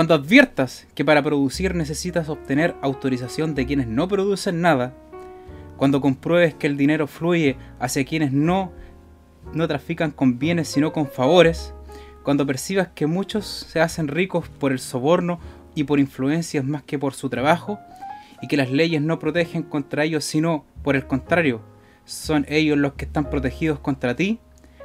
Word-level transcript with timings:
Cuando 0.00 0.14
adviertas 0.14 0.86
que 0.94 1.04
para 1.04 1.22
producir 1.22 1.74
necesitas 1.74 2.30
obtener 2.30 2.74
autorización 2.80 3.54
de 3.54 3.66
quienes 3.66 3.86
no 3.86 4.08
producen 4.08 4.62
nada, 4.62 4.94
cuando 5.76 6.00
compruebes 6.00 6.54
que 6.54 6.68
el 6.68 6.78
dinero 6.78 7.06
fluye 7.06 7.58
hacia 7.78 8.06
quienes 8.06 8.32
no, 8.32 8.72
no 9.52 9.68
trafican 9.68 10.10
con 10.10 10.38
bienes 10.38 10.68
sino 10.68 10.94
con 10.94 11.06
favores, 11.06 11.74
cuando 12.22 12.46
percibas 12.46 12.88
que 12.94 13.06
muchos 13.06 13.44
se 13.44 13.82
hacen 13.82 14.08
ricos 14.08 14.48
por 14.48 14.72
el 14.72 14.78
soborno 14.78 15.38
y 15.74 15.84
por 15.84 16.00
influencias 16.00 16.64
más 16.64 16.82
que 16.82 16.98
por 16.98 17.12
su 17.12 17.28
trabajo, 17.28 17.78
y 18.40 18.48
que 18.48 18.56
las 18.56 18.70
leyes 18.70 19.02
no 19.02 19.18
protegen 19.18 19.62
contra 19.62 20.04
ellos 20.04 20.24
sino, 20.24 20.64
por 20.82 20.96
el 20.96 21.06
contrario, 21.06 21.60
son 22.06 22.46
ellos 22.48 22.78
los 22.78 22.94
que 22.94 23.04
están 23.04 23.28
protegidos 23.28 23.80
contra 23.80 24.16
ti, 24.16 24.40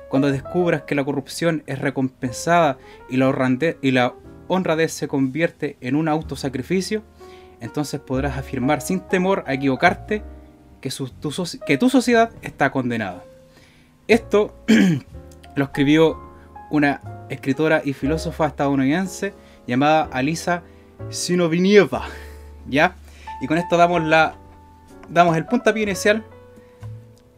cuando 0.09 0.29
descubras 0.29 0.81
que 0.81 0.93
la 0.93 1.05
corrupción 1.05 1.63
es 1.67 1.79
recompensada 1.79 2.77
y 3.09 3.15
la, 3.15 3.33
y 3.81 3.91
la 3.91 4.13
honradez 4.47 4.93
se 4.93 5.07
convierte 5.07 5.77
en 5.81 5.95
un 5.95 6.07
autosacrificio, 6.07 7.03
entonces 7.61 7.99
podrás 7.99 8.37
afirmar 8.37 8.81
sin 8.81 8.99
temor 8.99 9.43
a 9.47 9.53
equivocarte 9.53 10.23
que, 10.81 10.89
tu, 10.89 11.31
que 11.65 11.77
tu 11.77 11.89
sociedad 11.89 12.31
está 12.41 12.71
condenada. 12.71 13.23
Esto 14.07 14.53
lo 15.55 15.65
escribió 15.65 16.19
una 16.69 17.01
escritora 17.29 17.81
y 17.83 17.93
filósofa 17.93 18.47
estadounidense 18.47 19.33
llamada 19.67 20.09
Alisa 20.11 20.63
Sinovinieva, 21.09 22.07
¿ya? 22.67 22.95
Y 23.41 23.47
con 23.47 23.57
esto 23.57 23.77
damos 23.77 24.03
la 24.03 24.35
damos 25.09 25.35
el 25.37 25.45
puntapié 25.45 25.83
inicial 25.83 26.23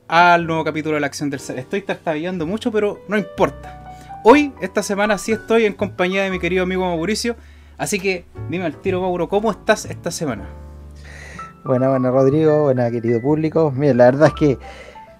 al 0.07 0.47
nuevo 0.47 0.63
capítulo 0.63 0.95
de 0.95 1.01
la 1.01 1.07
acción 1.07 1.29
del 1.29 1.39
ser. 1.39 1.59
Estoy 1.59 1.81
tartabeando 1.81 2.45
mucho, 2.45 2.71
pero 2.71 3.01
no 3.07 3.17
importa. 3.17 3.76
Hoy, 4.29 4.53
esta 4.59 4.83
semana, 4.83 5.17
sí 5.17 5.31
estoy 5.31 5.63
en 5.63 5.71
compañía 5.71 6.21
de 6.21 6.29
mi 6.29 6.37
querido 6.37 6.63
amigo 6.63 6.83
Mauricio. 6.83 7.37
Así 7.77 7.97
que 7.97 8.25
dime 8.49 8.65
al 8.65 8.75
tiro, 8.75 8.99
Mauro, 8.99 9.29
¿cómo 9.29 9.49
estás 9.49 9.85
esta 9.85 10.11
semana? 10.11 10.49
Buena, 11.63 11.87
buena, 11.87 12.11
Rodrigo. 12.11 12.63
Buena, 12.63 12.91
querido 12.91 13.21
público. 13.21 13.71
Mira, 13.73 13.93
la 13.93 14.03
verdad 14.03 14.27
es 14.27 14.33
que 14.33 14.57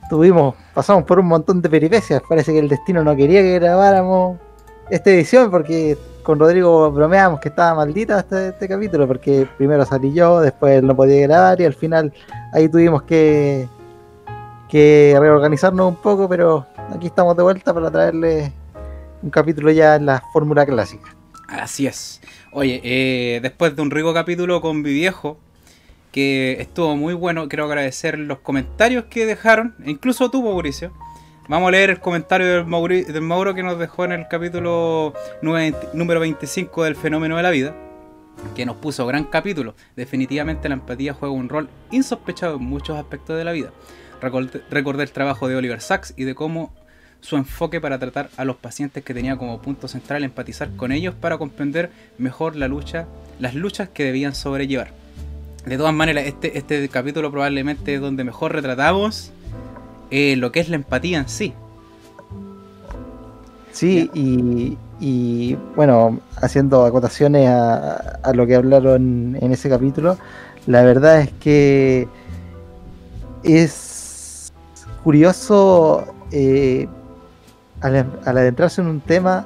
tuvimos, 0.10 0.56
pasamos 0.74 1.06
por 1.06 1.20
un 1.20 1.28
montón 1.28 1.62
de 1.62 1.70
peripecias. 1.70 2.22
Parece 2.28 2.52
que 2.52 2.60
el 2.60 2.68
destino 2.68 3.02
no 3.02 3.16
quería 3.16 3.42
que 3.42 3.54
grabáramos 3.60 4.40
esta 4.90 5.10
edición 5.10 5.50
porque 5.52 5.98
con 6.22 6.38
Rodrigo 6.38 6.92
bromeamos 6.92 7.40
que 7.40 7.48
estaba 7.48 7.76
maldita 7.76 8.20
este, 8.20 8.50
este 8.50 8.68
capítulo 8.68 9.08
porque 9.08 9.48
primero 9.58 9.86
salí 9.86 10.14
yo, 10.14 10.42
después 10.42 10.84
no 10.84 10.98
podía 10.98 11.22
grabar 11.28 11.62
y 11.62 11.64
al 11.64 11.76
final 11.76 12.12
ahí 12.52 12.68
tuvimos 12.68 13.04
que 13.04 13.70
que 14.68 15.16
reorganizarnos 15.18 15.88
un 15.88 15.96
poco, 15.96 16.28
pero 16.28 16.66
aquí 16.94 17.08
estamos 17.08 17.38
de 17.38 17.44
vuelta 17.44 17.74
para 17.74 17.90
traerle 17.90 18.52
un 19.22 19.30
capítulo 19.30 19.72
ya 19.72 19.96
en 19.96 20.06
la 20.06 20.24
fórmula 20.34 20.66
clásica. 20.66 21.16
Así 21.48 21.88
es. 21.88 22.22
Oye, 22.52 22.82
eh, 22.84 23.40
después 23.42 23.76
de 23.76 23.82
un 23.82 23.92
rico 23.92 24.14
capítulo 24.14 24.62
con 24.62 24.82
mi 24.82 24.94
viejo, 24.94 25.38
que 26.12 26.58
estuvo 26.60 26.96
muy 26.96 27.14
bueno, 27.14 27.48
quiero 27.48 27.66
agradecer 27.66 28.18
los 28.18 28.40
comentarios 28.40 29.06
que 29.06 29.26
dejaron, 29.26 29.76
e 29.84 29.92
incluso 29.92 30.30
tú, 30.30 30.44
Mauricio. 30.44 30.92
Vamos 31.50 31.70
a 31.70 31.72
leer 31.72 31.90
el 31.92 32.00
comentario 32.02 32.48
del, 32.48 33.06
del 33.06 33.22
Mauro 33.22 33.54
que 33.54 33.64
nos 33.64 33.80
dejó 33.80 34.04
en 34.04 34.12
el 34.12 34.28
capítulo 34.28 35.14
número 35.42 36.20
25 36.20 36.84
del 36.84 36.96
fenómeno 36.96 37.38
de 37.38 37.44
la 37.44 37.52
vida, 37.52 37.74
que 38.54 38.66
nos 38.66 38.76
puso 38.78 39.06
gran 39.06 39.24
capítulo. 39.24 39.74
Definitivamente 39.96 40.68
la 40.68 40.76
empatía 40.76 41.14
juega 41.14 41.34
un 41.34 41.48
rol 41.48 41.70
insospechado 41.92 42.58
en 42.58 42.64
muchos 42.64 42.98
aspectos 42.98 43.38
de 43.38 43.46
la 43.46 43.54
vida. 43.54 43.72
Recordé 44.20 45.04
el 45.04 45.12
trabajo 45.12 45.48
de 45.48 45.56
Oliver 45.56 45.80
Sacks 45.80 46.14
y 46.18 46.26
de 46.26 46.36
cómo 46.36 46.74
su 47.22 47.36
enfoque 47.36 47.82
para 47.82 48.00
tratar 48.00 48.30
a 48.38 48.46
los 48.46 48.56
pacientes 48.56 49.04
que 49.04 49.14
tenía 49.14 49.38
como 49.38 49.62
punto 49.62 49.88
central 49.88 50.24
empatizar 50.24 50.70
con 50.76 50.92
ellos 50.92 51.14
para 51.20 51.38
comprender 51.38 51.92
mejor 52.18 52.56
la 52.56 52.68
lucha, 52.68 53.06
las 53.40 53.56
luchas 53.56 53.90
que 53.90 54.04
debían 54.04 54.36
sobrellevar. 54.36 54.92
De 55.66 55.78
todas 55.78 55.94
maneras, 55.94 56.26
este, 56.26 56.58
este 56.58 56.88
capítulo 56.90 57.30
probablemente 57.32 57.96
es 57.96 58.02
donde 58.02 58.24
mejor 58.24 58.54
retratamos 58.54 59.32
eh, 60.12 60.36
lo 60.38 60.52
que 60.52 60.62
es 60.62 60.70
la 60.70 60.78
empatía 60.78 61.18
en 61.18 61.28
sí. 61.28 61.54
Sí, 63.74 64.10
y, 65.00 65.56
bueno, 65.76 66.20
haciendo 66.42 66.86
acotaciones 66.86 67.48
a, 67.48 67.98
a, 68.24 68.34
lo 68.34 68.48
que 68.48 68.56
hablaron 68.56 69.38
en 69.40 69.52
ese 69.52 69.70
capítulo, 69.70 70.18
la 70.66 70.82
verdad 70.82 71.22
es 71.22 71.32
que 71.34 72.08
es 73.44 74.52
curioso 75.04 76.06
eh, 76.32 76.88
al, 77.82 78.08
adentrarse 78.26 78.82
en 78.82 78.88
un 78.88 79.02
tema 79.02 79.46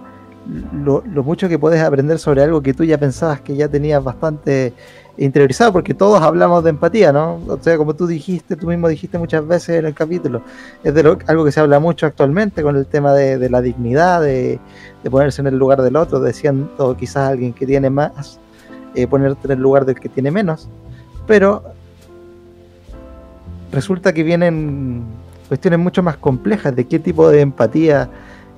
lo, 0.73 1.03
mucho 1.23 1.47
que 1.47 1.59
puedes 1.59 1.81
aprender 1.81 2.17
sobre 2.19 2.43
algo 2.43 2.61
que 2.61 2.73
tú 2.73 2.83
ya 2.83 2.97
pensabas 2.97 3.41
que 3.41 3.55
ya 3.55 3.67
tenías 3.67 4.03
bastante 4.03 4.73
interiorizado, 5.17 5.71
porque 5.73 5.93
todos 5.93 6.21
hablamos 6.21 6.63
de 6.63 6.71
empatía, 6.71 7.11
¿no? 7.11 7.39
O 7.47 7.57
sea, 7.61 7.77
como 7.77 7.95
tú 7.95 8.07
dijiste, 8.07 8.55
tú 8.55 8.67
mismo 8.67 8.87
dijiste 8.87 9.19
muchas 9.19 9.45
veces 9.45 9.77
en 9.77 9.85
el 9.85 9.93
capítulo, 9.93 10.41
es 10.83 10.93
de 10.93 11.17
algo 11.27 11.45
que 11.45 11.51
se 11.51 11.59
habla 11.59 11.79
mucho 11.79 12.05
actualmente 12.05 12.63
con 12.63 12.75
el 12.75 12.87
tema 12.87 13.13
de, 13.13 13.49
la 13.49 13.61
dignidad, 13.61 14.21
de, 14.21 14.59
ponerse 15.09 15.41
en 15.41 15.47
el 15.47 15.57
lugar 15.57 15.81
del 15.81 15.95
otro, 15.95 16.23
diciendo 16.23 16.95
quizás 16.97 17.29
alguien 17.29 17.53
que 17.53 17.65
tiene 17.65 17.89
más, 17.89 18.39
eh, 18.95 19.05
ponerte 19.05 19.47
en 19.47 19.51
el 19.51 19.59
lugar 19.59 19.85
del 19.85 19.99
que 19.99 20.09
tiene 20.09 20.31
menos, 20.31 20.69
pero 21.27 21.63
resulta 23.71 24.13
que 24.13 24.23
vienen 24.23 25.03
cuestiones 25.51 25.79
mucho 25.79 26.01
más 26.01 26.15
complejas 26.15 26.73
de 26.73 26.87
qué 26.87 26.97
tipo 26.97 27.27
de 27.27 27.41
empatía 27.41 28.09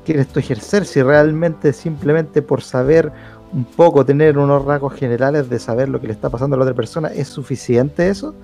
quieres 0.06 0.28
tú 0.28 0.40
ejercer, 0.40 0.86
si 0.86 1.02
realmente 1.02 1.74
simplemente 1.74 2.44
por 2.44 2.62
saber 2.62 3.12
un 3.52 3.64
poco, 3.64 4.06
tener 4.06 4.38
unos 4.38 4.64
rasgos 4.64 4.94
generales 4.94 5.50
de 5.50 5.58
saber 5.58 5.90
lo 5.90 6.00
que 6.00 6.06
le 6.06 6.14
está 6.14 6.30
pasando 6.30 6.56
a 6.56 6.60
la 6.60 6.66
otra 6.66 6.76
persona, 6.76 7.08
¿es 7.08 7.30
suficiente 7.30 8.10
eso? 8.10 8.36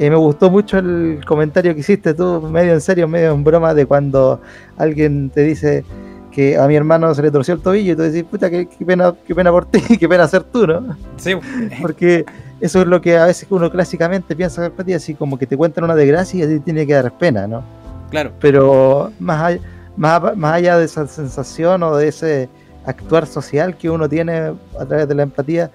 Eh, 0.00 0.10
me 0.10 0.16
gustó 0.16 0.50
mucho 0.50 0.78
el 0.78 1.20
comentario 1.24 1.72
que 1.72 1.80
hiciste 1.82 2.14
tú, 2.14 2.40
medio 2.40 2.72
en 2.72 2.80
serio, 2.80 3.06
medio 3.06 3.30
en 3.30 3.44
broma, 3.44 3.74
de 3.74 3.86
cuando 3.86 4.40
alguien 4.76 5.30
te 5.30 5.42
dice 5.42 5.84
que 6.32 6.58
a 6.58 6.66
mi 6.66 6.74
hermano 6.74 7.14
se 7.14 7.22
le 7.22 7.30
torció 7.30 7.54
el 7.54 7.60
tobillo 7.60 7.92
y 7.92 7.94
tú 7.94 8.02
decís, 8.02 8.24
puta, 8.24 8.50
qué, 8.50 8.66
pena, 8.84 9.14
qué 9.24 9.36
pena 9.36 9.52
por 9.52 9.66
ti, 9.66 9.80
qué 10.00 10.08
pena 10.08 10.26
ser 10.26 10.42
tú, 10.42 10.66
¿no? 10.66 10.96
Sí. 11.16 11.34
Porque 11.80 12.24
eso 12.60 12.80
es 12.80 12.88
lo 12.88 13.00
que 13.00 13.18
a 13.18 13.26
veces 13.26 13.46
uno 13.50 13.70
clásicamente 13.70 14.34
piensa 14.34 14.72
así 14.96 15.14
como 15.14 15.38
que 15.38 15.46
te 15.46 15.56
cuentan 15.56 15.84
una 15.84 15.94
desgracia 15.94 16.40
y 16.40 16.42
a 16.42 16.48
ti 16.48 16.58
tiene 16.58 16.84
que 16.88 16.94
dar 16.94 17.16
pena, 17.16 17.46
¿no? 17.46 17.83
Claro. 18.10 18.32
Pero 18.40 19.12
más 19.18 19.42
allá, 19.42 19.60
más, 19.96 20.22
allá 20.54 20.78
de 20.78 20.84
esa 20.84 21.06
sensación 21.06 21.82
o 21.82 21.96
de 21.96 22.08
ese 22.08 22.48
actuar 22.84 23.26
social 23.26 23.76
que 23.76 23.90
uno 23.90 24.08
tiene 24.08 24.52
a 24.78 24.84
través 24.86 25.08
de 25.08 25.14
la 25.14 25.22
empatía, 25.22 25.70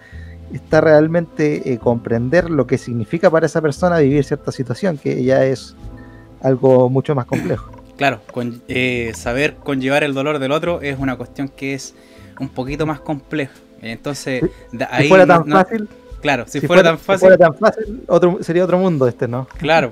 está 0.53 0.81
realmente 0.81 1.71
eh, 1.71 1.77
comprender 1.77 2.49
lo 2.49 2.67
que 2.67 2.77
significa 2.77 3.29
para 3.29 3.45
esa 3.45 3.61
persona 3.61 3.99
vivir 3.99 4.23
cierta 4.23 4.51
situación, 4.51 4.97
que 4.97 5.23
ya 5.23 5.43
es 5.43 5.75
algo 6.41 6.89
mucho 6.89 7.15
más 7.15 7.25
complejo. 7.25 7.71
Claro, 7.99 8.21
con, 8.31 8.61
eh, 8.69 9.11
saber 9.13 9.55
conllevar 9.55 10.05
el 10.05 10.13
dolor 10.13 10.39
del 10.39 10.53
otro 10.53 10.79
es 10.81 10.97
una 10.97 11.17
cuestión 11.17 11.49
que 11.49 11.73
es 11.73 11.93
un 12.39 12.47
poquito 12.47 12.85
más 12.85 13.01
compleja. 13.01 13.51
Entonces, 13.81 14.41
ahí 14.89 15.03
si 15.03 15.09
fuera 15.09 15.27
tan 15.27 15.45
fácil. 15.45 15.89
Claro, 16.21 16.45
si, 16.47 16.61
fuera, 16.61 16.81
tan 16.81 16.97
fácil. 16.97 17.19
Si 17.19 17.19
fuera 17.19 17.37
tan 17.37 17.53
fácil, 17.55 18.03
otro, 18.07 18.37
sería 18.41 18.63
otro 18.63 18.77
mundo 18.77 19.05
este, 19.05 19.27
¿no? 19.27 19.49
Claro, 19.57 19.91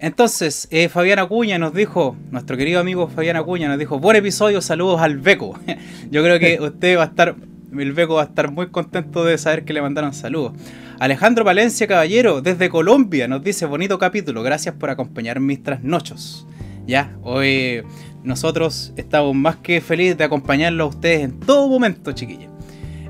entonces, 0.00 0.68
eh, 0.70 0.88
Fabián 0.88 1.18
Acuña 1.18 1.58
nos 1.58 1.72
dijo, 1.72 2.16
nuestro 2.30 2.56
querido 2.56 2.80
amigo 2.80 3.08
Fabián 3.08 3.36
Acuña 3.36 3.68
nos 3.68 3.78
dijo, 3.78 3.98
buen 3.98 4.16
episodio, 4.16 4.60
saludos 4.60 5.00
al 5.00 5.18
Beco. 5.18 5.58
Yo 6.10 6.22
creo 6.22 6.38
que 6.38 6.58
usted 6.60 6.98
va 6.98 7.04
a 7.04 7.06
estar, 7.06 7.36
el 7.76 7.92
Beco 7.92 8.14
va 8.14 8.22
a 8.22 8.26
estar 8.26 8.50
muy 8.50 8.68
contento 8.68 9.24
de 9.24 9.38
saber 9.38 9.64
que 9.64 9.72
le 9.72 9.82
mandaron 9.82 10.12
saludos. 10.12 10.52
Alejandro 10.98 11.44
Valencia 11.44 11.86
Caballero, 11.86 12.40
desde 12.40 12.68
Colombia, 12.68 13.28
nos 13.28 13.42
dice, 13.42 13.66
bonito 13.66 13.98
capítulo, 13.98 14.42
gracias 14.42 14.74
por 14.74 14.90
acompañar 14.90 15.40
mis 15.40 15.62
trasnochos. 15.62 16.46
Ya, 16.86 17.16
hoy 17.22 17.82
nosotros 18.22 18.92
estamos 18.96 19.34
más 19.34 19.56
que 19.56 19.80
felices 19.80 20.16
de 20.18 20.24
acompañarlos 20.24 20.84
a 20.84 20.88
ustedes 20.96 21.20
en 21.22 21.40
todo 21.40 21.68
momento, 21.68 22.12
chiquillos. 22.12 22.50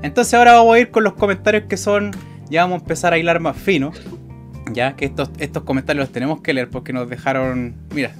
Entonces 0.01 0.33
ahora 0.33 0.53
vamos 0.53 0.75
a 0.75 0.79
ir 0.79 0.91
con 0.91 1.03
los 1.03 1.13
comentarios 1.13 1.63
que 1.63 1.77
son, 1.77 2.11
ya 2.49 2.63
vamos 2.63 2.79
a 2.79 2.83
empezar 2.83 3.13
a 3.13 3.17
hilar 3.17 3.39
más 3.39 3.57
fino. 3.57 3.91
Ya 4.73 4.95
que 4.95 5.05
estos, 5.05 5.29
estos 5.39 5.63
comentarios 5.63 6.05
los 6.05 6.11
tenemos 6.11 6.41
que 6.41 6.53
leer 6.53 6.69
porque 6.69 6.93
nos 6.93 7.09
dejaron. 7.09 7.75
Mira, 7.93 8.13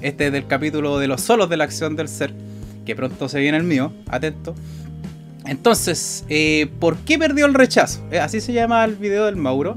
este 0.00 0.26
es 0.26 0.32
del 0.32 0.46
capítulo 0.46 0.98
de 0.98 1.08
los 1.08 1.20
solos 1.20 1.48
de 1.48 1.56
la 1.56 1.64
acción 1.64 1.96
del 1.96 2.08
ser, 2.08 2.34
que 2.84 2.96
pronto 2.96 3.28
se 3.28 3.40
viene 3.40 3.58
el 3.58 3.64
mío, 3.64 3.92
atento. 4.08 4.54
Entonces, 5.46 6.24
eh, 6.28 6.70
¿por 6.78 6.96
qué 6.98 7.18
perdió 7.18 7.46
el 7.46 7.54
rechazo? 7.54 8.00
Eh, 8.10 8.18
así 8.18 8.40
se 8.40 8.52
llama 8.52 8.84
el 8.84 8.96
video 8.96 9.26
del 9.26 9.36
Mauro. 9.36 9.76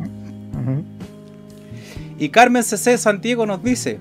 Y 2.18 2.30
Carmen 2.30 2.64
CC 2.64 2.98
Santiago 2.98 3.46
nos 3.46 3.64
dice: 3.64 4.00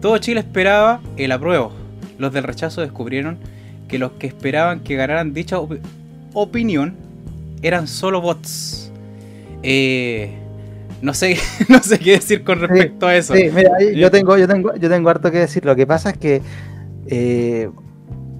Todo 0.00 0.18
Chile 0.18 0.40
esperaba 0.40 1.00
el 1.16 1.32
apruebo. 1.32 1.72
Los 2.18 2.32
del 2.32 2.44
rechazo 2.44 2.80
descubrieron 2.80 3.38
que 3.86 3.98
los 3.98 4.12
que 4.12 4.26
esperaban 4.26 4.80
que 4.80 4.96
ganaran 4.96 5.32
dicha 5.32 5.58
opinión 6.34 6.96
eran 7.62 7.86
solo 7.86 8.20
bots. 8.20 8.90
Eh, 9.62 10.36
no 11.02 11.14
sé, 11.14 11.36
no 11.68 11.82
sé 11.82 11.98
qué 11.98 12.12
decir 12.12 12.44
con 12.44 12.60
respecto 12.60 13.06
a 13.06 13.16
eso. 13.16 13.34
Sí, 13.34 13.50
mira, 13.54 13.70
yo 13.94 14.10
tengo, 14.10 14.36
yo 14.36 14.48
tengo, 14.48 14.74
yo 14.74 14.88
tengo 14.88 15.10
harto 15.10 15.30
que 15.30 15.38
decir. 15.38 15.64
Lo 15.64 15.76
que 15.76 15.86
pasa 15.86 16.10
es 16.10 16.18
que 16.18 16.42
eh, 17.06 17.70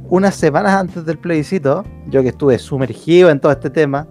unas 0.08 0.34
semanas 0.34 0.72
antes 0.72 1.04
del 1.04 1.18
plebiscito, 1.18 1.84
yo 2.08 2.22
que 2.22 2.28
estuve 2.28 2.58
sumergido 2.58 3.30
en 3.30 3.40
todo 3.40 3.52
este 3.52 3.70
tema, 3.70 4.06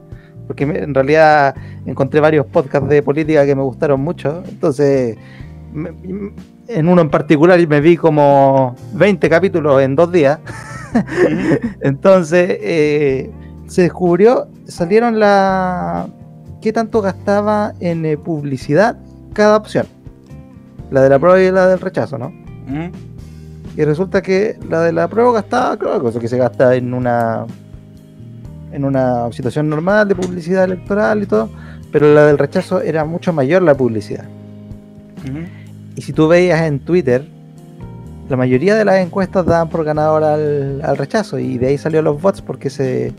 porque 0.46 0.64
en 0.64 0.94
realidad 0.94 1.56
encontré 1.86 2.20
varios 2.20 2.46
podcasts 2.46 2.88
de 2.88 3.02
política 3.04 3.46
que 3.46 3.56
me 3.56 3.64
gustaron 3.64 4.00
mucho, 4.02 4.44
entonces 4.48 5.18
en 6.68 6.88
uno 6.88 7.02
en 7.02 7.10
particular 7.10 7.66
me 7.68 7.82
vi 7.82 7.98
como 7.98 8.76
20 8.94 9.30
capítulos 9.30 9.82
en 9.82 9.96
dos 9.96 10.12
días, 10.12 10.40
entonces 11.82 12.58
eh, 12.62 13.32
se 13.68 13.84
descubrió, 13.84 14.48
salieron 14.68 15.20
la... 15.20 16.08
¿Qué 16.62 16.74
tanto 16.74 17.02
gastaba 17.02 17.74
en 17.80 18.06
eh, 18.06 18.18
publicidad 18.18 18.98
cada 19.34 19.58
opción? 19.58 19.86
La 20.92 21.02
de 21.02 21.10
la 21.10 21.20
prueba 21.20 21.42
y 21.42 21.52
la 21.52 21.68
del 21.68 21.80
rechazo, 21.80 22.18
¿no? 22.18 22.34
Y 23.76 23.84
resulta 23.84 24.22
que 24.22 24.58
la 24.70 24.82
de 24.82 24.92
la 24.92 25.08
prueba 25.08 25.32
gastaba, 25.34 25.78
creo 25.78 26.20
que 26.20 26.28
se 26.28 26.38
gasta 26.38 26.76
en 26.76 26.94
una 26.94 27.46
en 28.72 28.84
una 28.84 29.32
situación 29.32 29.70
normal 29.70 30.08
de 30.08 30.16
publicidad 30.16 30.66
electoral 30.66 31.24
y 31.24 31.26
todo, 31.26 31.50
pero 31.92 32.14
la 32.14 32.26
del 32.26 32.38
rechazo 32.38 32.82
era 32.82 33.06
mucho 33.06 33.32
mayor 33.34 33.62
la 33.62 33.76
publicidad. 33.76 34.26
Y 35.96 36.02
si 36.02 36.14
tú 36.14 36.28
veías 36.28 36.62
en 36.62 36.80
Twitter, 36.80 37.26
la 38.30 38.38
mayoría 38.38 38.76
de 38.76 38.86
las 38.86 38.98
encuestas 38.98 39.46
daban 39.46 39.70
por 39.70 39.84
ganador 39.84 40.24
al, 40.24 40.82
al 40.84 40.98
rechazo 40.98 41.40
y 41.40 41.58
de 41.58 41.68
ahí 41.68 41.78
salió 41.78 42.02
los 42.02 42.22
bots 42.22 42.42
porque 42.42 42.70
se 42.70 43.14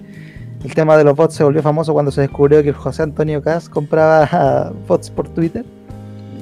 el 0.65 0.75
tema 0.75 0.97
de 0.97 1.05
los 1.05 1.17
bots 1.17 1.35
se 1.35 1.45
volvió 1.45 1.63
famoso 1.63 1.93
cuando 1.93 2.11
se 2.11 2.23
descubrió 2.23 2.63
que 2.63 2.71
el 2.71 2.75
José 2.75 3.03
Antonio 3.03 3.43
Cas 3.43 3.69
compraba 3.69 4.73
bots 4.89 5.11
por 5.11 5.29
Twitter 5.29 5.65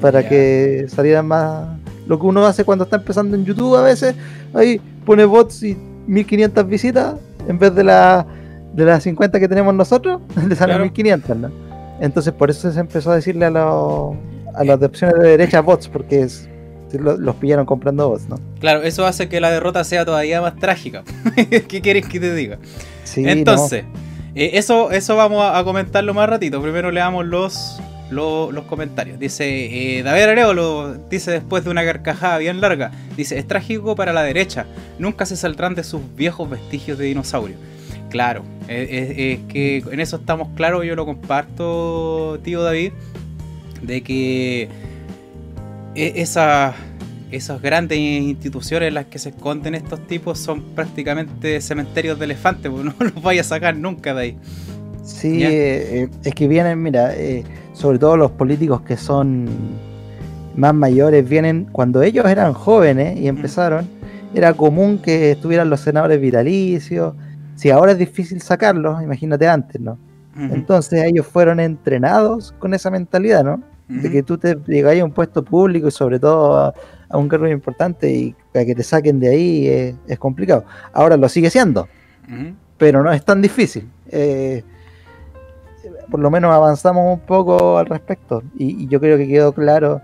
para 0.00 0.28
que 0.28 0.86
salieran 0.88 1.26
más 1.26 1.68
lo 2.06 2.18
que 2.18 2.26
uno 2.26 2.46
hace 2.46 2.64
cuando 2.64 2.84
está 2.84 2.96
empezando 2.96 3.36
en 3.36 3.44
YouTube 3.44 3.76
a 3.76 3.82
veces 3.82 4.14
ahí 4.54 4.80
pone 5.04 5.24
bots 5.24 5.62
y 5.62 5.76
1500 6.06 6.66
visitas 6.66 7.14
en 7.48 7.58
vez 7.58 7.74
de 7.74 7.84
la 7.84 8.26
de 8.76 8.84
las 8.84 9.02
50 9.04 9.40
que 9.40 9.48
tenemos 9.48 9.74
nosotros, 9.74 10.20
le 10.48 10.54
salen 10.54 10.82
1500, 10.82 11.36
¿no? 11.36 11.50
Entonces 12.00 12.32
por 12.34 12.50
eso 12.50 12.70
se 12.70 12.78
empezó 12.78 13.10
a 13.10 13.16
decirle 13.16 13.46
a, 13.46 13.50
los 13.50 14.14
a 14.54 14.64
las 14.64 14.80
opciones 14.82 15.18
de 15.18 15.30
derecha 15.30 15.62
bots, 15.62 15.88
porque 15.88 16.28
los 16.92 17.36
pillaron 17.36 17.64
comprando 17.64 18.10
bots, 18.10 18.28
¿no? 18.28 18.38
Claro, 18.60 18.82
eso 18.82 19.06
hace 19.06 19.28
que 19.28 19.40
la 19.40 19.50
derrota 19.50 19.82
sea 19.82 20.04
todavía 20.04 20.42
más 20.42 20.56
trágica. 20.56 21.04
¿Qué 21.68 21.80
quieres 21.80 22.06
que 22.06 22.20
te 22.20 22.34
diga? 22.34 22.58
Entonces, 23.16 23.84
eh, 24.34 24.50
eso, 24.54 24.90
eso 24.90 25.16
vamos 25.16 25.42
a, 25.44 25.62
comentarlo 25.64 26.12
más 26.14 26.28
ratito. 26.28 26.60
Primero 26.60 26.90
leamos 26.90 27.24
los, 27.24 27.80
los, 28.10 28.64
comentarios. 28.64 29.18
Dice, 29.18 29.98
eh, 29.98 30.02
David 30.02 30.22
Arevalo 30.22 30.94
dice 31.08 31.30
después 31.30 31.64
de 31.64 31.70
una 31.70 31.84
carcajada 31.84 32.38
bien 32.38 32.60
larga, 32.60 32.90
dice, 33.16 33.38
es 33.38 33.46
trágico 33.46 33.96
para 33.96 34.12
la 34.12 34.22
derecha, 34.22 34.66
nunca 34.98 35.26
se 35.26 35.36
saldrán 35.36 35.74
de 35.74 35.84
sus 35.84 36.02
viejos 36.14 36.48
vestigios 36.50 36.98
de 36.98 37.06
dinosaurio. 37.06 37.56
Claro, 38.10 38.44
es, 38.68 39.40
que 39.48 39.82
en 39.90 40.00
eso 40.00 40.16
estamos 40.16 40.48
claros, 40.54 40.84
yo 40.84 40.94
lo 40.94 41.04
comparto, 41.04 42.38
tío 42.44 42.62
David, 42.62 42.92
de 43.82 44.02
que 44.02 44.68
e, 45.94 46.12
esas, 47.30 47.60
grandes 47.60 47.98
instituciones 47.98 48.88
en 48.88 48.94
las 48.94 49.06
que 49.06 49.18
se 49.18 49.30
esconden 49.30 49.74
estos 49.74 50.06
tipos 50.06 50.38
son 50.38 50.62
prácticamente 50.74 51.60
cementerios 51.60 52.18
de 52.18 52.24
elefantes, 52.24 52.70
porque 52.72 52.88
no 52.88 52.94
los 52.98 53.22
vaya 53.22 53.40
a 53.40 53.44
sacar 53.44 53.76
nunca 53.76 54.14
de 54.14 54.20
ahí. 54.20 54.38
Sí, 55.02 55.44
eh, 55.44 56.02
eh, 56.02 56.08
es 56.24 56.34
que 56.34 56.48
vienen, 56.48 56.82
mira, 56.82 57.14
eh, 57.14 57.44
sobre 57.72 57.98
todo 57.98 58.16
los 58.16 58.32
políticos 58.32 58.80
que 58.82 58.96
son 58.96 59.48
más 60.56 60.74
mayores, 60.74 61.28
vienen 61.28 61.68
cuando 61.70 62.02
ellos 62.02 62.26
eran 62.26 62.52
jóvenes 62.54 63.18
y 63.18 63.28
empezaron, 63.28 63.88
era 64.34 64.52
común 64.54 64.98
que 64.98 65.32
estuvieran 65.32 65.70
los 65.70 65.80
senadores 65.80 66.20
vitalicios, 66.20 67.14
si 67.54 67.70
ahora 67.70 67.92
es 67.92 67.98
difícil 67.98 68.40
sacarlos, 68.40 69.02
imagínate 69.02 69.48
antes, 69.48 69.80
¿no? 69.80 69.98
Entonces 70.38 71.02
ellos 71.04 71.26
fueron 71.26 71.60
entrenados 71.60 72.52
con 72.58 72.74
esa 72.74 72.90
mentalidad, 72.90 73.42
¿no? 73.42 73.62
De 73.88 74.10
que 74.10 74.22
tú 74.24 74.36
te 74.36 74.56
llegas 74.66 74.98
a 74.98 75.04
un 75.04 75.12
puesto 75.12 75.44
público 75.44 75.86
y 75.86 75.90
sobre 75.92 76.18
todo 76.18 76.58
a, 76.58 76.74
un 77.16 77.28
cargo 77.28 77.46
importante 77.46 78.10
y 78.10 78.34
para 78.52 78.64
que 78.64 78.74
te 78.74 78.82
saquen 78.82 79.20
de 79.20 79.28
ahí 79.28 79.94
es, 80.08 80.18
complicado. 80.18 80.64
Ahora 80.92 81.16
lo 81.16 81.28
sigue 81.28 81.50
siendo, 81.50 81.88
pero 82.78 83.02
no 83.02 83.12
es 83.12 83.24
tan 83.24 83.40
difícil. 83.40 83.88
Eh, 84.08 84.64
por 86.10 86.20
lo 86.20 86.30
menos 86.30 86.52
avanzamos 86.52 87.14
un 87.14 87.20
poco 87.20 87.78
al 87.78 87.86
respecto 87.86 88.42
y, 88.56 88.88
yo 88.88 89.00
creo 89.00 89.16
que 89.16 89.28
quedó 89.28 89.52
claro 89.52 90.00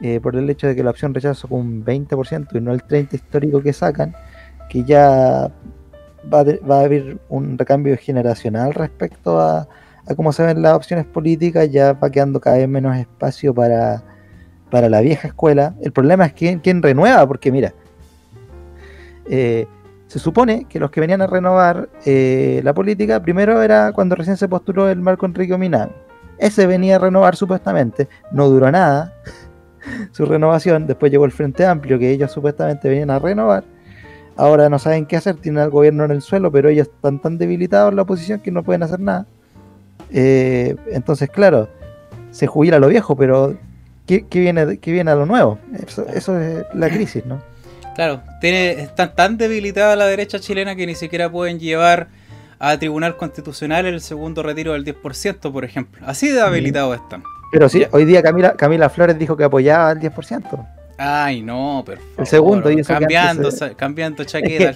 eh, 0.00 0.20
por 0.20 0.36
el 0.36 0.48
hecho 0.50 0.66
de 0.66 0.74
que 0.74 0.82
la 0.82 0.90
opción 0.90 1.14
rechazo 1.14 1.48
con 1.48 1.60
un 1.60 1.84
20% 1.84 2.48
y 2.54 2.60
no 2.60 2.72
el 2.72 2.82
30% 2.82 3.14
histórico 3.14 3.62
que 3.62 3.72
sacan, 3.72 4.14
que 4.68 4.84
ya 4.84 5.50
va 6.32 6.38
a, 6.38 6.84
haber 6.84 7.18
un 7.28 7.58
recambio 7.58 7.96
generacional 7.96 8.74
respecto 8.74 9.40
a, 9.40 9.68
cómo 10.16 10.32
se 10.32 10.44
ven 10.44 10.62
las 10.62 10.74
opciones 10.74 11.06
políticas, 11.06 11.70
ya 11.70 11.92
va 11.92 12.10
quedando 12.10 12.40
cada 12.40 12.58
vez 12.58 12.68
menos 12.68 12.96
espacio 12.96 13.54
para, 13.54 14.02
para 14.70 14.88
la 14.88 15.00
vieja 15.00 15.28
escuela. 15.28 15.74
El 15.82 15.92
problema 15.92 16.26
es 16.26 16.32
quién, 16.32 16.58
quién 16.58 16.82
renueva, 16.82 17.26
porque 17.26 17.52
mira, 17.52 17.72
eh, 19.26 19.66
se 20.06 20.18
supone 20.18 20.66
que 20.68 20.78
los 20.78 20.90
que 20.90 21.00
venían 21.00 21.22
a 21.22 21.26
renovar 21.26 21.88
eh, 22.04 22.60
la 22.64 22.74
política, 22.74 23.22
primero 23.22 23.62
era 23.62 23.92
cuando 23.92 24.14
recién 24.14 24.36
se 24.36 24.48
postuló 24.48 24.88
el 24.88 25.00
Marco 25.00 25.26
Enrique 25.26 25.56
Minami. 25.56 25.92
Ese 26.38 26.66
venía 26.66 26.96
a 26.96 26.98
renovar 26.98 27.36
supuestamente, 27.36 28.08
no 28.32 28.48
duró 28.48 28.70
nada 28.70 29.14
su 30.12 30.26
renovación, 30.26 30.86
después 30.86 31.12
llegó 31.12 31.24
el 31.24 31.32
Frente 31.32 31.64
Amplio, 31.64 31.98
que 31.98 32.10
ellos 32.10 32.32
supuestamente 32.32 32.88
venían 32.88 33.10
a 33.10 33.18
renovar, 33.18 33.64
Ahora 34.36 34.68
no 34.70 34.78
saben 34.78 35.06
qué 35.06 35.16
hacer, 35.16 35.36
tienen 35.36 35.62
al 35.62 35.70
gobierno 35.70 36.04
en 36.04 36.10
el 36.10 36.22
suelo, 36.22 36.50
pero 36.50 36.68
ellos 36.68 36.88
están 36.88 37.20
tan 37.20 37.36
debilitados 37.36 37.90
en 37.90 37.96
la 37.96 38.02
oposición 38.02 38.40
que 38.40 38.50
no 38.50 38.62
pueden 38.62 38.82
hacer 38.82 39.00
nada. 39.00 39.26
Eh, 40.10 40.76
entonces, 40.90 41.30
claro, 41.30 41.68
se 42.30 42.46
jubila 42.46 42.78
lo 42.78 42.88
viejo, 42.88 43.16
pero 43.16 43.56
¿qué, 44.06 44.24
viene, 44.30 44.78
qué 44.78 44.92
viene 44.92 45.10
a 45.10 45.14
lo 45.14 45.26
nuevo? 45.26 45.58
Eso, 46.14 46.38
es 46.38 46.64
la 46.74 46.88
crisis, 46.88 47.24
¿no? 47.26 47.40
Claro, 47.94 48.22
tiene, 48.40 48.70
están 48.72 49.14
tan 49.14 49.36
debilitada 49.36 49.96
la 49.96 50.06
derecha 50.06 50.38
chilena 50.38 50.74
que 50.74 50.86
ni 50.86 50.94
siquiera 50.94 51.30
pueden 51.30 51.58
llevar 51.58 52.08
a 52.58 52.78
Tribunal 52.78 53.16
Constitucional 53.16 53.86
el 53.86 54.00
segundo 54.00 54.42
retiro 54.42 54.72
del 54.72 54.84
10%, 54.84 55.52
por 55.52 55.64
ejemplo. 55.64 56.02
Así 56.06 56.28
de 56.28 56.40
están. 56.40 57.22
Pero 57.50 57.68
sí, 57.68 57.84
hoy 57.90 58.06
día 58.06 58.22
Camila, 58.22 58.54
Camila 58.54 58.88
Flores 58.88 59.18
dijo 59.18 59.36
que 59.36 59.44
apoyaba 59.44 59.92
el 59.92 59.98
10%. 59.98 60.66
Ay, 60.96 61.42
no, 61.42 61.82
pero. 61.84 62.00
El 62.16 62.26
segundo, 62.26 62.70
y 62.70 62.82
cambiando, 62.82 63.50
cambiando 63.76 64.24
chaqueta. 64.24 64.74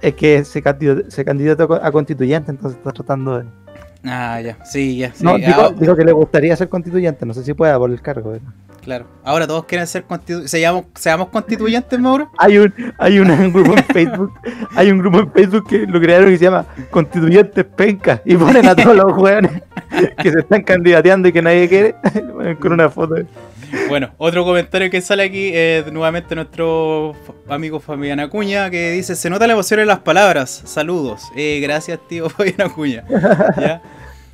Es 0.00 0.14
que, 0.14 0.44
se, 0.44 0.62
candidató, 0.62 1.74
a 1.74 1.92
constituyente, 1.92 2.50
entonces 2.50 2.78
está 2.78 2.92
tratando 2.92 3.38
de. 3.38 3.44
Ah, 4.04 4.40
ya, 4.40 4.64
sí, 4.64 4.96
ya. 4.96 5.12
No, 5.20 5.32
ah, 5.32 5.72
digo, 5.78 5.96
que 5.96 6.04
le 6.04 6.12
gustaría 6.12 6.56
ser 6.56 6.68
constituyente, 6.68 7.24
no 7.24 7.34
sé 7.34 7.44
si 7.44 7.54
pueda 7.54 7.78
por 7.78 7.90
el 7.90 8.00
cargo. 8.00 8.36
Claro, 8.82 9.06
ahora 9.22 9.46
todos 9.46 9.64
quieren 9.64 9.86
ser 9.86 10.02
constituyentes. 10.02 10.50
¿Seamos, 10.50 10.86
¿Seamos 10.94 11.28
constituyentes, 11.28 11.98
Mauro? 12.00 12.28
Hay 12.36 12.58
un, 12.58 12.74
hay 12.98 13.20
un, 13.20 13.52
grupo 13.52 13.76
en 13.76 13.84
Facebook, 13.84 14.32
hay 14.74 14.90
un 14.90 14.98
grupo 14.98 15.20
en 15.20 15.30
Facebook 15.30 15.68
que 15.68 15.86
lo 15.86 16.00
crearon 16.00 16.32
y 16.32 16.36
se 16.36 16.44
llama 16.44 16.66
Constituyentes 16.90 17.64
Penca 17.64 18.20
y 18.24 18.34
ponen 18.34 18.66
a 18.66 18.74
todos 18.74 18.96
los 18.96 19.12
jóvenes 19.14 19.62
que 20.20 20.32
se 20.32 20.40
están 20.40 20.62
candidateando 20.64 21.28
y 21.28 21.32
que 21.32 21.42
nadie 21.42 21.68
quiere, 21.68 21.94
con 22.60 22.72
una 22.72 22.90
foto. 22.90 23.14
Bueno, 23.88 24.10
otro 24.18 24.44
comentario 24.44 24.90
que 24.90 25.00
sale 25.00 25.22
aquí 25.22 25.50
es 25.54 25.90
nuevamente 25.92 26.34
nuestro 26.34 27.14
amigo 27.48 27.80
Fabián 27.80 28.20
Acuña 28.20 28.70
que 28.70 28.90
dice: 28.92 29.16
Se 29.16 29.30
nota 29.30 29.46
la 29.46 29.54
emoción 29.54 29.80
en 29.80 29.86
las 29.86 30.00
palabras. 30.00 30.62
Saludos. 30.64 31.22
Eh, 31.36 31.60
gracias, 31.62 31.98
tío 32.08 32.28
Fabián 32.30 32.60
Acuña. 32.62 33.04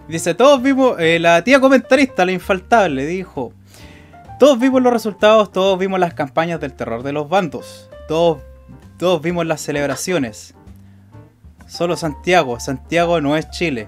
Dice: 0.08 0.34
Todos 0.34 0.62
vimos, 0.62 0.96
eh, 0.98 1.18
la 1.18 1.42
tía 1.44 1.60
comentarista, 1.60 2.24
la 2.24 2.32
infaltable, 2.32 3.06
dijo: 3.06 3.52
Todos 4.38 4.58
vimos 4.58 4.82
los 4.82 4.92
resultados, 4.92 5.52
todos 5.52 5.78
vimos 5.78 6.00
las 6.00 6.14
campañas 6.14 6.60
del 6.60 6.72
terror 6.72 7.02
de 7.02 7.12
los 7.12 7.28
bandos, 7.28 7.88
todos, 8.08 8.38
todos 8.98 9.22
vimos 9.22 9.46
las 9.46 9.60
celebraciones. 9.60 10.54
Solo 11.68 11.96
Santiago, 11.96 12.58
Santiago 12.58 13.20
no 13.20 13.36
es 13.36 13.50
Chile. 13.50 13.86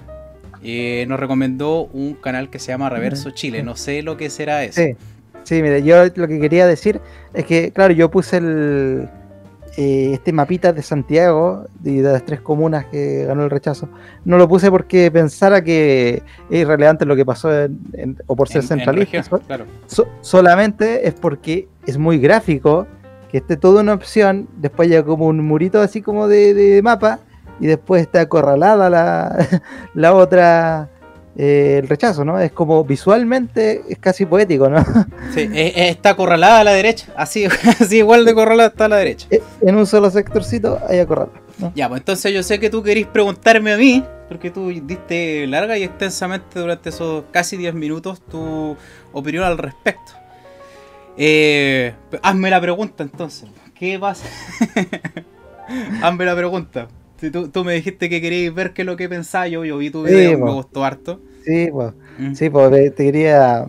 Eh, 0.63 1.07
nos 1.09 1.19
recomendó 1.19 1.85
un 1.87 2.13
canal 2.15 2.51
que 2.51 2.59
se 2.59 2.73
llama 2.73 2.91
Reverso 2.91 3.31
Chile. 3.31 3.63
No 3.63 3.77
sé 3.77 4.03
lo 4.03 4.19
que 4.19 4.29
será 4.29 4.63
eso. 4.63 4.83
Sí, 4.83 4.95
mire, 5.51 5.83
yo 5.83 6.05
lo 6.15 6.29
que 6.29 6.41
quería 6.41 6.67
decir 6.67 7.01
es 7.35 7.45
que, 7.45 7.73
claro, 7.73 7.93
yo 7.93 8.11
puse 8.11 8.39
el, 8.39 9.09
eh, 9.77 10.11
este 10.15 10.33
mapita 10.33 10.73
de 10.73 10.83
Santiago, 10.83 11.65
de, 11.79 12.03
las 12.03 12.25
tres 12.25 12.41
comunas 12.41 12.87
que 12.87 13.25
ganó 13.25 13.45
el 13.45 13.51
rechazo. 13.51 13.89
No 14.25 14.37
lo 14.37 14.49
puse 14.49 14.71
porque 14.71 15.11
pensara 15.11 15.63
que 15.63 16.23
es 16.51 16.61
irrelevante 16.61 17.07
lo 17.07 17.15
que 17.15 17.25
pasó 17.25 17.51
o 18.27 18.37
por 18.37 18.49
ser 18.49 18.65
centralista. 18.65 19.23
solamente 20.21 21.07
es 21.07 21.15
porque 21.15 21.69
es 21.87 21.99
muy 21.99 22.19
gráfico 22.19 22.87
que 23.31 23.39
esté 23.39 23.57
toda 23.57 23.83
una 23.83 23.95
opción, 23.95 24.49
después 24.57 24.91
ya 24.91 25.05
como 25.05 25.27
un 25.27 25.47
murito 25.47 25.81
así 25.81 26.03
como 26.03 26.27
de, 26.27 26.81
mapa, 26.83 27.21
y 27.61 27.67
después 27.67 28.03
está 28.03 28.23
acorralada 28.23 28.91
la, 28.91 29.63
la 29.95 30.15
otra 30.15 30.91
eh, 31.37 31.79
el 31.83 31.89
rechazo, 31.89 32.25
¿no? 32.25 32.41
Es 32.41 32.53
como 32.53 32.85
visualmente 32.85 33.83
es 33.89 33.99
casi 33.99 34.27
poético, 34.27 34.69
¿no? 34.69 34.85
Sí, 35.35 35.49
está 35.53 36.11
acorralada 36.11 36.61
a 36.61 36.65
la 36.65 36.73
derecha, 36.73 37.07
así, 37.17 37.45
así 37.81 37.99
igual 37.99 38.25
de 38.25 38.33
acorralada 38.33 38.71
está 38.71 38.87
a 38.87 38.89
la 38.89 38.97
derecha. 38.97 39.29
Eh, 39.31 39.41
en 39.61 39.77
un 39.77 39.87
solo 39.87 40.11
sectorcito 40.11 40.79
hay 40.89 40.99
acorralada. 40.99 41.41
Ya, 41.75 41.89
pues 41.89 42.01
entonces 42.01 42.33
yo 42.33 42.43
sé 42.43 42.59
que 42.59 42.71
tú 42.71 42.83
querís 42.83 43.07
preguntarme 43.07 43.73
a 43.73 43.77
mí, 43.77 44.05
porque 44.29 44.51
tú 44.51 44.69
diste 44.69 45.47
larga 45.47 45.77
y 45.77 45.83
extensamente 45.83 46.59
durante 46.59 46.89
esos 46.89 47.25
casi 47.31 47.57
10 47.57 47.75
minutos 47.75 48.21
tu 48.23 48.77
opinión 49.13 49.45
al 49.45 49.59
respecto. 49.59 50.13
Eh, 51.17 51.95
hazme 52.23 52.51
la 52.51 52.61
pregunta 52.61 53.03
entonces. 53.03 53.49
¿Qué 53.75 53.99
pasa? 53.99 54.27
hazme 56.03 56.25
la 56.25 56.35
pregunta. 56.35 56.89
Si 57.21 57.31
tú, 57.31 57.49
tú, 57.49 57.65
me 57.65 57.75
dijiste 57.75 58.09
que 58.09 58.21
querías 58.21 58.55
ver 58.55 58.73
qué 58.73 58.83
es 58.83 58.87
lo 58.87 58.97
que 58.97 59.09
pensaba, 59.09 59.47
yo, 59.47 59.65
yo 59.65 59.77
vi 59.79 59.91
tu 59.91 60.03
video, 60.03 60.39
me 60.39 60.53
gustó 60.53 60.85
harto. 60.85 61.21
Sí, 61.45 61.69
pues, 61.71 61.93
sí, 62.35 62.49
pues 62.49 62.95
te 62.95 63.05
quería, 63.05 63.67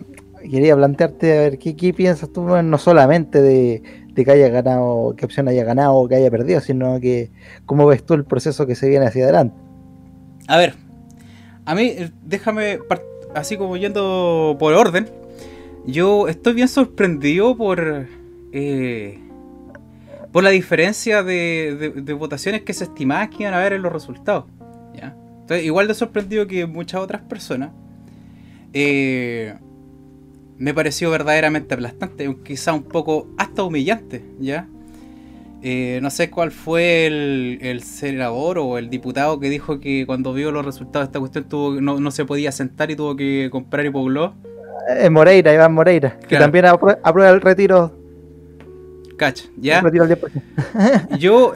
quería 0.50 0.74
plantearte 0.74 1.38
a 1.38 1.40
ver 1.42 1.58
qué, 1.58 1.76
qué 1.76 1.92
piensas 1.92 2.32
tú, 2.32 2.42
no 2.42 2.78
solamente 2.78 3.42
de, 3.42 3.82
de, 4.14 4.24
que 4.24 4.30
haya 4.30 4.48
ganado, 4.48 5.14
qué 5.16 5.26
opción 5.26 5.48
haya 5.48 5.64
ganado 5.64 5.94
o 5.94 6.08
que 6.08 6.14
haya 6.14 6.30
perdido, 6.30 6.60
sino 6.60 6.98
que 7.00 7.30
cómo 7.66 7.86
ves 7.86 8.04
tú 8.04 8.14
el 8.14 8.24
proceso 8.24 8.66
que 8.66 8.74
se 8.74 8.88
viene 8.88 9.06
hacia 9.06 9.24
adelante. 9.24 9.56
A 10.48 10.56
ver, 10.56 10.74
a 11.64 11.74
mí, 11.74 11.94
déjame, 12.24 12.78
así 13.34 13.56
como 13.56 13.76
yendo 13.76 14.56
por 14.58 14.72
orden, 14.74 15.08
yo 15.86 16.28
estoy 16.28 16.54
bien 16.54 16.68
sorprendido 16.68 17.56
por. 17.56 18.06
Eh, 18.52 19.18
por 20.32 20.42
la 20.42 20.50
diferencia 20.50 21.22
de, 21.22 22.14
votaciones 22.18 22.62
que 22.62 22.72
se 22.72 22.84
estimaba 22.84 23.28
que 23.28 23.42
iban 23.42 23.54
a 23.54 23.58
haber 23.58 23.74
en 23.74 23.82
los 23.82 23.92
resultados. 23.92 24.46
¿ya? 24.94 25.14
Entonces, 25.40 25.64
igual 25.64 25.88
de 25.88 25.94
sorprendido 25.94 26.46
que 26.46 26.66
muchas 26.66 27.00
otras 27.00 27.22
personas. 27.22 27.70
Eh, 28.72 29.54
me 30.58 30.72
pareció 30.72 31.10
verdaderamente 31.10 31.74
aplastante, 31.74 32.36
quizá 32.44 32.72
un 32.72 32.84
poco 32.84 33.28
hasta 33.36 33.64
humillante, 33.64 34.24
¿ya? 34.38 34.68
Eh, 35.60 35.98
no 36.02 36.10
sé 36.10 36.30
cuál 36.30 36.52
fue 36.52 37.06
el, 37.06 37.82
senador 37.82 38.58
o 38.58 38.78
el 38.78 38.88
diputado 38.88 39.38
que 39.40 39.50
dijo 39.50 39.80
que 39.80 40.06
cuando 40.06 40.32
vio 40.32 40.52
los 40.52 40.64
resultados 40.64 41.06
de 41.06 41.10
esta 41.10 41.18
cuestión 41.18 41.44
tuvo, 41.44 41.80
no, 41.80 42.00
no 42.00 42.10
se 42.10 42.24
podía 42.24 42.52
sentar 42.52 42.90
y 42.90 42.96
tuvo 42.96 43.16
que 43.16 43.48
comprar 43.50 43.86
hipoglós 43.86 44.32
es 44.88 45.10
Moreira, 45.10 45.52
Iván 45.52 45.72
Moreira, 45.72 46.18
que 46.28 46.36
también 46.36 46.66
aprueba, 46.66 47.30
el 47.30 47.40
retiro. 47.40 48.01
Cacha, 49.22 49.44
¿ya? 49.56 49.80
Yo, 51.20 51.52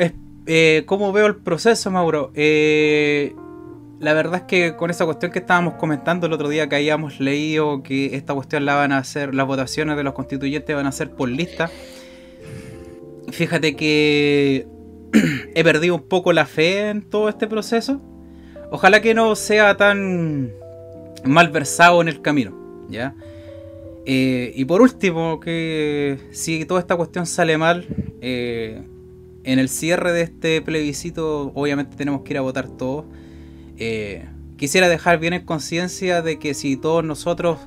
eh, 0.47 0.85
¿cómo 0.87 1.13
veo 1.13 1.27
el 1.27 1.35
proceso, 1.35 1.91
Mauro? 1.91 2.31
Eh, 2.37 3.35
la 3.99 4.13
verdad 4.13 4.37
es 4.37 4.43
que 4.43 4.77
con 4.77 4.91
esa 4.91 5.05
cuestión 5.05 5.33
que 5.33 5.41
estábamos 5.41 5.75
comentando 5.75 6.29
el 6.29 6.33
otro 6.33 6.49
día, 6.49 6.69
que 6.69 6.77
habíamos 6.77 7.19
leído 7.19 7.83
que 7.83 8.15
esta 8.15 8.35
cuestión 8.35 8.67
la 8.67 8.77
van 8.77 8.93
a 8.93 8.99
hacer, 8.99 9.35
las 9.35 9.49
votaciones 9.49 9.97
de 9.97 10.05
los 10.05 10.15
constituyentes 10.15 10.77
van 10.77 10.87
a 10.87 10.93
ser 10.93 11.11
por 11.11 11.29
lista. 11.29 11.69
Fíjate 13.33 13.75
que 13.75 14.69
he 15.57 15.65
perdido 15.65 15.97
un 15.97 16.07
poco 16.07 16.33
la 16.33 16.47
fe 16.47 16.91
en 16.91 17.03
todo 17.03 17.29
este 17.29 17.49
proceso. 17.49 18.01
Ojalá 18.71 19.03
que 19.03 19.13
no 19.13 19.35
sea 19.35 19.77
tan 19.77 20.53
malversado 21.25 22.01
en 22.01 22.07
el 22.07 22.23
camino. 22.23 22.57
¿ya? 22.89 23.17
Eh, 24.09 24.53
y 24.55 24.65
por 24.65 24.83
último, 24.83 25.41
que 25.41 26.19
si 26.31 26.65
toda 26.65 26.81
esta 26.81 26.97
cuestión 26.97 27.27
sale 27.27 27.59
mal, 27.59 27.87
eh, 28.21 28.83
en 29.43 29.59
el 29.59 29.69
cierre 29.69 30.13
de 30.13 30.23
este 30.23 30.63
plebiscito 30.63 31.53
obviamente 31.55 31.97
tenemos 31.97 32.23
que 32.23 32.35
ir 32.35 32.39
a 32.39 32.41
votar 32.41 32.69
todos. 32.69 33.05
Eh, 33.79 34.25
quisiera 34.57 34.89
dejar 34.89 35.19
bien 35.19 35.33
en 35.33 35.45
conciencia 35.45 36.23
de 36.23 36.39
que 36.39 36.55
si 36.55 36.77
todos 36.77 37.05
nosotros 37.05 37.59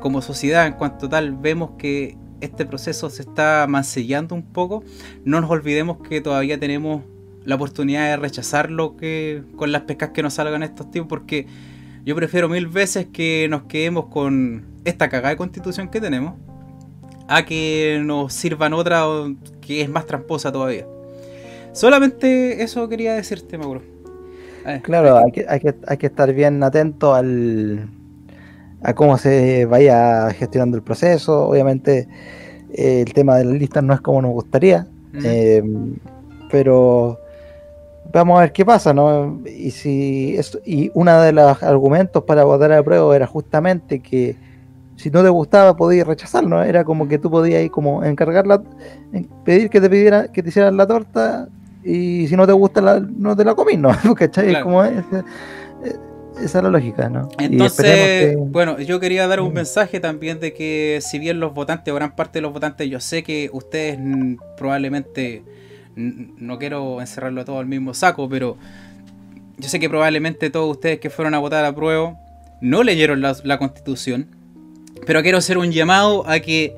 como 0.00 0.22
sociedad 0.22 0.66
en 0.66 0.74
cuanto 0.74 1.08
tal 1.08 1.36
vemos 1.36 1.72
que 1.78 2.16
este 2.40 2.64
proceso 2.64 3.10
se 3.10 3.22
está 3.22 3.66
mancillando 3.68 4.34
un 4.36 4.42
poco, 4.42 4.84
no 5.24 5.40
nos 5.40 5.50
olvidemos 5.50 5.98
que 5.98 6.20
todavía 6.20 6.58
tenemos 6.58 7.02
la 7.44 7.56
oportunidad 7.56 8.08
de 8.08 8.16
rechazarlo 8.16 8.96
que 8.96 9.42
con 9.56 9.72
las 9.72 9.82
pescas 9.82 10.10
que 10.10 10.22
nos 10.22 10.34
salgan 10.34 10.62
estos 10.62 10.90
tipos 10.92 11.08
porque 11.08 11.46
yo 12.04 12.16
prefiero 12.16 12.48
mil 12.48 12.66
veces 12.66 13.06
que 13.12 13.46
nos 13.48 13.62
quedemos 13.64 14.06
con 14.06 14.64
esta 14.84 15.08
cagada 15.08 15.30
de 15.30 15.36
constitución 15.36 15.88
que 15.88 16.00
tenemos 16.00 16.34
a 17.28 17.44
que 17.44 18.00
nos 18.04 18.32
sirvan 18.32 18.72
otra 18.72 19.04
que 19.60 19.80
es 19.80 19.88
más 19.88 20.06
tramposa 20.06 20.50
todavía. 20.50 20.86
Solamente 21.72 22.62
eso 22.62 22.88
quería 22.88 23.14
decirte, 23.14 23.56
Mauro. 23.56 23.82
claro, 24.82 25.16
hay 25.18 25.32
que, 25.32 25.46
hay, 25.48 25.60
que, 25.60 25.74
hay 25.86 25.96
que 25.96 26.06
estar 26.06 26.32
bien 26.34 26.62
atento 26.62 27.14
al, 27.14 27.88
a 28.82 28.94
cómo 28.94 29.16
se 29.16 29.64
vaya 29.64 30.30
gestionando 30.30 30.76
el 30.76 30.82
proceso. 30.82 31.48
Obviamente, 31.48 32.08
eh, 32.72 33.04
el 33.06 33.14
tema 33.14 33.36
de 33.36 33.44
las 33.44 33.54
listas 33.54 33.82
no 33.82 33.94
es 33.94 34.00
como 34.00 34.20
nos 34.20 34.32
gustaría, 34.32 34.86
eh, 35.24 35.62
pero 36.50 37.18
vamos 38.12 38.38
a 38.38 38.42
ver 38.42 38.52
qué 38.52 38.64
pasa, 38.64 38.92
¿no? 38.92 39.40
Y 39.46 39.70
si 39.70 40.38
y 40.64 40.90
uno 40.94 41.20
de 41.20 41.32
los 41.32 41.62
argumentos 41.62 42.24
para 42.24 42.44
votar 42.44 42.72
a 42.72 42.82
prueba 42.82 43.14
era 43.16 43.26
justamente 43.26 44.00
que 44.00 44.36
si 44.96 45.10
no 45.10 45.22
te 45.22 45.28
gustaba 45.28 45.76
podías 45.76 46.06
rechazarlo, 46.06 46.62
era 46.62 46.84
como 46.84 47.08
que 47.08 47.18
tú 47.18 47.30
podías 47.30 47.62
ir 47.62 47.70
como 47.70 48.04
encargarla, 48.04 48.62
pedir 49.44 49.70
que 49.70 49.80
te 49.80 49.90
pidiera, 49.90 50.28
que 50.28 50.42
te 50.42 50.50
hicieran 50.50 50.76
la 50.76 50.86
torta 50.86 51.48
y 51.82 52.28
si 52.28 52.36
no 52.36 52.46
te 52.46 52.52
gusta 52.52 52.80
la, 52.80 53.00
no 53.00 53.34
te 53.34 53.44
la 53.44 53.54
comís, 53.54 53.78
¿no? 53.78 53.90
¿Cachai? 54.16 54.62
Como 54.62 54.84
es, 54.84 55.04
esa 56.40 56.58
es 56.58 56.64
la 56.64 56.70
lógica, 56.70 57.08
¿no? 57.08 57.28
Entonces, 57.38 58.36
bueno, 58.38 58.80
yo 58.80 59.00
quería 59.00 59.26
dar 59.26 59.40
un 59.40 59.50
mm. 59.50 59.54
mensaje 59.54 60.00
también 60.00 60.40
de 60.40 60.52
que 60.52 61.00
si 61.02 61.18
bien 61.18 61.40
los 61.40 61.54
votantes 61.54 61.92
o 61.92 61.94
gran 61.94 62.14
parte 62.14 62.38
de 62.38 62.42
los 62.42 62.52
votantes, 62.52 62.88
yo 62.88 63.00
sé 63.00 63.22
que 63.22 63.50
ustedes 63.52 63.98
probablemente 64.56 65.42
no 65.96 66.58
quiero 66.58 67.00
encerrarlo 67.00 67.44
todo 67.44 67.58
al 67.58 67.66
mismo 67.66 67.94
saco, 67.94 68.28
pero 68.28 68.56
yo 69.58 69.68
sé 69.68 69.78
que 69.78 69.88
probablemente 69.88 70.50
todos 70.50 70.70
ustedes 70.70 70.98
que 70.98 71.10
fueron 71.10 71.34
a 71.34 71.38
votar 71.38 71.64
a 71.64 71.74
prueba 71.74 72.16
no 72.60 72.82
leyeron 72.82 73.20
la, 73.20 73.58
constitución, 73.58 74.28
pero 75.06 75.22
quiero 75.22 75.38
hacer 75.38 75.58
un 75.58 75.72
llamado 75.72 76.26
a 76.28 76.40
que 76.40 76.76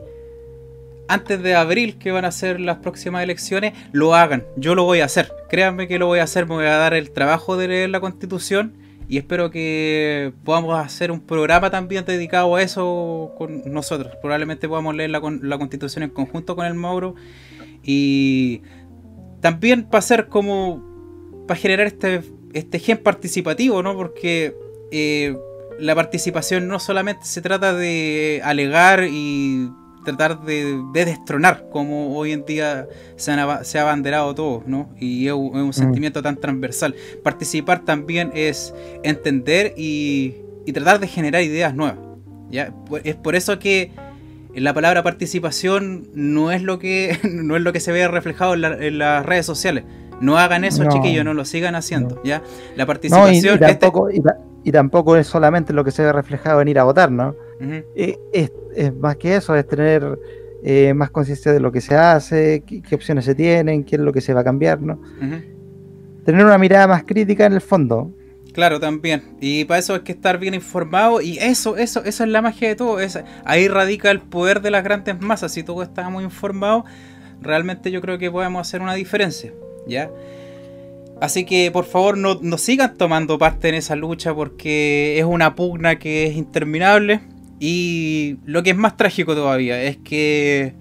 antes 1.06 1.42
de 1.42 1.54
abril, 1.54 1.98
que 1.98 2.10
van 2.10 2.24
a 2.24 2.32
ser 2.32 2.58
las 2.60 2.78
próximas 2.78 3.22
elecciones, 3.22 3.74
lo 3.92 4.14
hagan. 4.14 4.44
Yo 4.56 4.74
lo 4.74 4.84
voy 4.84 5.00
a 5.00 5.04
hacer. 5.04 5.30
Créanme 5.50 5.86
que 5.86 5.98
lo 5.98 6.06
voy 6.06 6.20
a 6.20 6.22
hacer. 6.22 6.46
Me 6.46 6.54
voy 6.54 6.64
a 6.64 6.76
dar 6.76 6.94
el 6.94 7.10
trabajo 7.10 7.58
de 7.58 7.68
leer 7.68 7.90
la 7.90 8.00
constitución. 8.00 8.72
Y 9.06 9.18
espero 9.18 9.50
que 9.50 10.32
podamos 10.44 10.78
hacer 10.78 11.10
un 11.10 11.20
programa 11.20 11.70
también 11.70 12.06
dedicado 12.06 12.56
a 12.56 12.62
eso 12.62 13.32
con 13.36 13.70
nosotros. 13.70 14.14
Probablemente 14.22 14.66
podamos 14.66 14.94
leer 14.94 15.10
la, 15.10 15.20
la 15.42 15.58
constitución 15.58 16.04
en 16.04 16.10
conjunto 16.10 16.56
con 16.56 16.64
el 16.64 16.72
Mauro. 16.72 17.14
Y 17.82 18.62
también 19.44 19.84
para 19.84 19.98
hacer 19.98 20.28
como. 20.28 20.82
para 21.46 21.60
generar 21.60 21.86
este, 21.86 22.22
este 22.54 22.78
gen 22.78 22.96
participativo, 22.96 23.82
¿no? 23.82 23.94
Porque 23.94 24.56
eh, 24.90 25.36
la 25.78 25.94
participación 25.94 26.66
no 26.66 26.78
solamente 26.78 27.26
se 27.26 27.42
trata 27.42 27.74
de 27.74 28.40
alegar 28.42 29.04
y 29.06 29.68
tratar 30.02 30.46
de, 30.46 30.80
destronar, 30.94 31.68
como 31.70 32.16
hoy 32.16 32.32
en 32.32 32.46
día 32.46 32.88
se, 33.16 33.32
ha 33.32 33.82
abanderado 33.82 34.34
todo, 34.34 34.62
¿no? 34.66 34.94
Y 34.98 35.26
es, 35.26 35.34
un, 35.34 35.68
mm. 35.68 35.72
sentimiento 35.74 36.22
tan 36.22 36.36
transversal. 36.36 36.94
Participar 37.22 37.84
también 37.84 38.30
es 38.34 38.72
entender 39.02 39.74
y, 39.76 40.36
y 40.64 40.72
tratar 40.72 41.00
de 41.00 41.06
generar 41.06 41.42
ideas 41.42 41.74
nuevas. 41.74 41.98
¿ya? 42.50 42.74
Es 43.04 43.16
por 43.16 43.34
eso 43.34 43.58
que 43.58 43.90
la 44.56 44.74
palabra 44.74 45.02
participación 45.02 46.08
no 46.14 46.52
es 46.52 46.62
lo 46.62 46.78
que 46.78 47.18
no 47.30 47.56
es 47.56 47.62
lo 47.62 47.72
que 47.72 47.80
se 47.80 47.92
ve 47.92 48.06
reflejado 48.08 48.54
en, 48.54 48.98
las 48.98 49.26
redes 49.26 49.46
sociales. 49.46 49.84
No 50.20 50.38
hagan 50.38 50.64
eso, 50.64 50.84
chiquillos, 50.88 51.24
no 51.24 51.34
lo 51.34 51.44
sigan 51.44 51.74
haciendo, 51.74 52.22
¿ya? 52.24 52.42
La 52.76 52.86
participación... 52.86 53.56
y, 53.56 53.58
tampoco, 53.58 54.08
y, 54.62 54.72
tampoco, 54.72 55.16
es 55.16 55.26
solamente 55.26 55.72
lo 55.72 55.84
que 55.84 55.90
se 55.90 56.04
ve 56.04 56.12
reflejado 56.12 56.60
en 56.60 56.68
ir 56.68 56.78
a 56.78 56.84
votar, 56.84 57.10
¿no? 57.10 57.34
Eh, 57.60 58.16
es, 58.32 58.52
más 58.94 59.16
que 59.16 59.34
eso, 59.34 59.56
es 59.56 59.66
tener 59.66 60.18
eh, 60.62 60.94
más 60.94 61.10
conciencia 61.10 61.52
de 61.52 61.58
lo 61.58 61.72
que 61.72 61.80
se 61.80 61.96
hace, 61.96 62.62
qué, 62.64 62.94
opciones 62.94 63.24
se 63.24 63.34
tienen, 63.34 63.84
qué 63.84 63.96
es 63.96 64.02
lo 64.02 64.12
que 64.12 64.20
se 64.20 64.32
va 64.32 64.42
a 64.42 64.44
cambiar, 64.44 64.80
¿no? 64.80 65.00
Tener 66.24 66.46
una 66.46 66.58
mirada 66.58 66.86
más 66.86 67.02
crítica 67.02 67.44
en 67.46 67.54
el 67.54 67.60
fondo. 67.60 68.12
Claro, 68.54 68.78
también. 68.78 69.24
Y 69.40 69.64
para 69.64 69.80
eso 69.80 69.94
hay 69.94 70.00
que 70.00 70.12
estar 70.12 70.38
bien 70.38 70.54
informado. 70.54 71.20
Y 71.20 71.38
eso, 71.38 71.76
eso, 71.76 72.04
eso 72.04 72.22
es 72.22 72.30
la 72.30 72.40
magia 72.40 72.68
de 72.68 72.76
todo. 72.76 73.00
Es, 73.00 73.18
ahí 73.44 73.66
radica 73.66 74.12
el 74.12 74.20
poder 74.20 74.62
de 74.62 74.70
las 74.70 74.84
grandes 74.84 75.20
masas. 75.20 75.52
Si 75.52 75.64
todos 75.64 75.88
estamos 75.88 76.22
informados, 76.22 76.84
realmente 77.42 77.90
yo 77.90 78.00
creo 78.00 78.16
que 78.16 78.30
podemos 78.30 78.66
hacer 78.66 78.80
una 78.80 78.94
diferencia. 78.94 79.52
¿Ya? 79.88 80.08
Así 81.20 81.44
que 81.44 81.70
por 81.72 81.84
favor 81.84 82.16
no, 82.16 82.38
no 82.42 82.56
sigan 82.56 82.96
tomando 82.96 83.38
parte 83.38 83.68
en 83.68 83.74
esa 83.74 83.96
lucha 83.96 84.34
porque 84.34 85.18
es 85.18 85.24
una 85.24 85.56
pugna 85.56 85.98
que 85.98 86.26
es 86.26 86.36
interminable. 86.36 87.22
Y 87.58 88.36
lo 88.44 88.62
que 88.62 88.70
es 88.70 88.76
más 88.76 88.96
trágico 88.96 89.34
todavía 89.34 89.82
es 89.82 89.96
que 89.96 90.74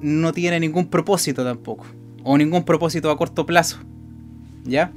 no 0.00 0.32
tiene 0.32 0.58
ningún 0.58 0.88
propósito 0.88 1.44
tampoco. 1.44 1.86
O 2.24 2.36
ningún 2.36 2.64
propósito 2.64 3.12
a 3.12 3.16
corto 3.16 3.46
plazo. 3.46 3.78
¿Ya? 4.64 4.90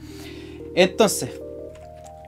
Entonces, 0.76 1.30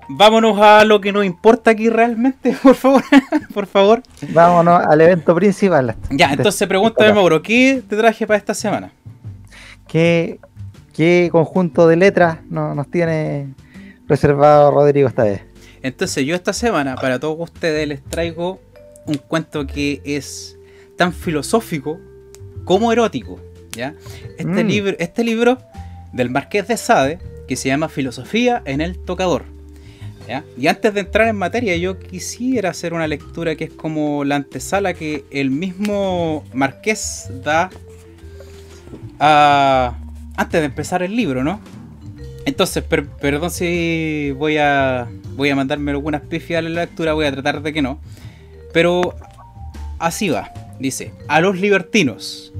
vámonos 0.10 0.60
a 0.60 0.84
lo 0.86 1.02
que 1.02 1.12
nos 1.12 1.26
importa 1.26 1.72
aquí 1.72 1.90
realmente, 1.90 2.56
por 2.64 2.76
favor. 2.76 3.04
por 3.54 3.66
favor. 3.68 4.04
Vámonos 4.30 4.84
al 4.86 5.02
evento 5.02 5.34
principal. 5.36 5.96
Ya, 6.10 6.32
entonces 6.34 6.68
pregúntame, 6.68 7.14
Mauro, 7.14 7.42
¿qué 7.42 7.82
te 7.88 7.96
traje 7.98 8.26
para 8.28 8.38
esta 8.38 8.54
semana? 8.54 8.92
Que 9.88 10.40
¿qué 10.94 11.30
conjunto 11.32 11.88
de 11.88 11.96
letras 11.96 12.40
nos 12.50 12.90
tiene 12.90 13.54
reservado 14.08 14.72
Rodrigo 14.72 15.08
esta 15.08 15.24
vez? 15.24 15.42
Entonces 15.84 16.26
yo 16.26 16.36
esta 16.36 16.54
semana 16.54 16.96
para 16.96 17.20
todos 17.20 17.38
ustedes 17.40 17.88
les 17.88 18.04
traigo 18.04 18.60
un 19.06 19.16
cuento 19.16 19.66
que 19.68 20.02
es 20.04 20.58
tan 20.98 21.14
filosófico 21.14 22.00
como 22.66 22.92
erótico. 22.92 23.40
¿ya? 23.72 23.94
Este, 24.38 24.64
Mm. 24.64 24.68
libro, 24.68 24.96
este 25.00 25.24
libro 25.24 25.60
del 26.14 26.30
Marqués 26.32 26.68
de 26.68 26.78
Sade, 26.78 27.20
que 27.48 27.56
se 27.56 27.70
llama 27.70 27.90
Filosofía 27.90 28.62
en 28.66 28.82
el 28.82 28.98
Tocador. 28.98 29.46
Y 30.58 30.68
antes 30.68 30.94
de 30.94 31.00
entrar 31.02 31.28
en 31.28 31.36
materia, 31.38 31.76
yo 31.78 31.98
quisiera 32.00 32.72
hacer 32.72 32.94
una 32.94 33.08
lectura 33.08 33.56
que 33.56 33.66
es 33.66 33.72
como 33.72 34.24
la 34.26 34.36
antesala 34.36 34.94
que 34.94 35.24
el 35.32 35.52
mismo 35.52 36.44
Marqués 36.54 37.30
da 37.44 37.70
antes 39.20 40.62
de 40.62 40.66
empezar 40.66 41.02
el 41.04 41.16
libro, 41.16 41.44
¿no? 41.44 41.60
Entonces, 42.46 42.84
per- 42.84 43.08
perdón 43.08 43.52
si 43.52 44.32
voy 44.38 44.58
a, 44.58 45.08
voy 45.36 45.50
a 45.50 45.56
mandarme 45.56 45.92
algunas 45.92 46.22
pifias 46.22 46.60
a 46.60 46.62
la 46.62 46.70
lectura, 46.82 47.14
voy 47.14 47.26
a 47.26 47.32
tratar 47.32 47.62
de 47.62 47.74
que 47.74 47.82
no. 47.82 48.00
Pero 48.74 49.16
así 50.00 50.30
va. 50.30 50.52
Dice, 50.80 51.12
a 51.28 51.42
los 51.42 51.60
libertinos, 51.60 52.54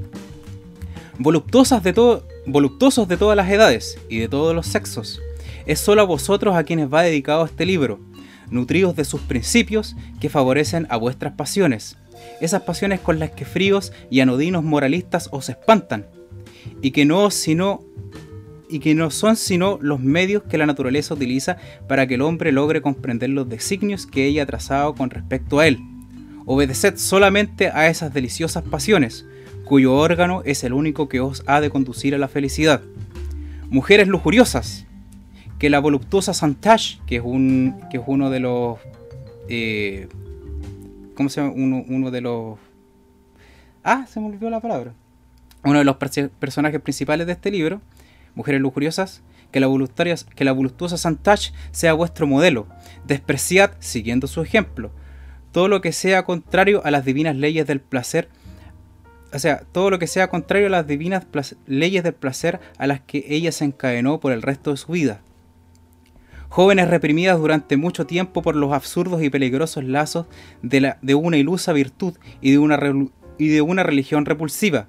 de 1.18 1.92
todo, 1.92 2.26
voluptuosos 2.46 3.06
de 3.08 3.16
todas 3.16 3.36
las 3.36 3.48
edades 3.50 3.98
y 4.08 4.18
de 4.18 4.28
todos 4.28 4.54
los 4.54 4.66
sexos, 4.66 5.20
es 5.68 5.78
solo 5.78 6.00
a 6.00 6.06
vosotros 6.06 6.56
a 6.56 6.64
quienes 6.64 6.92
va 6.92 7.02
dedicado 7.02 7.44
este 7.44 7.66
libro, 7.66 8.00
nutridos 8.50 8.96
de 8.96 9.04
sus 9.04 9.20
principios 9.20 9.94
que 10.18 10.30
favorecen 10.30 10.86
a 10.88 10.96
vuestras 10.96 11.34
pasiones, 11.34 11.98
esas 12.40 12.62
pasiones 12.62 13.00
con 13.00 13.18
las 13.18 13.30
que 13.30 13.44
fríos 13.44 13.92
y 14.10 14.20
anodinos 14.20 14.64
moralistas 14.64 15.28
os 15.30 15.50
espantan, 15.50 16.06
y 16.80 16.90
que 16.90 17.04
no 17.04 17.30
sino 17.30 17.84
y 18.70 18.80
que 18.80 18.94
no 18.94 19.10
son 19.10 19.36
sino 19.36 19.78
los 19.80 20.00
medios 20.00 20.42
que 20.42 20.58
la 20.58 20.66
naturaleza 20.66 21.14
utiliza 21.14 21.56
para 21.86 22.06
que 22.06 22.14
el 22.14 22.22
hombre 22.22 22.52
logre 22.52 22.82
comprender 22.82 23.30
los 23.30 23.48
designios 23.48 24.06
que 24.06 24.26
ella 24.26 24.42
ha 24.42 24.46
trazado 24.46 24.94
con 24.94 25.08
respecto 25.08 25.58
a 25.58 25.66
él. 25.66 25.78
Obedeced 26.44 26.96
solamente 26.96 27.68
a 27.68 27.88
esas 27.88 28.12
deliciosas 28.12 28.64
pasiones, 28.64 29.26
cuyo 29.64 29.94
órgano 29.94 30.42
es 30.44 30.64
el 30.64 30.74
único 30.74 31.08
que 31.08 31.20
os 31.20 31.42
ha 31.46 31.62
de 31.62 31.70
conducir 31.70 32.14
a 32.14 32.18
la 32.18 32.28
felicidad. 32.28 32.82
Mujeres 33.70 34.08
lujuriosas, 34.08 34.86
que 35.58 35.70
la 35.70 35.80
voluptuosa 35.80 36.34
Santash, 36.34 36.98
que 37.06 37.16
es, 37.16 37.22
un, 37.24 37.80
que 37.90 37.98
es 37.98 38.02
uno 38.06 38.30
de 38.30 38.40
los... 38.40 38.78
eh, 39.48 40.08
¿Cómo 41.14 41.28
se 41.28 41.40
llama? 41.40 41.52
Uno, 41.56 41.84
uno 41.88 42.10
de 42.10 42.20
los... 42.20 42.58
Ah, 43.82 44.06
se 44.08 44.20
me 44.20 44.26
olvidó 44.26 44.50
la 44.50 44.60
palabra. 44.60 44.92
Uno 45.64 45.78
de 45.80 45.84
los 45.84 45.96
personajes 45.96 46.80
principales 46.80 47.26
de 47.26 47.32
este 47.32 47.50
libro, 47.50 47.80
Mujeres 48.34 48.60
lujuriosas, 48.60 49.22
que 49.50 49.58
la, 49.60 49.68
que 50.34 50.44
la 50.44 50.52
voluptuosa 50.52 50.96
Santash 50.96 51.50
sea 51.72 51.94
vuestro 51.94 52.26
modelo. 52.26 52.66
Despreciad, 53.06 53.72
siguiendo 53.80 54.28
su 54.28 54.42
ejemplo, 54.42 54.92
todo 55.50 55.66
lo 55.66 55.80
que 55.80 55.92
sea 55.92 56.24
contrario 56.24 56.82
a 56.84 56.90
las 56.90 57.04
divinas 57.04 57.34
leyes 57.34 57.66
del 57.66 57.80
placer, 57.80 58.28
o 59.32 59.38
sea, 59.38 59.62
todo 59.72 59.90
lo 59.90 59.98
que 59.98 60.06
sea 60.06 60.28
contrario 60.28 60.68
a 60.68 60.70
las 60.70 60.86
divinas 60.86 61.26
leyes 61.66 62.04
del 62.04 62.14
placer 62.14 62.60
a 62.78 62.86
las 62.86 63.00
que 63.00 63.24
ella 63.28 63.50
se 63.50 63.64
encadenó 63.64 64.20
por 64.20 64.32
el 64.32 64.42
resto 64.42 64.70
de 64.70 64.76
su 64.76 64.92
vida. 64.92 65.20
Jóvenes 66.48 66.88
reprimidas 66.88 67.38
durante 67.38 67.76
mucho 67.76 68.06
tiempo 68.06 68.40
por 68.42 68.56
los 68.56 68.72
absurdos 68.72 69.22
y 69.22 69.30
peligrosos 69.30 69.84
lazos 69.84 70.26
de, 70.62 71.14
una 71.14 71.36
ilusa 71.36 71.72
virtud 71.72 72.14
y 72.40 72.52
de 72.52 72.58
una, 72.58 72.80
y 73.36 73.48
de 73.48 73.60
una 73.60 73.82
religión 73.82 74.24
repulsiva. 74.24 74.88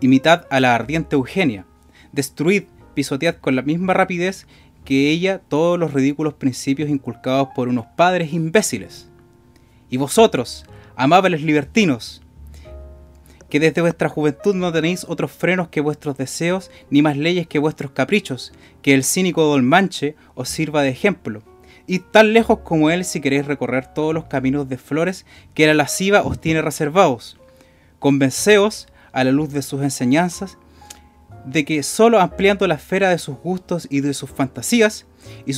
Imitad 0.00 0.46
a 0.50 0.60
la 0.60 0.74
ardiente 0.74 1.16
Eugenia. 1.16 1.66
Destruid, 2.12 2.64
pisotead 2.94 3.36
con 3.36 3.56
la 3.56 3.62
misma 3.62 3.92
rapidez 3.92 4.46
que 4.84 5.10
ella 5.10 5.40
todos 5.40 5.78
los 5.78 5.92
ridículos 5.92 6.34
principios 6.34 6.88
inculcados 6.88 7.48
por 7.54 7.68
unos 7.68 7.86
padres 7.96 8.32
imbéciles. 8.32 9.10
Y 9.90 9.96
vosotros, 9.96 10.64
amables 10.96 11.42
libertinos, 11.42 12.22
que 13.50 13.60
desde 13.60 13.80
vuestra 13.82 14.08
juventud 14.08 14.54
no 14.54 14.72
tenéis 14.72 15.04
otros 15.08 15.32
frenos 15.32 15.68
que 15.68 15.80
vuestros 15.80 16.16
deseos, 16.16 16.70
ni 16.88 17.02
más 17.02 17.16
leyes 17.16 17.46
que 17.46 17.58
vuestros 17.58 17.90
caprichos, 17.90 18.52
que 18.80 18.94
el 18.94 19.04
cínico 19.04 19.42
Dolmanche 19.42 20.14
os 20.34 20.48
sirva 20.48 20.82
de 20.82 20.90
ejemplo. 20.90 21.42
Y 21.86 21.98
tan 21.98 22.32
lejos 22.32 22.60
como 22.60 22.90
él 22.90 23.04
si 23.04 23.20
queréis 23.20 23.46
recorrer 23.46 23.92
todos 23.92 24.14
los 24.14 24.26
caminos 24.26 24.68
de 24.68 24.78
flores 24.78 25.26
que 25.54 25.66
la 25.66 25.74
lasciva 25.74 26.22
os 26.22 26.40
tiene 26.40 26.62
reservados. 26.62 27.38
Convenceos, 27.98 28.86
a 29.12 29.24
la 29.24 29.32
luz 29.32 29.52
de 29.52 29.62
sus 29.62 29.82
enseñanzas, 29.82 30.56
de 31.44 31.64
que 31.64 31.82
solo 31.82 32.20
ampliando 32.20 32.68
la 32.68 32.76
esfera 32.76 33.08
de 33.08 33.18
sus 33.18 33.36
gustos 33.38 33.88
y 33.90 34.00
de 34.00 34.14
sus 34.14 34.30
fantasías, 34.30 35.06
y, 35.44 35.52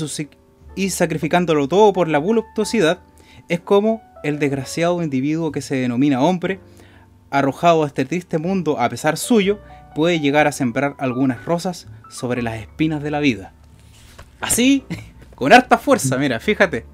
y 0.74 0.90
sacrificándolo 0.90 1.68
todo 1.68 1.92
por 1.92 2.08
la 2.08 2.18
voluptuosidad, 2.18 3.00
es 3.50 3.60
como 3.60 4.00
el 4.24 4.38
desgraciado 4.38 5.02
individuo 5.02 5.52
que 5.52 5.60
se 5.60 5.74
denomina 5.74 6.22
hombre, 6.22 6.60
arrojado 7.32 7.82
a 7.84 7.86
este 7.86 8.04
triste 8.04 8.38
mundo 8.38 8.78
a 8.78 8.88
pesar 8.88 9.16
suyo, 9.16 9.58
puede 9.94 10.20
llegar 10.20 10.46
a 10.46 10.52
sembrar 10.52 10.94
algunas 10.98 11.44
rosas 11.44 11.86
sobre 12.08 12.42
las 12.42 12.60
espinas 12.60 13.02
de 13.02 13.10
la 13.10 13.20
vida. 13.20 13.52
Así, 14.40 14.84
con 15.34 15.52
harta 15.52 15.78
fuerza, 15.78 16.16
mira, 16.18 16.38
fíjate. 16.40 16.84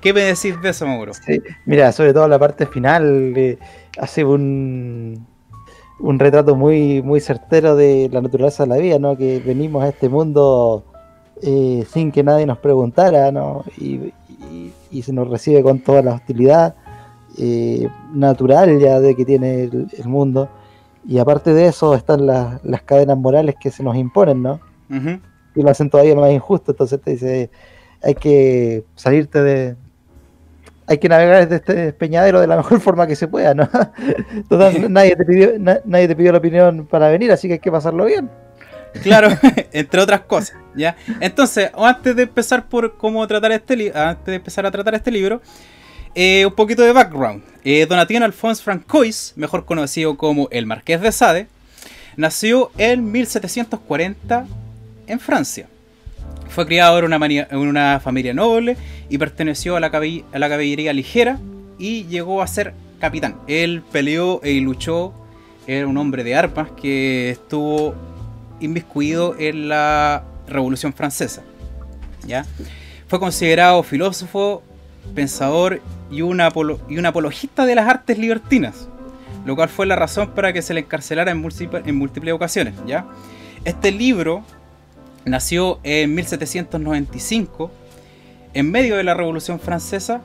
¿Qué 0.00 0.12
me 0.12 0.20
decís 0.20 0.60
de 0.60 0.68
eso, 0.68 0.86
Mauro? 0.86 1.14
Sí, 1.14 1.40
Mira, 1.64 1.90
sobre 1.92 2.12
todo 2.12 2.28
la 2.28 2.38
parte 2.38 2.66
final 2.66 3.32
eh, 3.36 3.58
hace 3.98 4.22
un, 4.22 5.26
un 5.98 6.18
retrato 6.18 6.54
muy, 6.56 7.00
muy 7.00 7.20
certero 7.20 7.74
de 7.74 8.10
la 8.12 8.20
naturaleza 8.20 8.64
de 8.64 8.68
la 8.68 8.76
vida, 8.76 8.98
¿no? 8.98 9.16
Que 9.16 9.40
venimos 9.40 9.82
a 9.82 9.88
este 9.88 10.10
mundo 10.10 10.84
eh, 11.40 11.86
sin 11.90 12.12
que 12.12 12.22
nadie 12.22 12.44
nos 12.44 12.58
preguntara, 12.58 13.32
¿no? 13.32 13.64
Y, 13.78 14.12
y- 14.50 14.72
y 14.90 15.02
se 15.02 15.12
nos 15.14 15.28
recibe 15.28 15.62
con 15.62 15.80
toda 15.80 16.02
la 16.02 16.12
hostilidad 16.12 16.74
eh, 17.38 17.88
natural 18.12 18.78
ya 18.78 19.00
de 19.00 19.14
que 19.14 19.24
tiene 19.24 19.64
el, 19.64 19.88
el 19.96 20.08
mundo. 20.08 20.48
Y 21.06 21.18
aparte 21.18 21.52
de 21.52 21.66
eso 21.66 21.94
están 21.94 22.26
las, 22.26 22.64
las 22.64 22.82
cadenas 22.82 23.16
morales 23.18 23.56
que 23.60 23.70
se 23.70 23.82
nos 23.82 23.96
imponen, 23.96 24.42
¿no? 24.42 24.60
Y 25.56 25.62
lo 25.62 25.70
hacen 25.70 25.90
todavía 25.90 26.14
más 26.14 26.30
injusto. 26.32 26.72
Entonces 26.72 27.00
te 27.00 27.10
dice, 27.12 27.50
hay 28.02 28.14
que 28.14 28.84
salirte 28.94 29.42
de... 29.42 29.76
Hay 30.86 30.98
que 30.98 31.08
navegar 31.08 31.40
desde 31.42 31.56
este 31.56 31.74
despeñadero 31.74 32.40
de 32.40 32.46
la 32.46 32.56
mejor 32.58 32.78
forma 32.80 33.06
que 33.06 33.16
se 33.16 33.26
pueda, 33.28 33.54
¿no? 33.54 33.68
Nadie, 34.88 35.16
te 35.16 35.24
pidió, 35.24 35.58
na- 35.58 35.80
nadie 35.84 36.08
te 36.08 36.16
pidió 36.16 36.32
la 36.32 36.38
opinión 36.38 36.86
para 36.86 37.08
venir, 37.08 37.32
así 37.32 37.48
que 37.48 37.54
hay 37.54 37.58
que 37.60 37.70
pasarlo 37.72 38.04
bien. 38.04 38.28
Claro, 39.02 39.28
entre 39.72 40.00
otras 40.00 40.20
cosas, 40.20 40.56
¿ya? 40.76 40.94
Entonces, 41.20 41.70
antes 41.76 42.14
de 42.14 42.22
empezar 42.24 42.68
por 42.68 42.96
cómo 42.96 43.26
tratar 43.26 43.52
este 43.52 43.92
antes 43.94 44.26
de 44.26 44.34
empezar 44.36 44.66
a 44.66 44.70
tratar 44.70 44.94
este 44.94 45.10
libro, 45.10 45.40
eh, 46.14 46.46
un 46.46 46.52
poquito 46.52 46.82
de 46.82 46.92
background. 46.92 47.42
Eh, 47.64 47.86
Donatien 47.86 48.22
Alphonse 48.22 48.62
Francois, 48.62 49.32
mejor 49.36 49.64
conocido 49.64 50.16
como 50.16 50.48
el 50.50 50.66
Marqués 50.66 51.00
de 51.00 51.12
Sade, 51.12 51.48
nació 52.16 52.70
en 52.78 53.10
1740 53.10 54.46
en 55.06 55.20
Francia. 55.20 55.68
Fue 56.48 56.66
criado 56.66 56.98
en 56.98 57.06
una, 57.66 58.00
familia 58.00 58.32
noble 58.32 58.76
y 59.08 59.18
perteneció 59.18 59.76
a 59.76 59.80
la, 59.80 59.90
caballería 59.90 60.92
ligera 60.92 61.38
y 61.78 62.04
llegó 62.04 62.42
a 62.42 62.46
ser 62.46 62.74
capitán. 63.00 63.36
Él 63.48 63.82
peleó 63.90 64.40
y 64.44 64.60
luchó, 64.60 65.12
era 65.66 65.86
un 65.86 65.96
hombre 65.96 66.22
de 66.22 66.36
armas 66.36 66.68
que 66.80 67.30
estuvo 67.30 67.94
inmiscuido 68.60 69.34
en 69.38 69.68
la 69.68 70.22
Revolución 70.46 70.92
Francesa. 70.92 71.42
¿ya? 72.26 72.46
Fue 73.08 73.18
considerado 73.18 73.82
filósofo, 73.82 74.62
pensador 75.14 75.80
y 76.10 76.22
un, 76.22 76.38
apolo- 76.38 76.78
y 76.88 76.98
un 76.98 77.06
apologista 77.06 77.66
de 77.66 77.74
las 77.74 77.88
artes 77.88 78.18
libertinas, 78.18 78.88
lo 79.44 79.56
cual 79.56 79.68
fue 79.68 79.86
la 79.86 79.96
razón 79.96 80.30
para 80.34 80.52
que 80.52 80.62
se 80.62 80.74
le 80.74 80.80
encarcelara 80.80 81.30
en, 81.32 81.44
en 81.86 81.96
múltiples 81.96 82.34
ocasiones. 82.34 82.74
¿ya? 82.86 83.06
Este 83.64 83.92
libro 83.92 84.42
nació 85.24 85.80
en 85.82 86.14
1795, 86.14 87.70
en 88.54 88.70
medio 88.70 88.96
de 88.96 89.04
la 89.04 89.14
Revolución 89.14 89.58
Francesa, 89.58 90.20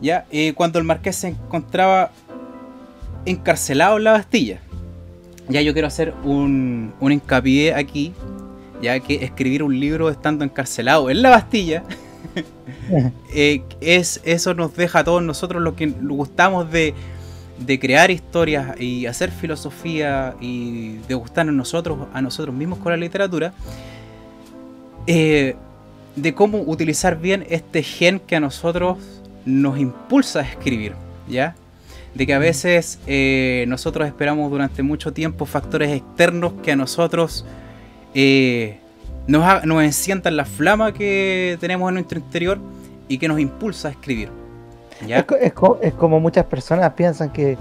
¿ya? 0.00 0.26
Eh, 0.30 0.52
cuando 0.54 0.78
el 0.78 0.84
marqués 0.84 1.16
se 1.16 1.28
encontraba 1.28 2.10
encarcelado 3.24 3.96
en 3.96 4.04
la 4.04 4.12
Bastilla. 4.12 4.60
Ya 5.48 5.60
yo 5.62 5.72
quiero 5.72 5.88
hacer 5.88 6.12
un, 6.24 6.92
un 7.00 7.12
hincapié 7.12 7.74
aquí, 7.74 8.12
ya 8.82 8.98
que 9.00 9.24
escribir 9.24 9.62
un 9.62 9.78
libro 9.78 10.10
estando 10.10 10.44
encarcelado 10.44 11.08
en 11.10 11.22
la 11.22 11.30
Bastilla, 11.30 11.82
eh, 13.34 13.62
es, 13.80 14.20
eso 14.24 14.54
nos 14.54 14.76
deja 14.76 15.00
a 15.00 15.04
todos 15.04 15.22
nosotros 15.22 15.62
los 15.62 15.74
que 15.74 15.86
gustamos 15.86 16.70
de, 16.70 16.94
de 17.58 17.78
crear 17.78 18.10
historias 18.10 18.78
y 18.80 19.06
hacer 19.06 19.30
filosofía 19.30 20.34
y 20.40 20.98
de 21.08 21.14
gustarnos 21.14 21.54
nosotros, 21.54 22.08
a 22.12 22.20
nosotros 22.20 22.54
mismos 22.54 22.78
con 22.78 22.92
la 22.92 22.96
literatura, 22.96 23.52
eh, 25.06 25.56
de 26.16 26.34
cómo 26.34 26.62
utilizar 26.62 27.18
bien 27.18 27.46
este 27.48 27.82
gen 27.82 28.20
que 28.20 28.36
a 28.36 28.40
nosotros 28.40 28.98
nos 29.44 29.78
impulsa 29.78 30.40
a 30.40 30.42
escribir, 30.42 30.94
¿ya? 31.28 31.54
De 32.14 32.26
que 32.26 32.34
a 32.34 32.38
veces 32.38 32.98
eh, 33.06 33.64
nosotros 33.68 34.08
esperamos 34.08 34.50
durante 34.50 34.82
mucho 34.82 35.12
tiempo 35.12 35.44
factores 35.44 35.90
externos 35.90 36.54
que 36.62 36.72
a 36.72 36.76
nosotros 36.76 37.44
eh, 38.14 38.80
nos, 39.26 39.42
ha- 39.44 39.62
nos 39.64 39.82
enciendan 39.82 40.36
la 40.36 40.44
flama 40.44 40.92
que 40.92 41.56
tenemos 41.60 41.88
en 41.88 41.94
nuestro 41.94 42.18
interior 42.18 42.58
y 43.08 43.18
que 43.18 43.28
nos 43.28 43.38
impulsa 43.40 43.88
a 43.88 43.90
escribir. 43.92 44.30
¿Ya? 45.06 45.18
Es, 45.18 45.24
co- 45.24 45.36
es 45.36 45.52
co- 45.52 45.78
es 45.82 45.92
como 45.94 46.20
muchas 46.20 46.44
personas 46.46 46.92
piensan 46.94 47.30
que, 47.30 47.56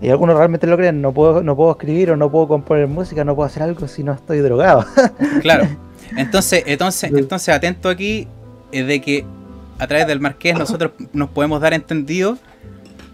y 0.00 0.08
algunos 0.08 0.36
realmente 0.36 0.66
lo 0.66 0.76
creen, 0.76 1.00
no 1.02 1.12
puedo, 1.12 1.42
no 1.42 1.56
puedo 1.56 1.72
escribir 1.72 2.12
o 2.12 2.16
no 2.16 2.30
puedo 2.30 2.46
componer 2.48 2.86
música, 2.86 3.24
no 3.24 3.34
puedo 3.34 3.46
hacer 3.46 3.62
algo 3.62 3.88
si 3.88 4.02
no 4.04 4.12
estoy 4.12 4.38
drogado. 4.38 4.84
Claro. 5.42 5.66
Entonces, 6.16 6.62
entonces, 6.66 7.10
entonces 7.12 7.52
atento 7.54 7.88
aquí 7.88 8.28
eh, 8.72 8.84
de 8.84 9.00
que 9.00 9.24
a 9.78 9.86
través 9.86 10.06
del 10.06 10.20
marqués 10.20 10.56
nosotros 10.56 10.92
nos 11.12 11.28
podemos 11.30 11.60
dar 11.60 11.74
entendido 11.74 12.38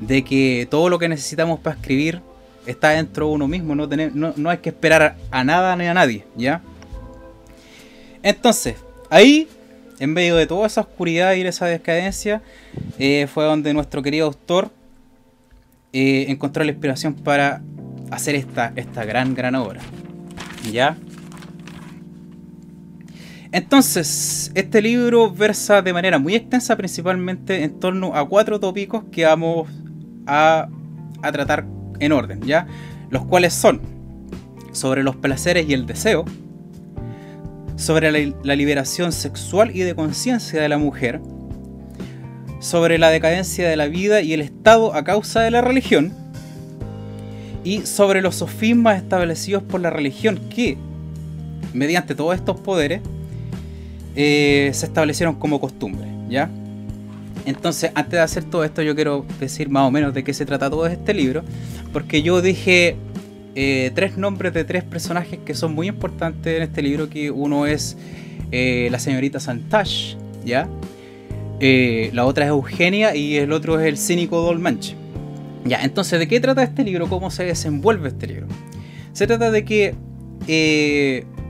de 0.00 0.22
que 0.24 0.66
todo 0.70 0.88
lo 0.90 0.98
que 0.98 1.08
necesitamos 1.08 1.58
para 1.60 1.76
escribir 1.76 2.20
está 2.66 2.90
dentro 2.90 3.26
de 3.28 3.32
uno 3.32 3.48
mismo, 3.48 3.74
no, 3.74 3.88
tener- 3.88 4.14
no, 4.14 4.34
no 4.36 4.50
hay 4.50 4.58
que 4.58 4.68
esperar 4.68 5.16
a 5.30 5.42
nada 5.44 5.74
ni 5.76 5.86
a 5.86 5.94
nadie, 5.94 6.24
¿ya? 6.36 6.60
Entonces, 8.22 8.76
ahí, 9.11 9.48
en 9.98 10.12
medio 10.12 10.37
de 10.37 10.46
toda 10.46 10.66
esa 10.66 10.82
oscuridad 10.82 11.35
y 11.35 11.42
esa 11.42 11.66
decadencia, 11.66 12.42
eh, 12.98 13.26
fue 13.32 13.44
donde 13.44 13.74
nuestro 13.74 14.02
querido 14.02 14.26
autor 14.26 14.70
eh, 15.92 16.26
encontró 16.28 16.64
la 16.64 16.70
inspiración 16.70 17.14
para 17.14 17.62
hacer 18.11 18.35
esta, 18.35 18.72
esta 18.76 19.04
gran, 19.04 19.35
gran 19.35 19.54
obra, 19.54 19.80
¿ya? 20.70 20.96
Entonces, 23.50 24.50
este 24.54 24.80
libro 24.80 25.30
versa 25.30 25.82
de 25.82 25.92
manera 25.92 26.18
muy 26.18 26.35
extensa 26.35 26.74
principalmente 26.76 27.62
en 27.62 27.78
torno 27.78 28.14
a 28.16 28.26
cuatro 28.26 28.58
tópicos 28.58 29.04
que 29.12 29.26
vamos 29.26 29.68
a, 30.26 30.68
a 31.22 31.32
tratar 31.32 31.66
en 32.00 32.12
orden, 32.12 32.40
¿ya? 32.42 32.66
Los 33.11 33.26
cuales 33.26 33.52
son 33.52 33.82
sobre 34.72 35.02
los 35.02 35.16
placeres 35.16 35.68
y 35.68 35.74
el 35.74 35.85
deseo, 35.85 36.24
sobre 37.83 38.12
la, 38.12 38.55
liberación 38.55 39.12
sexual 39.12 39.75
y 39.75 39.81
de 39.81 39.95
conciencia 39.95 40.62
de 40.62 40.68
la 40.68 40.79
mujer, 40.79 41.21
sobre 42.61 42.97
la 42.97 43.11
decadencia 43.11 43.68
de 43.68 43.77
la 43.77 43.88
vida 43.88 44.23
y 44.23 44.33
el 44.33 44.40
estado 44.40 44.95
a 44.95 45.03
causa 45.03 45.40
de 45.40 45.51
la 45.51 45.61
religión, 45.61 46.12
y 47.64 47.81
sobre 47.81 48.23
los 48.23 48.37
sofismas 48.37 49.03
establecidos 49.03 49.62
por 49.64 49.81
la 49.81 49.90
religión 49.90 50.40
que, 50.49 50.79
mediante 51.73 52.14
todos 52.14 52.37
estos 52.37 52.61
poderes, 52.61 53.01
eh, 54.14 54.71
se 54.73 54.87
establecieron 54.87 55.35
como 55.35 55.61
costumbre, 55.61 56.07
¿ya? 56.29 56.51
Entonces, 57.47 57.90
antes 57.95 58.12
de 58.12 58.21
hacer 58.21 58.45
todo 58.45 58.62
esto, 58.62 58.83
yo 58.83 58.95
quiero 58.95 59.27
decir 59.40 59.68
más 59.68 59.88
o 59.88 59.90
menos 59.90 60.14
de 60.14 60.23
qué 60.23 60.33
se 60.33 60.47
trata 60.47 60.71
todo 60.71 60.87
este 60.87 61.14
libro, 61.14 61.42
porque 61.92 62.23
yo 62.23 62.40
dije 62.42 62.97
eh, 63.54 63.90
tres 63.94 64.16
nombres 64.16 64.54
de 64.54 64.64
tres 64.64 64.82
personajes 64.82 65.38
que 65.44 65.54
son 65.54 65.74
muy 65.74 65.88
importantes 65.88 66.56
en 66.56 66.62
este 66.62 66.80
libro, 66.80 67.10
que 67.10 67.30
uno 67.30 67.66
es 67.66 67.98
eh, 68.50 68.88
la 68.90 68.98
señorita 68.98 69.40
Santash, 69.40 70.14
¿ya? 70.44 70.68
Eh, 71.60 72.10
la 72.14 72.24
otra 72.24 72.46
es 72.46 72.48
Eugenia 72.48 73.14
y 73.14 73.36
el 73.36 73.52
otro 73.52 73.78
es 73.78 73.86
el 73.86 73.98
cínico 73.98 74.40
Dolmanche. 74.40 74.96
Ya, 75.64 75.82
entonces, 75.82 76.18
¿de 76.18 76.26
qué 76.26 76.40
trata 76.40 76.62
este 76.62 76.82
libro? 76.82 77.08
¿Cómo 77.08 77.30
se 77.30 77.44
desenvuelve 77.44 78.08
este 78.08 78.26
libro? 78.26 78.46
Se 79.12 79.26
trata 79.26 79.50
de 79.50 79.64
que 79.64 79.94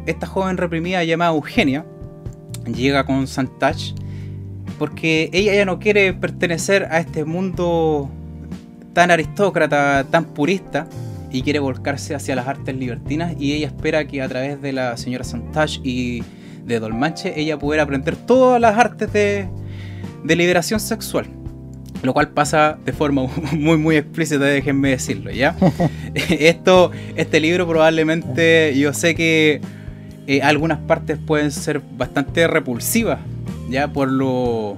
esta 0.04 0.26
joven 0.26 0.58
reprimida 0.58 1.02
llamada 1.04 1.30
Eugenia 1.30 1.86
llega 2.66 3.06
con 3.06 3.26
Santach 3.26 3.94
porque 4.78 5.30
ella 5.32 5.54
ya 5.54 5.64
no 5.64 5.78
quiere 5.78 6.12
pertenecer 6.12 6.88
a 6.90 6.98
este 6.98 7.24
mundo 7.24 8.10
tan 8.92 9.10
aristócrata, 9.10 10.04
tan 10.10 10.24
purista 10.26 10.88
y 11.32 11.42
quiere 11.42 11.58
volcarse 11.58 12.14
hacia 12.14 12.36
las 12.36 12.46
artes 12.46 12.76
libertinas 12.76 13.34
y 13.38 13.54
ella 13.54 13.66
espera 13.66 14.06
que 14.06 14.22
a 14.22 14.28
través 14.28 14.60
de 14.60 14.72
la 14.72 14.96
señora 14.96 15.24
Santach 15.24 15.80
y 15.82 16.22
de 16.64 16.78
Dolmanche 16.78 17.32
ella 17.40 17.58
pudiera 17.58 17.82
aprender 17.82 18.16
todas 18.16 18.60
las 18.60 18.76
artes 18.76 19.12
de, 19.12 19.48
de 20.24 20.36
liberación 20.36 20.78
sexual. 20.78 21.26
Lo 22.02 22.12
cual 22.14 22.30
pasa 22.30 22.78
de 22.84 22.92
forma 22.92 23.22
muy 23.52 23.78
muy 23.78 23.96
explícita, 23.96 24.44
déjenme 24.44 24.90
decirlo, 24.90 25.30
¿ya? 25.30 25.56
Esto, 26.14 26.90
este 27.16 27.40
libro 27.40 27.66
probablemente, 27.66 28.76
yo 28.76 28.92
sé 28.92 29.14
que 29.14 29.60
eh, 30.26 30.42
algunas 30.42 30.78
partes 30.78 31.18
pueden 31.18 31.50
ser 31.50 31.80
bastante 31.96 32.46
repulsivas, 32.46 33.20
¿ya? 33.68 33.92
Por 33.92 34.10
lo... 34.10 34.76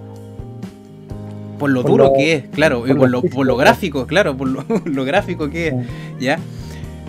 Por 1.64 1.70
lo 1.70 1.80
Por 1.80 1.90
duro 1.92 2.04
lo- 2.08 2.12
que 2.12 2.34
es, 2.34 2.44
claro, 2.52 2.86
y 2.86 2.92
por 2.92 3.08
lo 3.08 3.22
lo, 3.22 3.22
por 3.22 3.46
lo 3.46 3.54
claro. 3.56 3.70
gráfico, 3.70 4.06
claro, 4.06 4.36
por 4.36 4.48
lo, 4.48 4.62
lo 4.84 5.04
gráfico 5.06 5.48
que 5.48 5.68
es, 5.68 5.74
¿ya? 6.20 6.38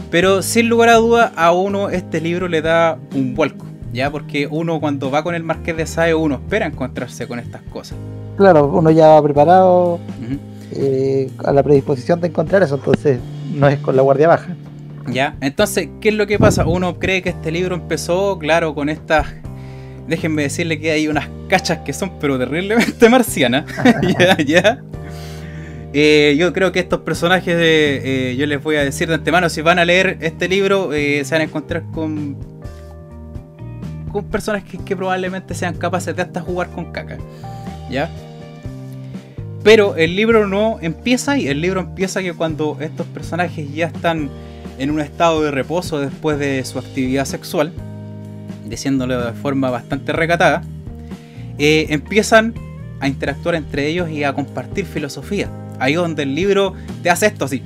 Pero 0.10 0.41
sin 0.41 0.70
lugar 0.70 0.88
a 0.88 0.94
duda 0.96 1.34
a 1.36 1.52
uno 1.52 1.89
este 1.89 2.22
libro 2.22 2.48
le 2.48 2.62
da 2.62 2.98
un 3.13 3.36
vuelco, 3.36 3.65
¿ya? 3.91 4.10
Porque 4.12 4.48
uno 4.50 4.80
cuando 4.80 5.12
va 5.12 5.24
con 5.24 5.36
el 5.36 5.44
Marqués 5.44 5.76
de 5.76 5.86
Sade, 5.86 6.13
uno 6.15 6.36
espera 6.36 6.68
encontrarse 6.68 7.28
con 7.28 7.38
estas 7.39 7.63
cosas. 7.63 7.98
Claro, 8.38 8.68
uno 8.68 8.91
ya 8.91 9.08
va 9.10 9.22
preparado 9.24 10.00
eh, 10.72 11.30
a 11.44 11.52
la 11.52 11.62
predisposición 11.62 12.22
de 12.22 12.28
encontrar 12.30 12.63
eso, 12.63 12.76
entonces 12.76 13.20
no 13.54 13.68
es 13.68 13.78
con 13.80 13.98
la 13.98 14.04
guardia 14.04 14.30
baja. 14.30 14.56
¿Ya? 15.12 15.36
Entonces, 15.41 15.89
¿qué 16.00 16.08
es 16.10 16.15
lo 16.15 16.28
que 16.28 16.39
pasa? 16.39 16.65
Uno 16.65 16.98
cree 16.98 17.22
que 17.22 17.28
este 17.30 17.52
libro 17.52 17.76
empezó, 17.76 18.39
claro, 18.39 18.74
con 18.74 18.88
estas. 18.88 19.28
Déjenme 20.08 20.44
decirle 20.44 20.80
que 20.80 20.91
hay 20.91 21.08
unas 21.08 21.28
cachas 21.50 21.80
que 21.80 21.94
son, 21.94 22.20
pero 22.20 22.38
terriblemente 22.38 23.10
marcianas. 23.10 23.65
ya, 24.20 24.38
ya. 24.38 24.82
Eh, 25.94 26.36
yo 26.38 26.52
creo 26.52 26.72
que 26.72 26.80
estos 26.80 27.00
personajes, 27.00 27.56
eh, 27.58 28.36
yo 28.38 28.46
les 28.46 28.62
voy 28.62 28.76
a 28.76 28.84
decir 28.84 29.08
de 29.08 29.15
antemano, 29.15 29.50
si 29.50 29.62
van 29.62 29.80
a 29.80 29.86
leer 29.86 30.18
este 30.20 30.50
libro, 30.50 30.94
eh, 30.94 31.24
se 31.24 31.34
van 31.34 31.41
a 31.41 31.46
encontrar 31.46 31.84
con. 31.94 32.36
con 34.12 34.26
personajes 34.26 34.80
que, 34.86 34.96
probablemente 34.96 35.54
sean 35.56 35.76
capaces 35.76 36.15
de 36.15 36.22
hasta 36.22 36.41
jugar 36.41 36.70
con 36.70 36.91
caca. 36.91 37.18
¿Ya? 37.89 38.10
Pero 39.63 39.96
el 39.96 40.15
libro 40.15 40.48
no 40.48 40.80
empieza 40.82 41.32
ahí. 41.32 41.48
El 41.48 41.62
libro 41.62 41.80
empieza 41.80 42.22
que 42.22 42.34
cuando 42.34 42.78
estos 42.82 43.08
personajes 43.08 43.74
ya 43.74 43.88
están 43.88 44.30
en 44.78 44.91
un 44.91 45.00
estado 45.00 45.41
de 45.41 45.52
reposo 45.52 46.00
después 46.00 46.38
de 46.38 46.63
su 46.65 46.78
actividad 46.78 47.26
sexual, 47.26 47.72
diciéndolo 48.65 49.25
de 49.25 49.34
forma 49.34 49.69
bastante 49.69 50.12
recatada, 50.12 50.63
eh, 51.58 51.88
empiezan 51.89 52.54
a 52.99 53.08
interactuar 53.08 53.56
entre 53.56 53.88
ellos 53.88 54.10
y 54.10 54.23
a 54.23 54.34
compartir 54.34 54.86
filosofía. 54.86 55.49
Ahí 55.80 55.93
donde 55.93 56.23
el 56.23 56.36
libro 56.36 56.73
te 57.04 57.10
hace 57.10 57.28
esto 57.28 57.45
así. 57.45 57.62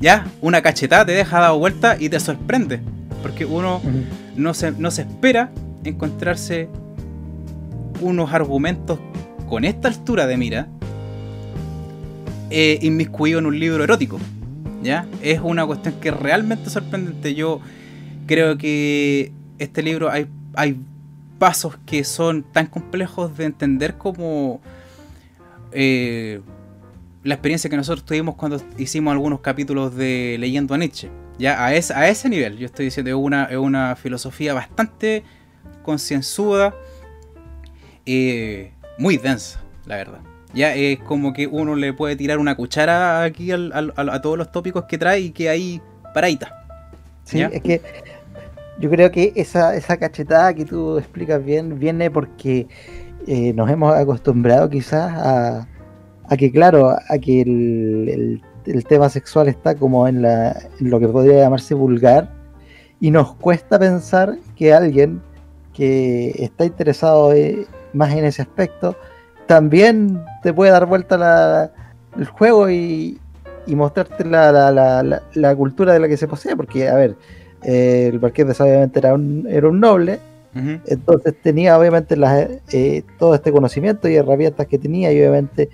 Ya, 0.00 0.26
una 0.40 0.62
cachetada 0.62 1.06
te 1.06 1.12
deja 1.12 1.40
dado 1.40 1.58
vuelta 1.58 1.96
y 1.98 2.08
te 2.08 2.18
sorprende. 2.18 2.80
Porque 3.22 3.44
uno 3.44 3.80
no 4.36 4.52
se, 4.52 4.72
no 4.72 4.90
se 4.90 5.02
espera 5.02 5.50
encontrarse 5.84 6.68
unos 8.00 8.32
argumentos 8.32 8.98
con 9.48 9.64
esta 9.64 9.88
altura 9.88 10.26
de 10.26 10.36
mira 10.36 10.68
eh, 12.50 12.78
inmiscuido 12.82 13.38
en 13.38 13.46
un 13.46 13.58
libro 13.58 13.84
erótico. 13.84 14.18
¿Ya? 14.82 15.06
Es 15.22 15.40
una 15.40 15.64
cuestión 15.64 15.94
que 16.00 16.08
es 16.08 16.16
realmente 16.16 16.68
sorprendente. 16.68 17.34
Yo 17.34 17.60
creo 18.26 18.58
que 18.58 19.32
este 19.62 19.82
libro 19.82 20.10
hay, 20.10 20.26
hay 20.54 20.76
pasos 21.38 21.76
que 21.86 22.04
son 22.04 22.42
tan 22.42 22.66
complejos 22.66 23.36
de 23.36 23.44
entender 23.46 23.94
como 23.94 24.60
eh, 25.72 26.40
la 27.24 27.34
experiencia 27.34 27.68
que 27.70 27.76
nosotros 27.76 28.04
tuvimos 28.04 28.34
cuando 28.34 28.60
hicimos 28.78 29.12
algunos 29.12 29.40
capítulos 29.40 29.94
de 29.96 30.36
Leyendo 30.38 30.74
a 30.74 30.78
Nietzsche. 30.78 31.10
Ya 31.38 31.64
a, 31.64 31.74
ese- 31.74 31.94
a 31.94 32.08
ese 32.08 32.28
nivel, 32.28 32.58
yo 32.58 32.66
estoy 32.66 32.86
diciendo, 32.86 33.10
es 33.10 33.16
una, 33.16 33.44
es 33.46 33.56
una 33.56 33.96
filosofía 33.96 34.52
bastante 34.54 35.24
concienzuda, 35.82 36.74
eh, 38.06 38.72
muy 38.98 39.16
densa, 39.16 39.60
la 39.86 39.96
verdad. 39.96 40.20
Ya 40.54 40.74
es 40.74 40.98
como 41.00 41.32
que 41.32 41.46
uno 41.46 41.74
le 41.76 41.94
puede 41.94 42.14
tirar 42.16 42.38
una 42.38 42.54
cuchara 42.56 43.22
aquí 43.22 43.50
al- 43.52 43.72
a 43.96 44.20
todos 44.20 44.36
los 44.36 44.52
tópicos 44.52 44.84
que 44.84 44.98
trae 44.98 45.20
y 45.20 45.30
que 45.30 45.48
ahí 45.48 45.80
paradita. 46.12 46.58
Sí, 47.24 47.38
¿Ya? 47.38 47.46
es 47.46 47.62
que 47.62 47.80
yo 48.82 48.90
creo 48.90 49.12
que 49.12 49.32
esa, 49.36 49.76
esa 49.76 49.96
cachetada 49.96 50.52
que 50.52 50.64
tú 50.64 50.98
explicas 50.98 51.42
bien 51.44 51.78
viene 51.78 52.10
porque 52.10 52.66
eh, 53.28 53.52
nos 53.54 53.70
hemos 53.70 53.94
acostumbrado 53.94 54.68
quizás 54.68 55.12
a, 56.28 56.36
que, 56.36 56.50
claro, 56.50 56.90
a 56.90 57.18
que 57.18 57.42
el, 57.42 58.42
tema 58.88 59.08
sexual 59.08 59.46
está 59.46 59.76
como 59.76 60.08
en, 60.08 60.22
la, 60.22 60.50
en 60.80 60.90
lo 60.90 60.98
que 60.98 61.06
podría 61.06 61.38
llamarse 61.44 61.74
vulgar 61.74 62.28
y 63.00 63.12
nos 63.12 63.34
cuesta 63.36 63.78
pensar 63.78 64.36
que 64.56 64.74
alguien 64.74 65.22
que 65.72 66.30
está 66.38 66.64
interesado 66.64 67.32
eh, 67.32 67.64
más 67.92 68.12
en 68.14 68.24
ese 68.24 68.42
aspecto 68.42 68.96
también 69.46 70.20
te 70.42 70.52
puede 70.52 70.72
dar 70.72 70.86
vuelta 70.86 71.16
la- 71.16 71.72
el 72.18 72.26
juego 72.26 72.68
y, 72.68 73.20
y 73.66 73.76
mostrarte 73.76 74.24
la- 74.24 74.50
la- 74.50 75.02
la- 75.02 75.22
la 75.34 75.54
cultura 75.56 75.92
de 75.92 76.00
la 76.00 76.08
que 76.08 76.16
se 76.16 76.26
posee, 76.26 76.56
porque, 76.56 76.88
a 76.88 76.94
ver, 76.96 77.16
eh, 77.64 78.10
el 78.12 78.20
Marqués 78.20 78.46
de 78.46 78.54
Sade 78.54 78.70
obviamente 78.70 78.98
era 78.98 79.14
un, 79.14 79.46
era 79.48 79.68
un 79.68 79.80
noble, 79.80 80.20
entonces 80.54 81.34
tenía 81.42 81.78
obviamente 81.78 82.14
las, 82.14 82.46
eh, 82.72 83.04
todo 83.18 83.34
este 83.34 83.50
conocimiento 83.50 84.06
y 84.08 84.16
herramientas 84.16 84.66
que 84.66 84.78
tenía 84.78 85.10
y 85.10 85.18
obviamente 85.18 85.70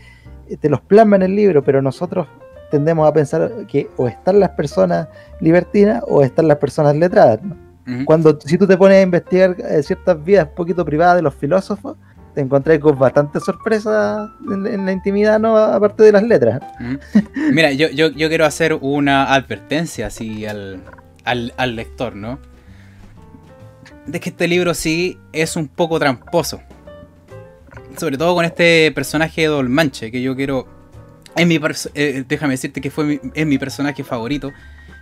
eh, 0.48 0.57
te 0.57 0.68
los 0.68 0.81
plasma 0.81 1.16
en 1.16 1.22
el 1.22 1.35
libro, 1.35 1.64
pero 1.64 1.83
nosotros 1.83 2.29
tendemos 2.70 3.09
a 3.09 3.12
pensar 3.12 3.51
que 3.66 3.88
o 3.96 4.07
están 4.07 4.38
las 4.38 4.51
personas 4.51 5.09
libertinas 5.40 6.03
o 6.07 6.22
están 6.22 6.46
las 6.46 6.59
personas 6.59 6.94
letradas, 6.94 7.42
¿no? 7.42 7.57
Cuando 8.05 8.38
si 8.38 8.59
tú 8.59 8.66
te 8.66 8.77
pones 8.77 8.98
a 8.98 9.01
investigar 9.01 9.57
eh, 9.59 9.83
ciertas 9.83 10.22
vidas 10.22 10.48
un 10.51 10.55
poquito 10.55 10.85
privadas 10.85 11.16
de 11.16 11.22
los 11.22 11.35
filósofos, 11.35 11.96
te 12.35 12.42
encontrás 12.42 12.79
con 12.81 12.98
bastante 12.98 13.40
sorpresa 13.40 14.31
en, 14.46 14.85
la 14.85 14.92
intimidad, 14.92 15.40
¿no? 15.40 15.57
Aparte 15.57 16.03
de 16.03 16.12
las 16.12 16.22
letras. 16.22 16.61
Mira, 17.35 17.72
yo, 17.72 17.88
yo, 17.88 18.11
yo, 18.11 18.29
quiero 18.29 18.44
hacer 18.44 18.74
una 18.74 19.33
advertencia 19.33 20.09
así 20.09 20.44
al, 20.44 20.83
al, 21.29 21.53
al 21.57 21.77
lector, 21.77 22.17
¿no? 22.17 22.38
De 24.07 24.19
que 24.21 24.31
este 24.31 24.49
libro 24.49 24.73
sí 24.75 25.19
es 25.33 25.57
un 25.57 25.69
poco 25.69 25.99
tramposo. 25.99 26.62
Sobre 27.97 28.17
todo 28.17 28.35
con 28.35 28.45
este 28.45 28.91
personaje 28.93 29.43
de 29.43 29.47
Dolmanche, 29.49 30.11
que 30.11 30.23
yo 30.23 30.35
quiero. 30.35 30.67
Es 31.37 31.47
mi 31.47 31.61
eh, 31.95 32.25
déjame 32.27 32.55
decirte 32.55 32.81
que 32.81 32.91
fue 32.91 33.05
mi, 33.05 33.21
es 33.35 33.47
mi 33.47 33.59
personaje 33.59 34.03
favorito, 34.03 34.53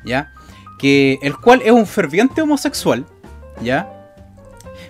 ¿ya? 0.05 0.33
Que, 0.79 1.19
el 1.23 1.37
cual 1.37 1.62
es 1.62 1.71
un 1.71 1.87
ferviente 1.87 2.43
homosexual, 2.43 3.07
¿ya? 3.62 3.91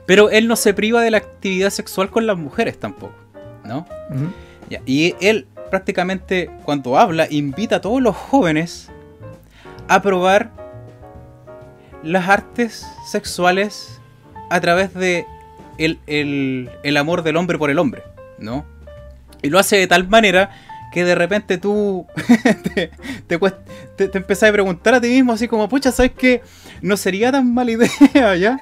Pero 0.06 0.30
él 0.30 0.48
no 0.48 0.56
se 0.56 0.74
priva 0.74 1.02
de 1.02 1.10
la 1.10 1.18
actividad 1.18 1.70
sexual 1.70 2.10
con 2.10 2.26
las 2.26 2.36
mujeres 2.36 2.80
tampoco, 2.80 3.14
¿no? 3.64 3.86
Y 4.86 5.14
él 5.20 5.46
prácticamente 5.70 6.50
cuando 6.64 6.98
habla 6.98 7.28
invita 7.30 7.76
a 7.76 7.80
todos 7.80 8.00
los 8.00 8.16
jóvenes 8.16 8.90
a 9.88 10.02
probar 10.02 10.65
las 12.06 12.28
artes 12.28 12.86
sexuales 13.04 14.00
a 14.50 14.60
través 14.60 14.94
de 14.94 15.26
el, 15.78 15.98
el, 16.06 16.96
amor 16.96 17.22
del 17.22 17.36
hombre 17.36 17.58
por 17.58 17.70
el 17.70 17.78
hombre, 17.78 18.02
¿no? 18.38 18.64
Y 19.42 19.50
lo 19.50 19.58
hace 19.58 19.76
de 19.76 19.86
tal 19.86 20.08
manera 20.08 20.50
que 20.92 21.04
de 21.04 21.14
repente 21.14 21.58
tú 21.58 22.06
te, 22.74 22.90
te, 23.28 24.18
empezás 24.18 24.48
a 24.48 24.52
preguntar 24.52 24.94
a 24.94 25.00
ti 25.00 25.08
mismo 25.08 25.32
así 25.32 25.48
como, 25.48 25.68
pucha, 25.68 25.92
¿sabes 25.92 26.12
qué? 26.16 26.40
No 26.80 26.96
sería 26.96 27.32
tan 27.32 27.52
mala 27.52 27.72
idea, 27.72 28.36
¿ya? 28.36 28.58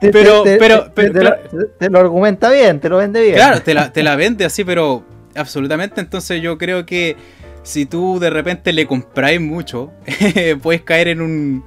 pero, 0.00 0.42
pero, 0.44 0.90
te, 0.92 1.88
lo, 1.88 1.98
argumenta 1.98 2.50
bien, 2.50 2.80
te 2.80 2.88
lo 2.88 2.98
vende 2.98 3.22
bien. 3.22 3.36
Claro, 3.36 3.62
te 3.62 3.72
la, 3.74 3.92
te 3.92 4.02
la 4.02 4.16
vende 4.16 4.44
así, 4.44 4.64
pero 4.64 5.04
absolutamente. 5.34 6.00
Entonces 6.00 6.42
yo 6.42 6.58
creo 6.58 6.84
que 6.84 7.16
si 7.62 7.86
tú 7.86 8.18
de 8.18 8.30
repente 8.30 8.72
le 8.72 8.86
compráis 8.86 9.40
mucho, 9.40 9.92
puedes 10.62 10.82
caer 10.82 11.08
en 11.08 11.20
un, 11.20 11.64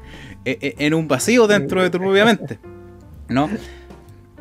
en 0.59 0.93
un 0.93 1.07
vacío 1.07 1.47
dentro 1.47 1.83
de 1.83 1.89
tu 1.89 1.97
propia 1.99 2.25
mente, 2.25 2.59
¿no? 3.27 3.49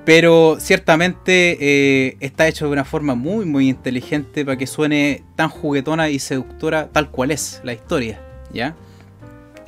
Pero 0.05 0.57
ciertamente 0.59 1.59
eh, 1.61 2.17
está 2.21 2.49
hecho 2.49 2.65
de 2.65 2.73
una 2.73 2.85
forma 2.85 3.15
muy, 3.15 3.45
muy 3.45 3.69
inteligente 3.69 4.45
para 4.45 4.57
que 4.57 4.67
suene 4.67 5.23
tan 5.37 5.51
juguetona 5.51 6.09
y 6.09 6.19
seductora 6.19 6.89
tal 6.91 7.11
cual 7.11 7.31
es 7.31 7.61
la 7.63 7.75
historia, 7.75 8.19
¿ya? 8.51 8.75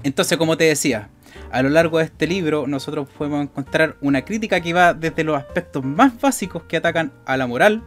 Entonces, 0.02 0.38
como 0.38 0.56
te 0.56 0.64
decía, 0.64 1.10
a 1.50 1.62
lo 1.62 1.68
largo 1.68 1.98
de 1.98 2.04
este 2.04 2.26
libro 2.26 2.66
nosotros 2.66 3.08
podemos 3.18 3.42
encontrar 3.42 3.96
una 4.00 4.24
crítica 4.24 4.60
que 4.60 4.72
va 4.72 4.94
desde 4.94 5.24
los 5.24 5.36
aspectos 5.36 5.84
más 5.84 6.18
básicos 6.18 6.62
que 6.62 6.78
atacan 6.78 7.12
a 7.26 7.36
la 7.36 7.46
moral, 7.46 7.82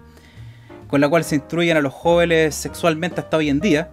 con 0.88 1.02
la 1.02 1.10
cual 1.10 1.24
se 1.24 1.36
instruyen 1.36 1.78
a 1.78 1.82
los 1.82 1.94
jóvenes 1.94 2.54
sexualmente 2.54 3.20
hasta 3.20 3.38
hoy 3.38 3.50
en 3.50 3.60
día, 3.60 3.90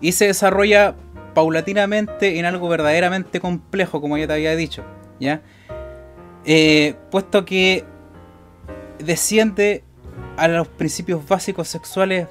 y 0.00 0.12
se 0.12 0.26
desarrolla 0.26 0.94
paulatinamente 1.36 2.38
en 2.38 2.46
algo 2.46 2.66
verdaderamente 2.66 3.40
complejo, 3.40 4.00
como 4.00 4.16
ya 4.16 4.26
te 4.26 4.32
había 4.32 4.56
dicho, 4.56 4.82
¿ya? 5.20 5.42
Eh, 6.46 6.94
puesto 7.10 7.44
que 7.44 7.84
desciende 8.98 9.84
a 10.38 10.48
los 10.48 10.66
principios 10.66 11.28
básicos 11.28 11.68
sexuales 11.68 12.26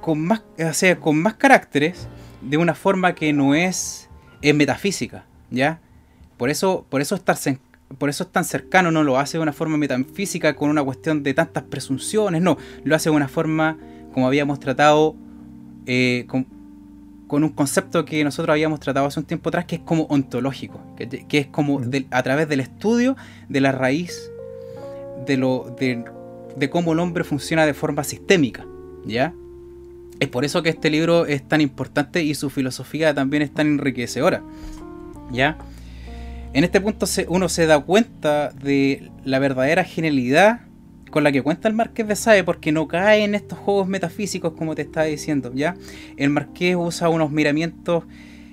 con 0.00 0.20
más, 0.20 0.42
o 0.58 0.72
sea, 0.72 0.98
con 0.98 1.16
más 1.22 1.34
caracteres 1.34 2.08
de 2.40 2.56
una 2.56 2.74
forma 2.74 3.14
que 3.14 3.32
no 3.32 3.54
es, 3.54 4.10
metafísica, 4.42 5.24
¿ya? 5.48 5.78
Por 6.38 6.50
eso, 6.50 6.86
por 6.88 7.02
eso 7.02 7.16
por 7.98 8.08
eso 8.10 8.24
es 8.24 8.32
tan 8.32 8.44
cercano, 8.44 8.90
no 8.90 9.04
lo 9.04 9.16
hace 9.16 9.38
de 9.38 9.42
una 9.42 9.52
forma 9.52 9.76
metafísica 9.76 10.56
con 10.56 10.70
una 10.70 10.82
cuestión 10.82 11.22
de 11.22 11.34
tantas 11.34 11.62
presunciones, 11.62 12.42
no, 12.42 12.58
lo 12.82 12.96
hace 12.96 13.10
de 13.10 13.14
una 13.14 13.28
forma 13.28 13.78
como 14.12 14.26
habíamos 14.26 14.58
tratado 14.58 15.14
eh, 15.86 16.24
con, 16.26 16.57
con 17.28 17.44
un 17.44 17.50
concepto 17.50 18.04
que 18.04 18.24
nosotros 18.24 18.54
habíamos 18.54 18.80
tratado 18.80 19.06
hace 19.06 19.20
un 19.20 19.26
tiempo 19.26 19.50
atrás, 19.50 19.66
que 19.66 19.76
es 19.76 19.82
como 19.82 20.04
ontológico, 20.04 20.80
que, 20.96 21.26
es 21.30 21.46
como 21.46 21.80
a 22.10 22.22
través 22.22 22.48
del 22.48 22.60
estudio 22.60 23.16
de 23.48 23.60
la 23.60 23.70
raíz 23.70 24.30
de, 25.26 25.36
lo, 25.36 25.76
de, 25.78 26.70
cómo 26.70 26.94
el 26.94 26.98
hombre 26.98 27.24
funciona 27.24 27.66
de 27.66 27.74
forma 27.74 28.02
sistémica, 28.02 28.66
¿ya? 29.04 29.34
Es 30.20 30.28
por 30.28 30.44
eso 30.44 30.62
que 30.62 30.70
este 30.70 30.90
libro 30.90 31.26
es 31.26 31.46
tan 31.46 31.60
importante 31.60 32.22
y 32.24 32.34
su 32.34 32.50
filosofía 32.50 33.14
también 33.14 33.42
es 33.42 33.52
tan 33.52 33.66
enriquecedora, 33.68 34.42
¿ya? 35.30 35.58
En 36.54 36.64
este 36.64 36.80
punto 36.80 37.06
uno 37.28 37.50
se 37.50 37.66
da 37.66 37.78
cuenta 37.78 38.48
de 38.50 39.10
la 39.24 39.38
verdadera 39.38 39.84
genialidad 39.84 40.62
con 41.10 41.24
la 41.24 41.32
que 41.32 41.42
cuenta 41.42 41.68
el 41.68 41.74
Marqués 41.74 42.06
de 42.06 42.16
Sade 42.16 42.44
porque 42.44 42.72
no 42.72 42.88
cae 42.88 43.24
en 43.24 43.34
estos 43.34 43.58
juegos 43.58 43.88
metafísicos 43.88 44.52
como 44.52 44.74
te 44.74 44.82
estaba 44.82 45.06
diciendo, 45.06 45.52
¿ya? 45.54 45.76
El 46.16 46.30
Marqués 46.30 46.76
usa 46.76 47.08
unos 47.08 47.30
miramientos 47.30 48.04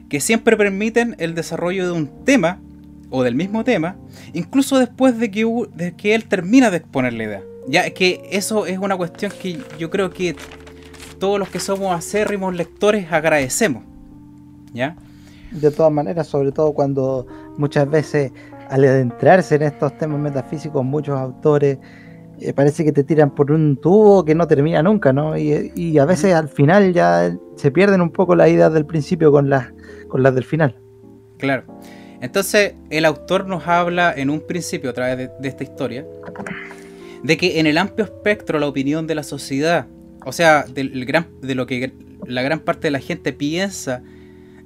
que 0.10 0.20
siempre 0.20 0.56
permiten 0.56 1.16
el 1.20 1.36
desarrollo 1.36 1.86
de 1.86 1.92
un 1.92 2.26
tema 2.26 2.60
o 3.10 3.24
del 3.24 3.36
mismo 3.36 3.64
tema, 3.64 3.98
incluso 4.34 4.78
después 4.78 5.20
de 5.20 5.32
que, 5.32 5.46
de 5.76 5.96
que 5.96 6.16
él 6.16 6.26
termina 6.26 6.72
de 6.72 6.78
exponer 6.78 7.14
la 7.14 7.24
idea. 7.24 7.44
Ya 7.68 7.90
que 7.90 8.28
eso 8.32 8.66
es 8.66 8.78
una 8.78 8.96
cuestión 8.96 9.32
que 9.42 9.60
yo 9.80 9.90
creo 9.90 10.12
que 10.12 10.36
todos 11.20 11.40
los 11.40 11.50
que 11.50 11.60
somos 11.60 11.96
acérrimos 11.96 12.54
lectores 12.56 13.12
agradecemos. 13.12 13.84
¿Ya? 14.74 14.96
De 15.52 15.72
todas 15.72 15.92
maneras, 15.92 16.28
sobre 16.28 16.52
todo 16.52 16.74
cuando 16.74 17.26
muchas 17.58 17.90
veces 17.90 18.32
al 18.70 18.84
adentrarse 18.84 19.56
en 19.56 19.64
estos 19.64 19.98
temas 19.98 20.20
metafísicos, 20.20 20.84
muchos 20.84 21.18
autores 21.18 21.78
eh, 22.40 22.54
parece 22.54 22.84
que 22.84 22.92
te 22.92 23.04
tiran 23.04 23.34
por 23.34 23.52
un 23.52 23.78
tubo 23.78 24.26
que 24.26 24.36
no 24.36 24.48
termina 24.48 24.84
nunca, 24.84 25.14
¿no? 25.14 25.38
Y, 25.38 25.98
a 25.98 26.06
veces 26.06 26.34
al 26.34 26.50
final 26.50 26.94
ya 26.94 27.36
se 27.56 27.72
pierden 27.72 28.02
un 28.02 28.12
poco 28.12 28.36
las 28.36 28.50
ideas 28.50 28.74
del 28.74 28.86
principio 28.86 29.32
con 29.32 29.50
las, 29.50 29.74
con 30.08 30.24
las 30.24 30.36
del 30.36 30.44
final. 30.44 30.78
Claro. 31.38 31.64
Entonces 32.22 32.76
el 32.90 33.06
autor 33.06 33.48
nos 33.48 33.68
habla 33.68 34.14
en 34.16 34.30
un 34.30 34.42
principio, 34.42 34.90
a 34.90 34.94
través 34.94 35.30
de, 35.40 35.48
esta 35.48 35.64
historia, 35.64 36.06
de 37.24 37.38
que 37.38 37.60
en 37.60 37.68
el 37.68 37.78
amplio 37.78 38.06
espectro 38.06 38.60
la 38.60 38.68
opinión 38.68 39.08
de 39.08 39.16
la 39.16 39.24
sociedad, 39.24 39.88
o 40.26 40.32
sea, 40.32 40.64
del 40.64 41.06
gran, 41.06 41.28
de 41.42 41.56
lo 41.56 41.66
que 41.66 41.94
la 42.26 42.42
gran 42.42 42.60
parte 42.60 42.88
de 42.88 42.92
la 42.92 43.00
gente 43.00 43.34
piensa 43.34 44.04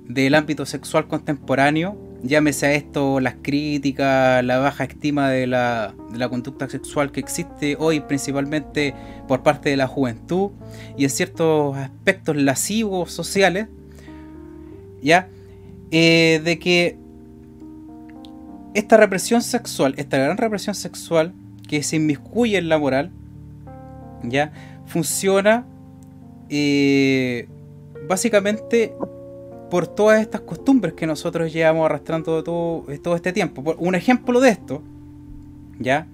del 0.05 0.35
ámbito 0.35 0.65
sexual 0.65 1.07
contemporáneo, 1.07 1.97
llámese 2.23 2.65
a 2.65 2.73
esto 2.73 3.19
las 3.19 3.35
críticas, 3.41 4.43
la 4.43 4.59
baja 4.59 4.83
estima 4.83 5.29
de 5.29 5.47
la, 5.47 5.93
conducta 6.29 6.69
sexual 6.69 7.11
que 7.11 7.19
existe 7.19 7.75
hoy 7.79 8.01
principalmente 8.01 8.93
por 9.27 9.43
parte 9.43 9.69
de 9.69 9.77
la 9.77 9.87
juventud 9.87 10.51
y 10.97 11.03
en 11.05 11.09
ciertos 11.09 11.77
aspectos 11.77 12.35
lascivos 12.35 13.11
sociales, 13.11 13.67
¿ya? 15.01 15.29
Eh, 15.91 16.41
de 16.43 16.59
que 16.59 16.97
esta 18.73 18.97
represión 18.97 19.41
sexual, 19.41 19.95
esta 19.97 20.17
gran 20.17 20.37
represión 20.37 20.75
sexual 20.75 21.33
que 21.67 21.83
se 21.83 21.95
inmiscuye 21.95 22.57
en 22.57 22.69
la 22.69 22.77
moral, 22.77 23.11
¿ya? 24.23 24.51
Funciona 24.85 25.65
eh, 26.49 27.47
básicamente 28.07 28.93
por 29.69 29.87
todas 29.87 30.21
estas 30.21 30.41
costumbres 30.41 30.93
que 30.93 31.05
nosotros 31.05 31.51
llevamos 31.53 31.85
arrastrando 31.85 32.43
todo, 32.43 32.85
todo 33.01 33.15
este 33.15 33.33
tiempo. 33.33 33.75
Un 33.77 33.95
ejemplo 33.95 34.39
de 34.39 34.49
esto, 34.49 34.81
¿ya? 35.79 36.07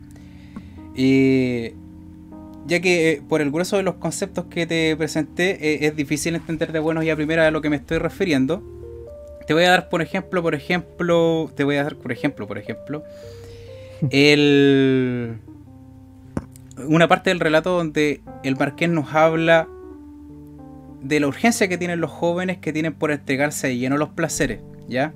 Eh, 0.96 1.76
ya 2.66 2.80
que 2.80 3.12
eh, 3.12 3.22
por 3.28 3.42
el 3.42 3.52
grueso 3.52 3.78
de 3.78 3.84
los 3.84 3.96
conceptos 3.96 4.46
que 4.46 4.66
te 4.66 4.96
presenté 4.96 5.52
eh, 5.52 5.88
es 5.88 5.96
difícil 5.96 6.36
entender 6.36 6.72
de 6.72 6.80
buenos 6.80 7.04
y 7.04 7.10
a 7.10 7.16
primera 7.16 7.48
a 7.48 7.52
lo 7.52 7.62
que 7.62 7.70
me 7.70 7.76
estoy 7.76 7.98
refiriendo. 7.98 8.64
Te 9.48 9.54
voy 9.54 9.64
a 9.64 9.70
dar 9.70 9.90
por 9.90 10.02
ejemplo, 10.02 10.42
por 10.42 10.56
ejemplo, 10.56 11.52
te 11.56 11.64
voy 11.64 11.76
a 11.76 11.84
dar 11.84 11.96
por 11.96 12.12
ejemplo, 12.12 12.48
por 12.48 12.58
ejemplo, 12.58 13.04
el, 14.10 15.38
una 16.88 17.08
parte 17.08 17.30
del 17.30 17.40
relato 17.40 17.72
donde 17.72 18.22
el 18.44 18.56
marqués 18.56 18.90
nos 18.90 19.14
habla 19.14 19.68
de 21.08 21.20
la 21.20 21.28
urgencia 21.28 21.68
que 21.68 21.78
tienen 21.78 22.02
los 22.02 22.12
jóvenes 22.12 22.58
que 22.58 22.74
tienen 22.74 22.94
por 22.94 23.12
entregarse 23.12 23.68
de 23.68 23.78
lleno 23.78 23.98
los 23.98 24.10
placeres, 24.10 24.60
¿ya? 24.88 25.14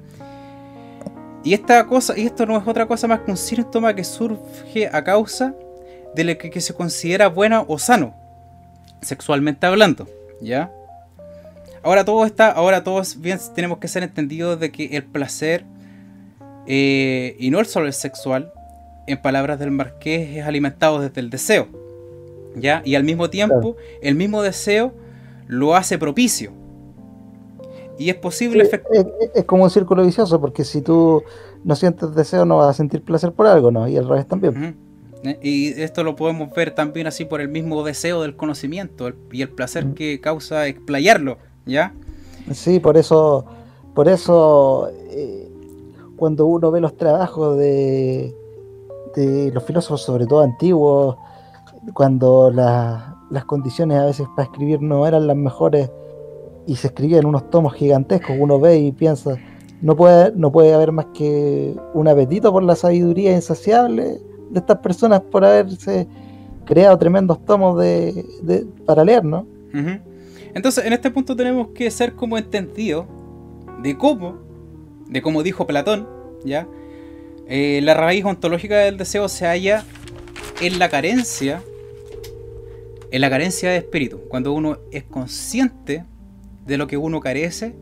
Y 1.44 1.54
esta 1.54 1.88
cosa, 1.88 2.18
y 2.18 2.26
esto 2.26 2.46
no 2.46 2.58
es 2.58 2.68
otra 2.68 2.86
cosa 2.86 3.08
más 3.08 3.22
que 3.22 3.32
un 3.32 3.38
síntoma 3.38 3.96
que 3.96 4.04
surge 4.04 4.88
a 4.92 5.04
causa 5.04 5.56
de 6.16 6.24
lo 6.24 6.38
que, 6.38 6.62
se 6.62 6.74
considera 6.74 7.28
bueno 7.28 7.66
o 7.68 7.80
sano, 7.80 8.14
sexualmente 9.02 9.66
hablando, 9.66 10.08
¿ya? 10.42 10.72
Ahora 11.82 12.06
todo 12.06 12.26
está, 12.26 12.52
ahora 12.52 12.84
todos 12.84 13.20
bien 13.20 13.40
tenemos 13.56 13.80
que 13.80 13.88
ser 13.88 14.04
entendidos 14.04 14.60
de 14.60 14.72
que 14.72 14.86
el 14.98 15.04
placer 15.04 15.64
eh, 16.68 17.36
y 17.40 17.50
no 17.50 17.60
el 17.60 17.66
solo 17.66 17.88
el 17.88 17.94
sexual, 17.94 18.52
en 19.08 19.20
palabras 19.20 19.58
del 19.58 19.72
marqués, 19.72 20.38
es 20.38 20.46
alimentado 20.46 21.00
desde 21.00 21.20
el 21.20 21.32
deseo, 21.32 21.68
¿ya? 22.56 22.84
Y 22.86 22.94
al 22.94 23.04
mismo 23.04 23.32
tiempo, 23.32 23.76
el 24.04 24.14
mismo 24.14 24.44
deseo 24.44 24.94
lo 25.50 25.76
hace 25.76 25.98
propicio. 25.98 26.52
Y 27.98 28.10
es 28.10 28.16
posible... 28.16 28.66
Sí, 28.66 28.78
es, 28.94 29.06
es, 29.34 29.44
como 29.46 29.64
un 29.64 29.70
círculo 29.72 30.06
vicioso, 30.06 30.40
porque 30.40 30.64
si 30.64 30.82
tú 30.82 31.24
no 31.64 31.76
sientes 31.76 32.14
deseo, 32.14 32.46
no 32.46 32.58
vas 32.58 32.70
a 32.70 32.74
sentir 32.74 33.02
placer 33.02 33.34
por 33.34 33.48
algo, 33.48 33.72
¿no? 33.72 33.88
Y 33.88 33.98
al 33.98 34.08
revés 34.08 34.28
también. 34.28 34.56
Uh 34.56 35.28
-huh. 35.28 35.38
Y 35.42 35.82
esto 35.82 36.04
lo 36.04 36.16
podemos 36.16 36.54
ver 36.54 36.76
también 36.76 37.08
así 37.08 37.26
por 37.26 37.42
el 37.42 37.50
mismo 37.50 37.84
deseo 37.84 38.22
del 38.22 38.36
conocimiento 38.38 39.12
y 39.32 39.42
el 39.42 39.50
placer 39.50 39.86
uh 39.86 39.88
-huh. 39.90 39.94
que 39.96 40.22
causa 40.22 40.68
explayarlo, 40.68 41.40
¿ya? 41.66 41.94
Sí, 42.54 42.80
por 42.80 42.96
eso, 42.96 43.44
por 43.96 44.08
eso 44.08 44.90
eh, 45.10 45.50
cuando 46.16 46.46
uno 46.46 46.70
ve 46.70 46.80
los 46.80 46.96
trabajos 46.96 47.58
de, 47.58 48.36
de 49.16 49.52
los 49.52 49.64
filósofos, 49.64 50.04
sobre 50.04 50.28
todo 50.28 50.42
antiguos, 50.42 51.18
cuando 51.94 52.52
la, 52.52 53.09
las 53.30 53.46
condiciones 53.46 53.98
a 53.98 54.06
veces 54.06 54.28
para 54.36 54.44
escribir 54.44 54.82
no 54.82 55.06
eran 55.08 55.28
las 55.28 55.36
mejores 55.36 55.90
y 56.66 56.76
se 56.76 56.88
escribían 56.88 57.26
unos 57.26 57.50
tomos 57.50 57.74
gigantescos, 57.74 58.36
uno 58.40 58.60
ve 58.60 58.78
y 58.78 58.92
piensa, 58.92 59.38
no 59.82 59.96
puede, 59.96 60.32
no 60.36 60.52
puede 60.52 60.74
haber 60.74 60.92
más 60.92 61.08
que 61.14 61.76
un 61.94 62.08
apetito 62.08 62.52
por 62.52 62.64
la 62.64 62.76
sabiduría 62.76 63.34
insaciable 63.34 64.20
de 64.50 64.60
estas 64.60 64.78
personas 64.78 65.22
por 65.22 65.46
haberse 65.46 66.08
creado 66.66 66.98
tremendos 66.98 67.44
tomos 67.46 67.80
de, 67.80 68.68
para 68.86 69.04
leer, 69.04 69.26
¿no? 69.26 69.48
Entonces, 70.54 70.86
en 70.86 70.94
este 70.94 71.10
punto 71.12 71.36
tenemos 71.36 71.70
que 71.70 71.90
ser 71.92 72.14
como 72.14 72.38
entendidos 72.38 73.06
de 73.82 73.98
cómo, 73.98 74.38
de 75.08 75.22
como 75.22 75.44
dijo 75.44 75.66
Platón, 75.66 76.08
¿ya? 76.44 76.68
Eh, 77.48 77.80
la 77.82 77.96
raíz 77.96 78.26
ontológica 78.26 78.78
del 78.78 78.98
deseo 78.98 79.28
se 79.28 79.46
halla 79.46 79.84
en 80.62 80.78
la 80.78 80.90
carencia, 80.90 81.64
en 83.12 83.22
la 83.22 83.30
carencia 83.30 83.72
de 83.72 83.78
espíritu, 83.78 84.22
cuando 84.30 84.54
uno 84.54 84.78
es 84.92 85.04
consciente 85.04 86.04
de 86.66 86.78
lo 86.78 86.88
que 86.88 86.98
uno 86.98 87.20
carece 87.20 87.76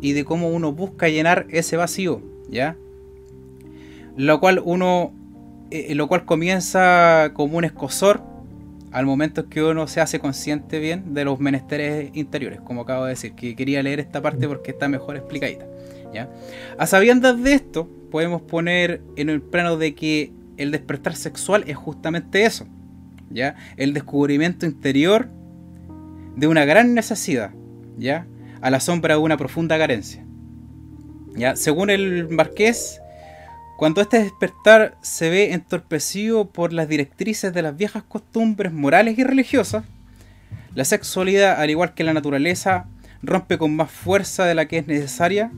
y 0.00 0.12
de 0.12 0.24
cómo 0.24 0.50
uno 0.50 0.72
busca 0.72 1.08
llenar 1.08 1.46
ese 1.50 1.76
vacío, 1.76 2.20
¿ya? 2.48 2.76
Lo 4.16 4.40
cual 4.40 4.60
uno, 4.64 5.12
eh, 5.70 5.94
lo 5.94 6.08
cual 6.08 6.24
comienza 6.24 7.30
como 7.34 7.56
un 7.56 7.64
escosor 7.64 8.22
al 8.90 9.06
momento 9.06 9.48
que 9.48 9.62
uno 9.62 9.86
se 9.86 10.00
hace 10.00 10.18
consciente 10.18 10.78
bien 10.78 11.14
de 11.14 11.24
los 11.24 11.38
menesteres 11.38 12.10
interiores, 12.14 12.60
como 12.60 12.82
acabo 12.82 13.04
de 13.04 13.10
decir, 13.10 13.34
que 13.34 13.54
quería 13.54 13.82
leer 13.82 14.00
esta 14.00 14.20
parte 14.20 14.46
porque 14.48 14.72
está 14.72 14.88
mejor 14.88 15.16
explicadita, 15.16 15.66
¿ya? 16.12 16.28
A 16.78 16.86
sabiendas 16.86 17.42
de 17.42 17.54
esto, 17.54 17.88
podemos 18.10 18.42
poner 18.42 19.00
en 19.16 19.30
el 19.30 19.40
plano 19.40 19.76
de 19.76 19.94
que 19.94 20.32
el 20.56 20.72
despertar 20.72 21.14
sexual 21.14 21.64
es 21.68 21.76
justamente 21.76 22.44
eso, 22.44 22.66
¿ya? 23.32 23.56
El 23.76 23.94
descubrimiento 23.94 24.66
interior 24.66 25.28
de 26.36 26.46
una 26.46 26.64
gran 26.64 26.94
necesidad, 26.94 27.52
¿ya? 27.98 28.26
A 28.60 28.70
la 28.70 28.80
sombra 28.80 29.14
de 29.14 29.20
una 29.20 29.36
profunda 29.36 29.78
carencia. 29.78 30.24
¿Ya? 31.34 31.56
Según 31.56 31.90
el 31.90 32.28
marqués, 32.28 33.00
cuando 33.76 34.00
este 34.00 34.22
despertar 34.22 34.96
se 35.02 35.30
ve 35.30 35.52
entorpecido 35.52 36.48
por 36.48 36.72
las 36.72 36.88
directrices 36.88 37.52
de 37.52 37.62
las 37.62 37.76
viejas 37.76 38.02
costumbres 38.02 38.72
morales 38.72 39.18
y 39.18 39.24
religiosas, 39.24 39.84
la 40.74 40.84
sexualidad, 40.84 41.60
al 41.60 41.70
igual 41.70 41.94
que 41.94 42.04
la 42.04 42.14
naturaleza, 42.14 42.86
rompe 43.22 43.58
con 43.58 43.74
más 43.76 43.90
fuerza 43.90 44.44
de 44.44 44.54
la 44.54 44.66
que 44.66 44.78
es 44.78 44.86
necesaria 44.86 45.50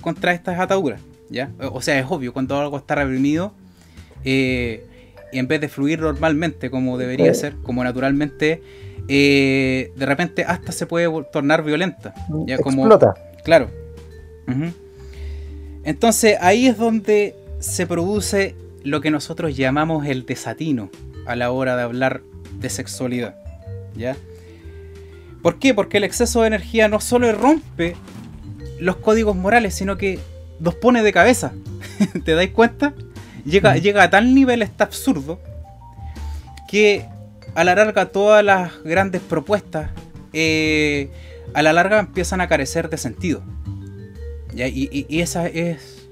contra 0.00 0.32
estas 0.32 0.58
ataduras. 0.58 1.00
¿ya? 1.30 1.50
O 1.58 1.82
sea, 1.82 1.98
es 1.98 2.06
obvio, 2.08 2.32
cuando 2.32 2.58
algo 2.58 2.78
está 2.78 2.94
reprimido, 2.94 3.52
eh, 4.24 4.86
y 5.32 5.38
en 5.38 5.48
vez 5.48 5.60
de 5.60 5.68
fluir 5.68 6.00
normalmente 6.00 6.70
como 6.70 6.98
debería 6.98 7.32
ser, 7.34 7.54
como 7.62 7.84
naturalmente, 7.84 8.62
eh, 9.08 9.92
de 9.96 10.06
repente 10.06 10.44
hasta 10.44 10.72
se 10.72 10.86
puede 10.86 11.08
tornar 11.32 11.62
violenta. 11.64 12.14
¿ya? 12.46 12.58
Como, 12.58 12.82
Explota. 12.82 13.14
Claro. 13.44 13.70
Uh 14.46 14.52
-huh. 14.52 14.72
Entonces 15.84 16.36
ahí 16.40 16.66
es 16.66 16.76
donde 16.76 17.34
se 17.60 17.86
produce 17.86 18.54
lo 18.84 19.00
que 19.00 19.10
nosotros 19.10 19.56
llamamos 19.56 20.06
el 20.06 20.26
desatino 20.26 20.90
a 21.26 21.36
la 21.36 21.50
hora 21.50 21.76
de 21.76 21.82
hablar 21.82 22.22
de 22.58 22.70
sexualidad. 22.70 23.36
¿Ya? 23.96 24.16
¿Por 25.42 25.58
qué? 25.58 25.74
Porque 25.74 25.98
el 25.98 26.04
exceso 26.04 26.42
de 26.42 26.48
energía 26.48 26.88
no 26.88 27.00
solo 27.00 27.30
rompe 27.32 27.96
los 28.78 28.96
códigos 28.96 29.36
morales, 29.36 29.74
sino 29.74 29.96
que 29.96 30.18
nos 30.60 30.74
pone 30.74 31.02
de 31.02 31.12
cabeza. 31.12 31.52
¿Te 32.24 32.34
dais 32.34 32.50
cuenta? 32.50 32.94
Llega, 33.44 33.74
mm. 33.74 33.78
llega 33.78 34.02
a 34.02 34.10
tal 34.10 34.34
nivel 34.34 34.62
este 34.62 34.82
absurdo 34.82 35.40
que 36.68 37.06
a 37.54 37.64
la 37.64 37.74
larga 37.74 38.06
todas 38.06 38.44
las 38.44 38.82
grandes 38.84 39.20
propuestas 39.22 39.90
eh, 40.32 41.10
a 41.54 41.62
la 41.62 41.72
larga 41.72 41.98
empiezan 41.98 42.40
a 42.40 42.48
carecer 42.48 42.90
de 42.90 42.98
sentido. 42.98 43.42
¿Ya? 44.54 44.68
Y, 44.68 44.88
y, 44.92 45.06
y, 45.08 45.20
esa 45.20 45.46
es. 45.46 46.06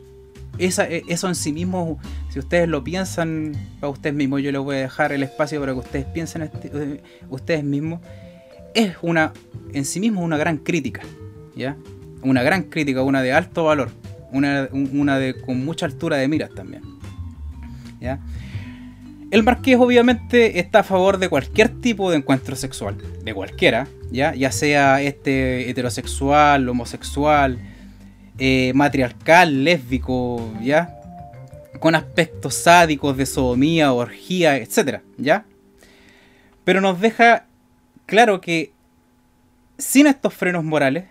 Esa, 0.58 0.86
eso 0.86 1.28
en 1.28 1.34
sí 1.34 1.52
mismo, 1.52 1.98
si 2.30 2.38
ustedes 2.38 2.66
lo 2.66 2.82
piensan 2.82 3.52
para 3.78 3.90
ustedes 3.90 4.16
mismos, 4.16 4.40
yo 4.40 4.50
les 4.50 4.60
voy 4.60 4.76
a 4.76 4.78
dejar 4.80 5.12
el 5.12 5.22
espacio 5.22 5.60
para 5.60 5.74
que 5.74 5.80
ustedes 5.80 6.06
piensen 6.06 6.42
este, 6.42 7.02
ustedes 7.28 7.62
mismos. 7.62 8.00
Es 8.74 8.96
una, 9.02 9.34
en 9.74 9.84
sí 9.84 10.00
mismo, 10.00 10.22
una 10.22 10.38
gran 10.38 10.56
crítica. 10.58 11.02
¿Ya? 11.54 11.76
Una 12.22 12.42
gran 12.42 12.64
crítica, 12.64 13.02
una 13.02 13.22
de 13.22 13.32
alto 13.32 13.64
valor. 13.64 13.90
Una, 14.32 14.68
una 14.72 15.18
de, 15.18 15.34
con 15.34 15.62
mucha 15.64 15.84
altura 15.84 16.16
de 16.16 16.26
miras 16.26 16.50
también. 16.54 16.82
El 19.30 19.42
marqués 19.42 19.76
obviamente 19.78 20.60
está 20.60 20.80
a 20.80 20.82
favor 20.84 21.18
de 21.18 21.28
cualquier 21.28 21.68
tipo 21.68 22.10
de 22.10 22.18
encuentro 22.18 22.54
sexual, 22.54 22.96
de 23.24 23.34
cualquiera, 23.34 23.88
ya, 24.10 24.34
ya 24.34 24.52
sea 24.52 25.02
este 25.02 25.68
heterosexual, 25.68 26.68
homosexual, 26.68 27.58
eh, 28.38 28.72
matriarcal, 28.74 29.64
lésbico, 29.64 30.52
ya, 30.62 30.94
con 31.80 31.94
aspectos 31.94 32.54
sádicos 32.54 33.16
de 33.16 33.26
sodomía, 33.26 33.92
orgía, 33.92 34.56
etcétera, 34.56 35.02
ya. 35.18 35.44
Pero 36.64 36.80
nos 36.80 37.00
deja 37.00 37.46
claro 38.06 38.40
que 38.40 38.72
sin 39.78 40.06
estos 40.06 40.34
frenos 40.34 40.64
morales, 40.64 41.04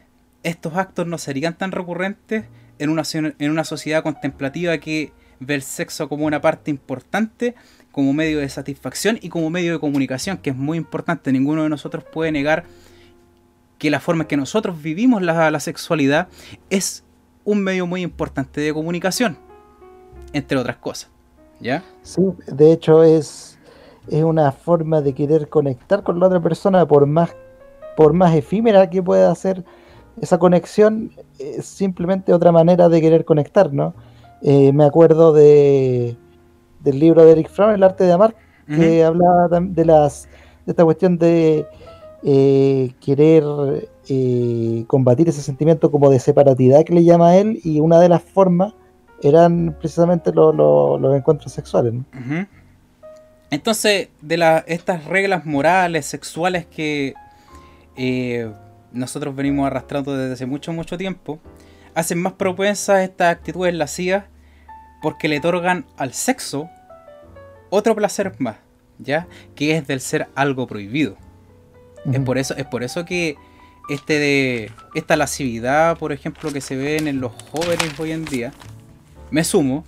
estos 0.44 0.76
actos 0.76 1.06
no 1.06 1.18
serían 1.18 1.58
tan 1.58 1.72
recurrentes 1.72 2.46
en 2.80 2.90
una, 2.90 3.04
en 3.14 3.52
una 3.52 3.64
sociedad 3.64 4.04
contemplativa 4.04 4.78
que 4.78 5.12
ve 5.40 5.56
el 5.56 5.62
sexo 5.62 6.10
como 6.10 6.26
una 6.26 6.42
parte 6.42 6.72
importante, 6.72 7.56
como 7.92 8.14
medio 8.14 8.40
de 8.40 8.50
satisfacción 8.50 9.18
y 9.22 9.30
como 9.30 9.50
medio 9.50 9.74
de 9.74 9.80
comunicación, 9.80 10.38
que 10.38 10.50
es 10.50 10.56
muy 10.56 10.78
importante. 10.78 11.32
Ninguno 11.32 11.64
de 11.64 11.70
nosotros 11.70 12.04
puede 12.04 12.32
negar 12.32 12.66
que 13.78 13.90
la 13.90 14.00
forma 14.00 14.24
en 14.24 14.28
que 14.28 14.38
nosotros 14.38 14.82
vivimos 14.82 15.22
la, 15.22 15.52
la 15.52 15.60
sexualidad 15.60 16.28
es 16.70 17.04
un 17.44 17.64
medio 17.64 17.86
muy 17.86 18.02
importante 18.02 18.62
de 18.62 18.74
comunicación, 18.74 19.38
entre 20.34 20.58
otras 20.58 20.78
cosas. 20.78 21.10
¿Ya? 21.60 21.84
Sí, 22.02 22.22
de 22.48 22.74
hecho 22.74 23.04
es, 23.04 23.58
es 24.10 24.24
una 24.24 24.52
forma 24.52 25.02
de 25.02 25.14
querer 25.14 25.48
conectar 25.48 26.04
con 26.04 26.20
la 26.20 26.28
otra 26.28 26.42
persona 26.42 26.86
por 26.86 27.06
más, 27.06 27.34
por 27.96 28.14
más 28.14 28.36
efímera 28.36 28.90
que 28.90 29.02
pueda 29.02 29.34
ser 29.36 29.64
esa 30.22 30.38
conexión, 30.38 31.12
es 31.40 31.66
simplemente 31.66 32.34
otra 32.34 32.52
manera 32.52 32.90
de 32.90 33.02
querer 33.02 33.26
conectar, 33.26 33.74
¿no? 33.74 33.94
Eh, 34.42 34.72
me 34.74 34.86
acuerdo 34.86 35.34
de, 35.34 36.16
del 36.82 37.00
libro 37.00 37.26
de 37.26 37.32
Eric 37.32 37.50
Fromm, 37.50 37.72
El 37.74 37.84
arte 37.84 38.04
de 38.04 38.12
amar, 38.14 38.36
uh 38.68 38.72
-huh. 38.72 38.80
que 38.80 39.04
hablaba 39.04 39.60
de 39.60 39.86
las 39.86 40.28
de 40.66 40.72
esta 40.72 40.84
cuestión 40.84 41.18
de 41.18 41.66
eh, 42.24 42.92
querer 43.00 43.44
eh, 44.10 44.84
combatir 44.88 45.30
ese 45.30 45.42
sentimiento 45.42 45.92
como 45.92 46.10
de 46.10 46.20
separatidad 46.20 46.84
que 46.84 46.94
le 46.94 47.04
llama 47.04 47.36
él, 47.38 47.60
y 47.64 47.80
una 47.80 48.00
de 48.00 48.10
las 48.10 48.22
formas 48.24 48.74
eran 49.22 49.76
precisamente 49.80 50.32
lo, 50.34 50.52
lo, 50.52 50.98
los 50.98 51.16
encuentros 51.16 51.52
sexuales. 51.52 51.94
¿no? 51.94 52.00
Uh 52.14 52.26
-huh. 52.32 52.48
Entonces, 53.52 54.10
de 54.22 54.38
la, 54.38 54.64
estas 54.68 55.06
reglas 55.06 55.46
morales, 55.46 56.06
sexuales 56.06 56.66
que 56.66 57.14
nosotros 58.92 59.36
venimos 59.36 59.68
arrastrando 59.68 60.18
desde 60.18 60.34
hace 60.34 60.46
mucho, 60.46 60.74
mucho 60.74 60.98
tiempo, 60.98 61.40
hacen 61.96 62.22
más 62.22 62.34
propensas 62.34 63.02
estas 63.02 63.32
actitudes 63.32 63.74
lascivas 63.74 64.26
porque 65.02 65.28
le 65.28 65.40
otorgan 65.40 65.86
al 65.98 66.14
sexo 66.14 66.70
otro 67.70 67.96
placer 67.96 68.36
más, 68.40 68.58
¿ya? 69.00 69.28
Que 69.56 69.76
es 69.76 69.88
del 69.88 70.02
ser 70.02 70.28
algo 70.36 70.68
prohibido. 70.68 71.18
Uh 72.06 72.12
-huh. 72.12 72.16
es, 72.16 72.20
por 72.22 72.38
eso, 72.38 72.56
es 72.56 72.66
por 72.66 72.84
eso 72.84 73.06
que 73.06 73.38
este 73.90 74.20
de 74.20 74.72
esta 74.94 75.16
lascividad, 75.16 75.98
por 75.98 76.12
ejemplo, 76.12 76.52
que 76.52 76.62
se 76.62 76.76
ven 76.76 77.08
en 77.08 77.22
los 77.22 77.32
jóvenes 77.52 78.00
hoy 78.00 78.12
en 78.12 78.26
día, 78.26 78.52
me 79.32 79.44
sumo, 79.44 79.84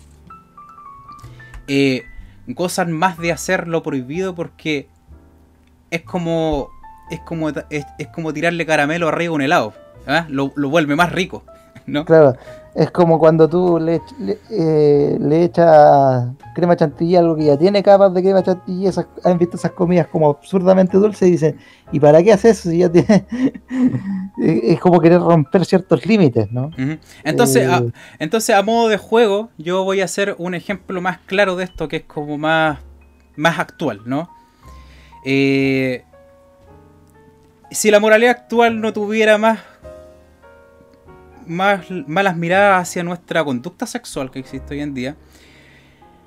eh, 1.68 2.04
gozan 2.48 2.92
más 2.92 3.18
de 3.18 3.32
hacer 3.32 3.68
lo 3.68 3.84
prohibido 3.84 4.36
porque 4.36 4.88
es 5.92 6.02
como 6.02 6.70
es 7.10 7.20
como 7.22 7.50
es, 7.50 7.86
es 7.98 8.08
como 8.08 8.34
tirarle 8.34 8.66
caramelo 8.66 9.08
arriba 9.08 9.32
a 9.32 9.36
un 9.36 9.42
helado, 9.42 9.74
¿eh? 10.08 10.24
lo, 10.30 10.52
lo, 10.56 10.70
vuelve 10.70 10.96
más 10.96 11.12
rico, 11.12 11.46
¿no? 11.88 12.06
Claro, 12.06 12.36
es 12.76 12.92
como 12.92 13.18
cuando 13.18 13.50
tú 13.50 13.80
le, 13.80 14.02
le, 14.20 14.38
eh, 14.52 15.18
le 15.20 15.44
echas 15.46 16.28
crema 16.54 16.76
chantilly 16.76 17.16
algo 17.16 17.36
que 17.36 17.46
ya 17.46 17.58
tiene 17.58 17.82
capas 17.82 18.14
de 18.14 18.22
crema 18.22 18.44
chantilly, 18.44 18.86
esas, 18.86 19.08
han 19.24 19.40
visto 19.40 19.58
esas 19.58 19.72
comidas 19.72 20.08
como 20.08 20.30
absurdamente 20.30 20.98
dulces 20.98 21.28
y 21.28 21.32
dicen, 21.32 21.58
¿y 21.92 22.00
para 22.00 22.22
qué 22.22 22.34
haces 22.34 22.60
eso 22.60 22.70
si 22.70 22.80
ya 22.80 22.92
tiene 22.92 23.26
es 24.38 24.80
como 24.80 25.00
querer 25.00 25.22
romper 25.22 25.66
ciertos 25.66 26.06
límites, 26.06 26.52
¿no? 26.52 26.70
entonces, 27.24 27.68
a, 27.68 27.80
eh, 27.80 27.92
entonces, 28.20 28.56
a 28.56 28.62
modo 28.62 28.90
de 28.90 28.98
juego, 28.98 29.50
yo 29.58 29.84
voy 29.84 30.02
a 30.02 30.06
hacer 30.06 30.36
un 30.38 30.54
ejemplo 30.54 31.02
más 31.02 31.18
claro 31.26 31.56
de 31.56 31.64
esto 31.64 31.88
que 31.88 31.98
es 31.98 32.04
como 32.04 32.38
más, 32.38 32.80
más 33.36 33.58
actual, 33.58 34.02
¿no? 34.06 34.30
Eh, 35.26 36.04
si 37.72 37.92
la 37.92 38.00
moralidad 38.00 38.32
actual 38.32 38.82
no 38.82 38.94
tuviera 38.94 39.38
más, 39.38 39.60
más 41.48 41.90
malas 42.08 42.38
miradas 42.38 42.82
hacia 42.90 43.04
nuestra 43.04 43.44
conducta 43.44 43.86
sexual 43.86 44.32
que 44.32 44.40
existe 44.40 44.74
hoy 44.74 44.82
en 44.82 44.94
día, 44.94 45.16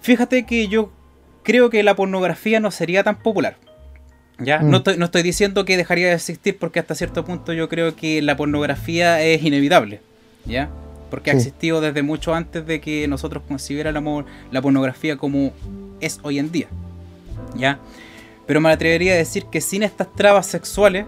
fíjate 0.01 0.47
que 0.47 0.69
yo 0.69 0.91
creo 1.43 1.71
que 1.71 1.83
la 1.83 1.95
pornografía 1.95 2.61
no 2.61 2.71
sería 2.71 3.03
tan 3.03 3.17
popular. 3.23 3.57
¿Ya? 4.39 4.61
No, 4.61 4.79
mm. 4.81 5.03
estoy, 5.03 5.23
diciendo 5.23 5.65
que 5.65 5.77
dejaría 5.77 6.09
de 6.09 6.15
existir 6.15 6.57
porque 6.59 6.81
hasta 6.81 6.95
cierto 6.95 7.25
punto 7.25 7.53
yo 7.53 7.69
creo 7.69 7.95
que 7.95 8.23
la 8.23 8.37
pornografía 8.37 9.23
es 9.23 9.43
inevitable. 9.43 10.01
¿Ya? 10.47 10.71
Porque 11.11 11.31
ha 11.31 11.35
existido 11.35 11.81
desde 11.81 12.03
mucho 12.03 12.35
antes 12.35 12.65
de 12.67 12.81
que 12.81 13.07
nosotros 13.09 13.43
consideráramos 13.47 14.25
la 14.51 14.63
pornografía 14.63 15.17
como 15.17 15.53
es 16.01 16.21
hoy 16.23 16.39
en 16.39 16.51
día. 16.51 16.69
¿Ya? 17.55 17.79
Pero 18.47 18.61
me 18.61 18.71
atrevería 18.71 19.13
a 19.13 19.17
decir 19.17 19.45
que 19.51 19.61
sin 19.61 19.83
estas 19.83 20.13
trabas 20.15 20.47
sexuales 20.47 21.05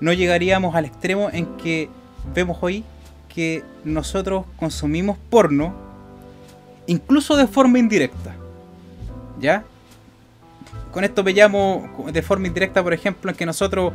no 0.00 0.12
llegaríamos 0.12 0.74
al 0.74 0.84
extremo 0.84 1.30
en 1.32 1.46
que 1.58 1.88
vemos 2.34 2.58
hoy 2.60 2.84
que 3.34 3.64
nosotros 3.84 4.44
consumimos 4.56 5.16
porno 5.30 5.72
incluso 6.86 7.36
de 7.36 7.46
forma 7.46 7.78
indirecta. 7.78 8.34
¿Ya? 9.40 9.64
Con 10.90 11.04
esto 11.04 11.22
veíamos 11.22 12.12
de 12.12 12.22
forma 12.22 12.46
indirecta, 12.46 12.82
por 12.82 12.92
ejemplo, 12.92 13.30
en 13.30 13.36
que 13.36 13.46
nosotros 13.46 13.92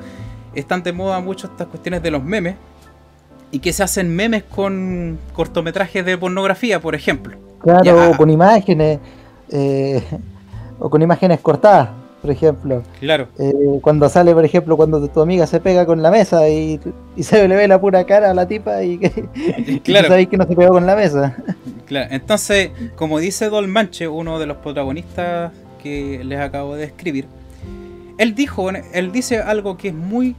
están 0.56 0.82
de 0.84 0.92
moda 0.92 1.20
mucho 1.20 1.48
estas 1.48 1.68
cuestiones 1.68 2.02
de 2.02 2.12
los 2.12 2.24
memes 2.24 2.56
y 3.52 3.60
que 3.60 3.72
se 3.72 3.84
hacen 3.84 4.14
memes 4.16 4.44
con 4.44 5.20
cortometrajes 5.34 6.04
de 6.04 6.18
pornografía, 6.18 6.82
por 6.82 6.96
ejemplo. 6.96 7.38
Claro, 7.60 8.18
con 8.18 8.30
imágenes, 8.30 9.00
eh, 9.50 10.04
o 10.80 10.90
con 10.90 11.02
imágenes 11.02 11.40
cortadas 11.40 11.90
por 12.22 12.32
ejemplo. 12.32 12.84
Claro. 13.00 13.28
Eh, 13.38 13.54
cuando 13.82 14.10
sale, 14.10 14.34
por 14.34 14.44
ejemplo, 14.44 14.76
cuando 14.76 15.08
tu 15.08 15.22
amiga 15.22 15.46
se 15.48 15.60
pega 15.60 15.86
con 15.86 16.02
la 16.02 16.12
mesa 16.12 16.48
y, 16.50 16.80
se 17.20 17.48
le 17.48 17.56
ve 17.56 17.68
la 17.68 17.80
pura 17.80 18.04
cara 18.06 18.32
a 18.32 18.34
la 18.34 18.48
tipa 18.48 18.84
y 18.84 18.98
que 18.98 19.82
claro. 19.84 20.08
sabéis 20.08 20.30
que 20.30 20.38
no 20.38 20.48
se 20.48 20.56
pegó 20.56 20.74
con 20.74 20.86
la 20.86 20.96
mesa. 20.96 21.36
Claro, 21.86 22.08
entonces, 22.12 22.72
como 22.96 23.20
dice 23.20 23.50
Dolmanche, 23.50 24.08
uno 24.08 24.40
de 24.40 24.46
los 24.46 24.58
protagonistas 24.58 25.52
que 25.82 26.24
les 26.24 26.40
acabo 26.40 26.76
de 26.76 26.86
escribir, 26.86 27.26
él 28.18 28.36
dijo, 28.36 28.70
él 28.70 29.12
dice 29.12 29.38
algo 29.38 29.78
que 29.78 29.90
es 29.90 29.94
muy 29.94 30.36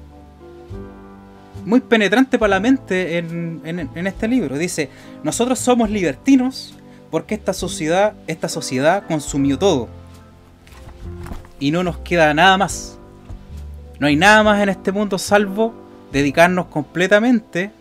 muy 1.65 1.81
penetrante 1.81 2.39
para 2.39 2.51
la 2.51 2.61
mente 2.61 3.19
en, 3.19 3.61
en, 3.65 4.07
este 4.07 4.27
libro. 4.27 4.57
Dice, 4.57 4.89
nosotros 5.23 5.59
somos 5.59 5.91
libertinos 5.91 6.75
porque 7.11 7.35
esta 7.35 7.53
sociedad, 7.53 8.15
esta 8.27 8.49
sociedad 8.49 9.05
consumió 9.07 9.59
todo 9.59 9.89
y 11.61 11.71
no 11.71 11.83
nos 11.83 11.99
queda 11.99 12.33
nada 12.35 12.57
más. 12.57 12.99
No 13.99 14.07
hay 14.07 14.17
nada 14.17 14.43
más 14.43 14.63
en 14.63 14.69
este 14.69 14.93
mundo 14.93 15.19
salvo 15.19 15.75
dedicarnos 16.13 16.67
completamente 16.67 17.73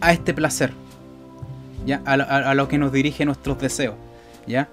a 0.00 0.12
este 0.12 0.32
placer, 0.32 0.72
¿ya? 1.84 2.02
A, 2.04 2.54
lo 2.54 2.68
que 2.68 2.78
nos 2.78 2.92
dirige 2.92 3.24
nuestros 3.24 3.58
deseos, 3.58 3.94
¿ya? 4.46 4.68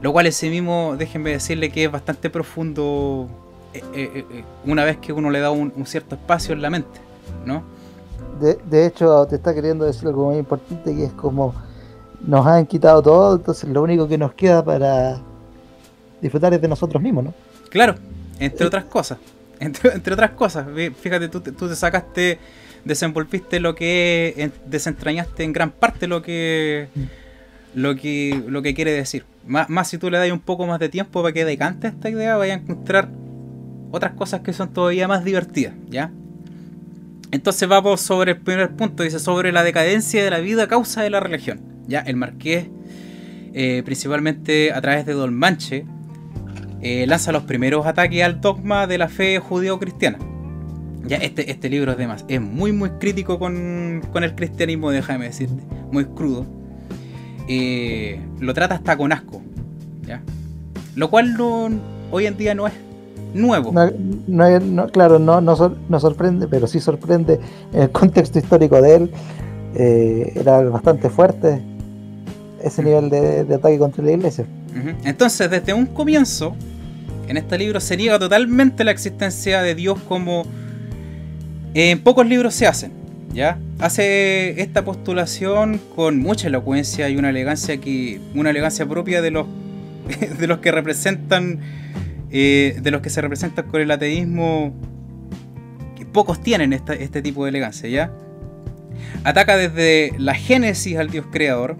Lo 0.00 0.12
cual 0.12 0.26
ese 0.26 0.50
mismo, 0.50 0.96
déjenme 0.98 1.30
decirle 1.30 1.70
que 1.70 1.84
es 1.84 1.92
bastante 1.92 2.28
profundo 2.28 3.28
eh, 3.72 3.82
eh, 3.94 4.26
eh, 4.30 4.44
una 4.64 4.84
vez 4.84 4.96
que 4.96 5.12
uno 5.12 5.30
le 5.30 5.38
da 5.38 5.50
un, 5.50 5.72
cierto 5.86 6.16
espacio 6.16 6.54
en 6.54 6.62
la 6.62 6.70
mente, 6.70 7.00
¿no? 7.46 7.62
De, 8.40 8.58
de, 8.68 8.86
hecho, 8.86 9.26
te 9.26 9.36
está 9.36 9.54
queriendo 9.54 9.84
decir 9.84 10.08
algo 10.08 10.26
muy 10.26 10.38
importante 10.38 10.94
que 10.94 11.04
es 11.04 11.12
como 11.12 11.54
nos 12.26 12.46
han 12.46 12.66
quitado 12.66 13.02
todo, 13.02 13.36
entonces 13.36 13.68
lo 13.70 13.82
único 13.82 14.08
que 14.08 14.18
nos 14.18 14.32
queda 14.34 14.64
para 14.64 15.20
disfrutar 16.22 16.54
es 16.54 16.62
de 16.62 16.68
nosotros 16.68 17.02
mismos, 17.02 17.24
¿no? 17.24 17.34
Claro, 17.68 17.96
entre 18.38 18.66
otras 18.66 18.84
cosas. 18.84 19.18
Entre, 19.62 20.12
otras 20.12 20.32
cosas. 20.32 20.66
Fíjate, 21.00 21.28
tú, 21.28 21.40
tú 21.40 21.68
te 21.68 21.76
sacaste, 21.76 22.40
desenvolviste 22.84 23.60
lo 23.60 23.76
que 23.76 24.50
desentrañaste 24.66 25.44
en 25.44 25.52
gran 25.52 25.70
parte 25.70 26.08
lo 26.08 26.20
que 26.20 26.88
lo 27.72 27.94
que 27.94 28.42
lo 28.48 28.60
que 28.60 28.74
quiere 28.74 28.90
decir. 28.90 29.24
Más, 29.46 29.68
más 29.68 29.88
si 29.88 29.98
tú 29.98 30.10
le 30.10 30.18
das 30.18 30.32
un 30.32 30.40
poco 30.40 30.66
más 30.66 30.80
de 30.80 30.88
tiempo 30.88 31.22
para 31.22 31.32
que 31.32 31.44
decante 31.44 31.86
esta 31.86 32.10
idea, 32.10 32.36
vaya 32.36 32.54
a 32.54 32.56
encontrar 32.56 33.08
otras 33.92 34.14
cosas 34.14 34.40
que 34.40 34.52
son 34.52 34.72
todavía 34.72 35.06
más 35.06 35.22
divertidas, 35.22 35.74
¿ya? 35.88 36.10
Entonces 37.30 37.68
vamos 37.68 38.00
sobre 38.00 38.32
el 38.32 38.38
primer 38.38 38.74
punto, 38.74 39.02
dice 39.02 39.18
sobre 39.18 39.52
la 39.52 39.62
decadencia 39.62 40.22
de 40.22 40.30
la 40.30 40.40
vida 40.40 40.64
a 40.64 40.68
causa 40.68 41.02
de 41.02 41.10
la 41.10 41.20
religión. 41.20 41.60
Ya, 41.86 42.00
el 42.00 42.16
marqués, 42.16 42.66
eh, 43.54 43.82
principalmente 43.84 44.72
a 44.72 44.80
través 44.80 45.06
de 45.06 45.12
Don 45.14 45.34
Manche, 45.34 45.86
eh, 46.82 47.06
lanza 47.06 47.30
los 47.30 47.44
primeros 47.44 47.86
ataques 47.86 48.22
al 48.22 48.40
dogma 48.40 48.86
de 48.86 48.98
la 48.98 49.08
fe 49.08 49.38
judeo-cristiana. 49.38 50.18
Ya, 51.04 51.16
este, 51.16 51.50
este 51.50 51.68
libro 51.68 51.92
es, 51.92 51.98
de 51.98 52.06
más, 52.06 52.24
es 52.28 52.40
muy 52.40 52.72
muy 52.72 52.90
crítico 52.90 53.38
con, 53.38 54.02
el 54.14 54.34
cristianismo, 54.34 54.90
déjame 54.90 55.26
decirte, 55.26 55.62
muy 55.90 56.04
crudo. 56.06 56.46
Eh, 57.48 58.20
lo 58.40 58.54
trata 58.54 58.76
hasta 58.76 58.96
con 58.96 59.12
asco, 59.12 59.42
¿ya? 60.06 60.22
Lo 60.94 61.10
cual 61.10 61.36
hoy 62.10 62.26
en 62.26 62.36
día 62.36 62.54
no 62.54 62.66
es 62.66 62.72
nuevo. 63.34 63.72
No, 64.26 64.86
claro, 64.88 65.18
no, 65.18 65.40
no, 65.40 66.00
sorprende, 66.00 66.46
pero 66.48 66.66
sí 66.66 66.80
sorprende 66.80 67.40
en 67.72 67.82
el 67.82 67.90
contexto 67.90 68.38
histórico 68.38 68.80
de 68.80 68.94
él. 68.94 69.10
Eh, 69.74 70.32
era 70.36 70.60
bastante 70.62 71.08
fuerte 71.08 71.62
ese 72.62 72.82
nivel 72.82 73.08
de, 73.08 73.44
de 73.44 73.54
ataque 73.54 73.78
contra 73.78 74.04
la 74.04 74.12
iglesia. 74.12 74.46
Entonces, 75.04 75.50
desde 75.50 75.74
un 75.74 75.86
comienzo, 75.86 76.54
en 77.28 77.36
este 77.36 77.58
libro 77.58 77.80
se 77.80 77.96
niega 77.96 78.18
totalmente 78.18 78.84
la 78.84 78.90
existencia 78.90 79.62
de 79.62 79.74
Dios 79.74 79.98
como 80.08 80.44
en 81.74 82.00
pocos 82.00 82.26
libros 82.26 82.54
se 82.54 82.66
hacen. 82.66 83.02
Hace 83.78 84.60
esta 84.60 84.84
postulación 84.84 85.80
con 85.96 86.18
mucha 86.18 86.48
elocuencia 86.48 87.08
y 87.08 87.16
una 87.16 87.30
elegancia 87.30 87.78
que 87.78 88.20
una 88.34 88.50
elegancia 88.50 88.86
propia 88.86 89.22
de 89.22 89.30
los 89.30 89.46
de 90.38 90.46
los 90.46 90.58
que 90.58 90.70
representan 90.70 91.60
eh, 92.30 92.78
de 92.82 92.90
los 92.90 93.00
que 93.00 93.08
se 93.08 93.20
representan 93.20 93.66
con 93.68 93.80
el 93.80 93.90
ateísmo 93.90 94.74
que 95.96 96.04
pocos 96.04 96.42
tienen 96.42 96.72
este 96.72 97.22
tipo 97.22 97.44
de 97.44 97.50
elegancia. 97.50 98.12
Ataca 99.24 99.56
desde 99.56 100.12
la 100.18 100.34
génesis 100.34 100.98
al 100.98 101.08
Dios 101.08 101.26
creador, 101.30 101.76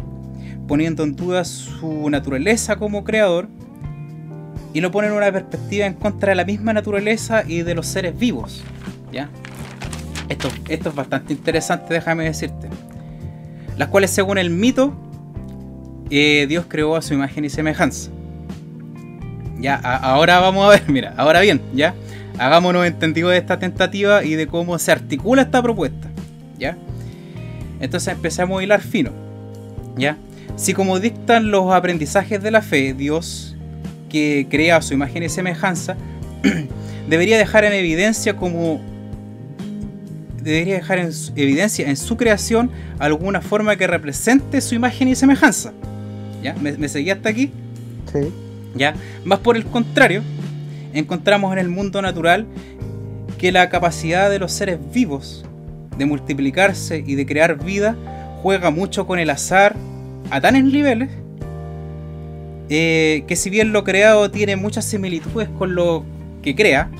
poniendo 0.66 1.02
en 1.04 1.16
duda 1.16 1.44
su 1.44 2.08
naturaleza 2.08 2.76
como 2.76 3.04
creador 3.04 3.48
y 4.74 4.80
lo 4.80 4.90
pone 4.90 5.08
en 5.08 5.14
una 5.14 5.30
perspectiva 5.30 5.86
en 5.86 5.94
contra 5.94 6.30
de 6.30 6.36
la 6.36 6.44
misma 6.44 6.72
naturaleza 6.72 7.44
y 7.46 7.62
de 7.62 7.74
los 7.74 7.86
seres 7.86 8.18
vivos. 8.18 8.62
¿Ya? 9.12 9.28
Esto, 10.28 10.48
esto 10.68 10.88
es 10.88 10.94
bastante 10.94 11.32
interesante, 11.32 11.92
déjame 11.92 12.24
decirte. 12.24 12.68
Las 13.76 13.88
cuales, 13.88 14.10
según 14.10 14.38
el 14.38 14.50
mito, 14.50 14.94
eh, 16.10 16.46
Dios 16.48 16.66
creó 16.68 16.96
a 16.96 17.02
su 17.02 17.14
imagen 17.14 17.44
y 17.44 17.50
semejanza. 17.50 18.10
Ya, 19.58 19.76
ahora 19.76 20.40
vamos 20.40 20.66
a 20.66 20.70
ver, 20.70 20.82
mira, 20.88 21.14
ahora 21.16 21.40
bien, 21.40 21.62
ya, 21.72 21.94
hagámonos 22.38 22.84
entendido 22.84 23.28
de 23.28 23.38
esta 23.38 23.58
tentativa 23.58 24.24
y 24.24 24.34
de 24.34 24.46
cómo 24.46 24.78
se 24.78 24.90
articula 24.92 25.42
esta 25.42 25.62
propuesta, 25.62 26.08
ya. 26.58 26.76
Entonces 27.80 28.12
empezamos 28.12 28.60
a 28.60 28.64
hilar 28.64 28.80
fino, 28.80 29.12
ya. 29.96 30.16
Si 30.56 30.74
como 30.74 30.98
dictan 30.98 31.50
los 31.50 31.72
aprendizajes 31.72 32.42
de 32.42 32.50
la 32.50 32.60
fe, 32.60 32.92
Dios 32.92 33.51
que 34.12 34.46
crea 34.50 34.82
su 34.82 34.92
imagen 34.92 35.22
y 35.22 35.30
semejanza, 35.30 35.96
debería 37.08 37.38
dejar 37.38 37.64
en 37.64 37.72
evidencia 37.72 38.36
como 38.36 38.80
debería 40.42 40.74
dejar 40.74 40.98
en 40.98 41.10
evidencia 41.36 41.88
en 41.88 41.96
su 41.96 42.16
creación 42.16 42.70
alguna 42.98 43.40
forma 43.40 43.76
que 43.76 43.86
represente 43.86 44.60
su 44.60 44.74
imagen 44.74 45.08
y 45.08 45.14
semejanza. 45.14 45.72
¿Ya? 46.42 46.54
¿Me, 46.54 46.72
me 46.72 46.88
seguía 46.88 47.14
hasta 47.14 47.30
aquí? 47.30 47.50
Sí. 48.12 48.28
¿Ya? 48.74 48.94
Más 49.24 49.38
por 49.38 49.56
el 49.56 49.64
contrario, 49.64 50.22
encontramos 50.92 51.52
en 51.52 51.58
el 51.58 51.68
mundo 51.68 52.02
natural 52.02 52.46
que 53.38 53.50
la 53.50 53.70
capacidad 53.70 54.28
de 54.28 54.38
los 54.38 54.52
seres 54.52 54.78
vivos 54.92 55.44
de 55.96 56.04
multiplicarse 56.04 57.02
y 57.06 57.14
de 57.14 57.24
crear 57.24 57.64
vida 57.64 57.96
juega 58.42 58.70
mucho 58.70 59.06
con 59.06 59.18
el 59.18 59.30
azar 59.30 59.74
a 60.30 60.40
tales 60.40 60.64
niveles 60.64 61.08
eh, 62.68 63.24
que 63.26 63.36
si 63.36 63.50
bien 63.50 63.72
lo 63.72 63.84
creado 63.84 64.30
tiene 64.30 64.56
muchas 64.56 64.84
similitudes 64.84 65.48
con 65.58 65.74
lo 65.74 66.04
que 66.42 66.54
crea, 66.54 66.90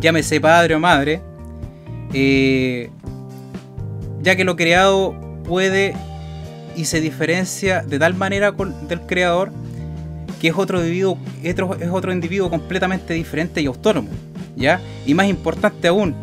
llámese 0.00 0.40
padre 0.40 0.74
o 0.74 0.80
madre, 0.80 1.20
eh, 2.12 2.90
ya 4.22 4.36
que 4.36 4.44
lo 4.44 4.56
creado 4.56 5.14
puede 5.44 5.94
y 6.76 6.84
se 6.84 7.00
diferencia 7.00 7.82
de 7.82 7.98
tal 7.98 8.14
manera 8.14 8.52
del 8.52 9.00
creador 9.02 9.52
que 10.40 10.48
es 10.48 10.54
otro 10.56 10.80
individuo, 10.80 11.18
es 11.42 11.54
otro 11.92 12.12
individuo 12.12 12.50
completamente 12.50 13.14
diferente 13.14 13.60
y 13.62 13.66
autónomo, 13.66 14.08
¿ya? 14.56 14.80
Y 15.06 15.14
más 15.14 15.28
importante 15.28 15.86
aún, 15.86 16.16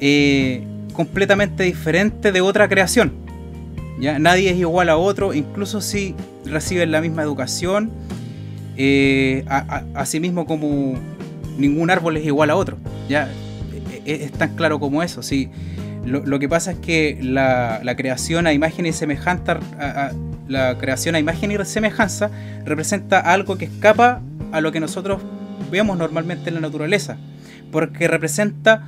eh, 0.00 0.64
completamente 0.94 1.62
diferente 1.64 2.32
de 2.32 2.40
otra 2.40 2.66
creación. 2.66 3.25
¿Ya? 3.98 4.18
Nadie 4.18 4.50
es 4.50 4.56
igual 4.58 4.88
a 4.88 4.96
otro, 4.96 5.34
incluso 5.34 5.80
si 5.80 6.14
reciben 6.44 6.90
la 6.90 7.00
misma 7.00 7.22
educación, 7.22 7.90
eh, 8.76 9.44
asimismo 9.94 10.46
como 10.46 10.94
ningún 11.58 11.90
árbol 11.90 12.16
es 12.16 12.26
igual 12.26 12.50
a 12.50 12.56
otro. 12.56 12.76
¿ya? 13.08 13.28
E, 13.92 14.02
e, 14.04 14.24
es, 14.24 14.32
tan 14.32 14.54
claro 14.56 14.78
como 14.78 15.02
eso. 15.02 15.22
Sí. 15.22 15.50
Lo, 16.04 16.38
que 16.38 16.48
pasa 16.48 16.70
es 16.72 16.78
que 16.78 17.18
la, 17.20 17.80
creación 17.96 18.46
a 18.46 18.52
imagen 18.52 18.86
y 18.86 18.92
semejanza, 18.92 19.58
la 20.46 20.78
creación 20.78 21.16
a 21.16 21.18
imagen 21.18 21.50
y 21.50 21.64
semejanza 21.64 22.30
representa 22.64 23.18
algo 23.18 23.58
que 23.58 23.64
escapa 23.64 24.20
a 24.52 24.60
lo 24.60 24.70
que 24.70 24.78
nosotros 24.78 25.20
vemos 25.68 25.98
normalmente 25.98 26.50
en 26.50 26.54
la 26.54 26.60
naturaleza, 26.60 27.16
porque 27.72 28.06
representa 28.06 28.84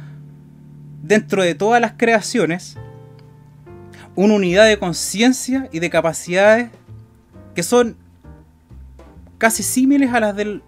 dentro 1.03 1.43
de 1.43 1.57
todas 1.57 1.81
las 1.81 1.95
creaciones 1.97 2.77
una 4.19 4.35
unidad 4.35 4.66
de 4.66 4.81
conciencia 4.81 5.69
y 5.71 5.79
de 5.79 5.91
capacidades 5.91 6.71
que 7.55 7.62
son 7.62 7.97
casi 9.39 9.62
similares 9.62 10.12
a 10.12 10.19
las 10.19 10.35
del, 10.35 10.64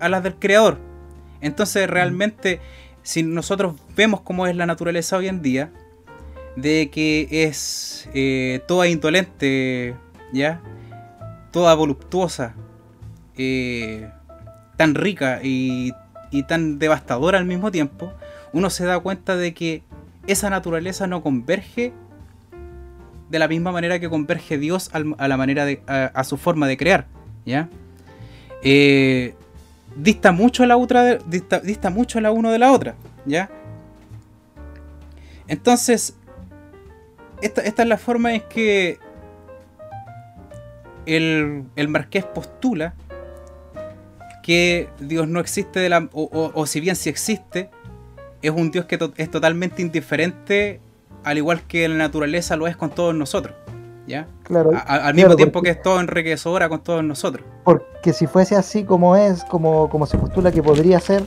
a 0.00 0.08
las 0.08 0.22
del 0.22 0.36
creador. 0.36 0.78
Entonces 1.42 1.90
realmente 1.90 2.58
si 3.02 3.22
nosotros 3.22 3.74
vemos 3.94 4.22
cómo 4.22 4.46
es 4.46 4.56
la 4.56 4.64
naturaleza 4.64 5.18
hoy 5.18 5.28
en 5.28 5.42
día, 5.42 5.70
de 6.56 6.88
que 6.90 7.28
es 7.30 8.08
eh, 8.14 8.62
toda 8.66 8.88
indolente, 8.88 9.94
¿ya? 10.32 10.62
Toda 11.52 11.74
voluptuosa, 11.74 12.54
eh, 13.36 14.10
tan 14.78 14.94
rica 14.94 15.40
y, 15.42 15.92
y 16.30 16.44
tan 16.44 16.78
devastadora 16.78 17.36
al 17.36 17.44
mismo 17.44 17.70
tiempo, 17.70 18.10
uno 18.54 18.70
se 18.70 18.86
da 18.86 18.98
cuenta 19.00 19.36
de 19.36 19.52
que 19.52 19.82
esa 20.26 20.48
naturaleza 20.48 21.06
no 21.06 21.22
converge 21.22 21.92
de 23.28 23.38
la 23.38 23.48
misma 23.48 23.72
manera 23.72 23.98
que 23.98 24.08
converge 24.08 24.58
Dios 24.58 24.90
a 24.92 25.28
la 25.28 25.36
manera 25.36 25.64
de, 25.64 25.82
a, 25.86 26.24
su 26.24 26.36
forma 26.36 26.66
de 26.66 26.76
crear, 26.76 27.06
¿ya? 27.44 27.68
Eh, 28.62 29.34
dista 29.96 30.32
mucho 30.32 30.64
la 30.66 30.76
otra, 30.76 31.16
dista, 31.16 31.60
dista, 31.60 31.90
mucho 31.90 32.20
la 32.20 32.30
uno 32.30 32.50
de 32.50 32.58
la 32.58 32.72
otra, 32.72 32.94
¿ya? 33.24 33.50
Entonces, 35.48 36.16
esta, 37.42 37.62
esta 37.62 37.82
es 37.82 37.88
la 37.88 37.98
forma 37.98 38.34
en 38.34 38.42
que 38.42 38.98
el, 41.06 41.64
el 41.76 41.88
marqués 41.88 42.24
postula 42.24 42.94
que 44.42 44.88
Dios 45.00 45.26
no 45.26 45.40
existe 45.40 45.80
de 45.80 45.88
la, 45.88 46.08
o, 46.12 46.52
o 46.54 46.66
si 46.66 46.78
bien 46.78 46.94
sí 46.94 47.08
existe, 47.08 47.70
es 48.42 48.50
un 48.50 48.70
Dios 48.70 48.84
que 48.84 48.98
es 49.16 49.30
totalmente 49.30 49.82
indiferente, 49.82 50.80
al 51.26 51.38
igual 51.38 51.62
que 51.62 51.88
la 51.88 51.96
naturaleza 51.96 52.54
lo 52.56 52.68
es 52.68 52.76
con 52.76 52.90
todos 52.90 53.12
nosotros. 53.12 53.56
¿Ya? 54.06 54.28
Claro, 54.44 54.70
al 54.86 55.12
mismo 55.14 55.34
tiempo 55.34 55.60
que 55.60 55.70
es 55.70 55.82
todo 55.82 55.98
enriquecedora 55.98 56.68
con 56.68 56.78
todos 56.84 57.02
nosotros. 57.02 57.44
Porque 57.64 58.12
si 58.12 58.28
fuese 58.28 58.54
así 58.54 58.84
como 58.84 59.16
es, 59.16 59.42
como, 59.42 59.90
como 59.90 60.06
se 60.06 60.16
postula 60.16 60.52
que 60.52 60.62
podría 60.62 61.00
ser, 61.00 61.24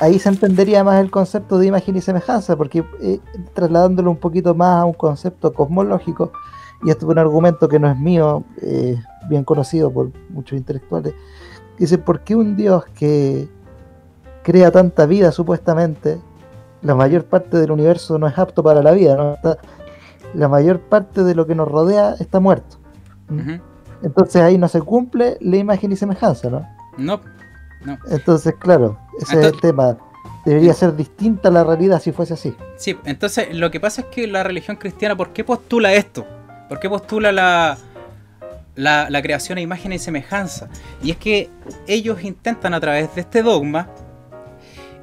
ahí 0.00 0.18
se 0.18 0.30
entendería 0.30 0.82
más 0.82 0.98
el 1.02 1.10
concepto 1.10 1.58
de 1.58 1.66
imagen 1.66 1.94
y 1.96 2.00
semejanza, 2.00 2.56
porque 2.56 2.82
eh, 3.02 3.20
trasladándolo 3.52 4.10
un 4.10 4.16
poquito 4.16 4.54
más 4.54 4.80
a 4.80 4.86
un 4.86 4.94
concepto 4.94 5.52
cosmológico, 5.52 6.32
y 6.82 6.88
esto 6.88 7.04
es 7.04 7.12
un 7.12 7.18
argumento 7.18 7.68
que 7.68 7.78
no 7.78 7.90
es 7.90 7.98
mío, 7.98 8.42
eh, 8.62 8.96
bien 9.28 9.44
conocido 9.44 9.92
por 9.92 10.10
muchos 10.30 10.56
intelectuales, 10.56 11.12
dice, 11.78 11.98
¿por 11.98 12.24
qué 12.24 12.34
un 12.34 12.56
Dios 12.56 12.86
que 12.94 13.46
crea 14.42 14.70
tanta 14.70 15.04
vida 15.04 15.30
supuestamente, 15.32 16.18
la 16.82 16.94
mayor 16.94 17.24
parte 17.24 17.58
del 17.58 17.70
universo 17.70 18.18
no 18.18 18.26
es 18.26 18.38
apto 18.38 18.62
para 18.62 18.82
la 18.82 18.92
vida, 18.92 19.38
la 20.34 20.48
mayor 20.48 20.80
parte 20.80 21.24
de 21.24 21.34
lo 21.34 21.46
que 21.46 21.54
nos 21.54 21.68
rodea 21.68 22.14
está 22.18 22.40
muerto. 22.40 22.78
Entonces 24.02 24.42
ahí 24.42 24.58
no 24.58 24.68
se 24.68 24.80
cumple 24.80 25.36
la 25.40 25.56
imagen 25.56 25.92
y 25.92 25.96
semejanza, 25.96 26.48
¿no? 26.48 26.66
No, 26.96 27.20
Entonces, 28.10 28.54
claro, 28.58 28.98
ese 29.20 29.40
es 29.40 29.46
el 29.46 29.60
tema. 29.60 29.96
Debería 30.44 30.72
ser 30.74 30.96
distinta 30.96 31.50
la 31.50 31.64
realidad 31.64 32.00
si 32.00 32.12
fuese 32.12 32.34
así. 32.34 32.54
Sí, 32.76 32.98
entonces 33.04 33.54
lo 33.54 33.70
que 33.70 33.78
pasa 33.78 34.02
es 34.02 34.06
que 34.08 34.26
la 34.26 34.42
religión 34.42 34.76
cristiana, 34.76 35.16
¿por 35.16 35.32
qué 35.32 35.44
postula 35.44 35.92
esto? 35.92 36.26
¿Por 36.68 36.80
qué 36.80 36.88
postula 36.88 37.30
la, 37.30 37.76
la, 38.74 39.10
la 39.10 39.22
creación 39.22 39.58
a 39.58 39.60
imagen 39.60 39.92
y 39.92 39.98
semejanza? 39.98 40.68
Y 41.02 41.10
es 41.10 41.18
que 41.18 41.50
ellos 41.86 42.22
intentan 42.22 42.72
a 42.74 42.80
través 42.80 43.14
de 43.14 43.20
este 43.20 43.42
dogma 43.42 43.88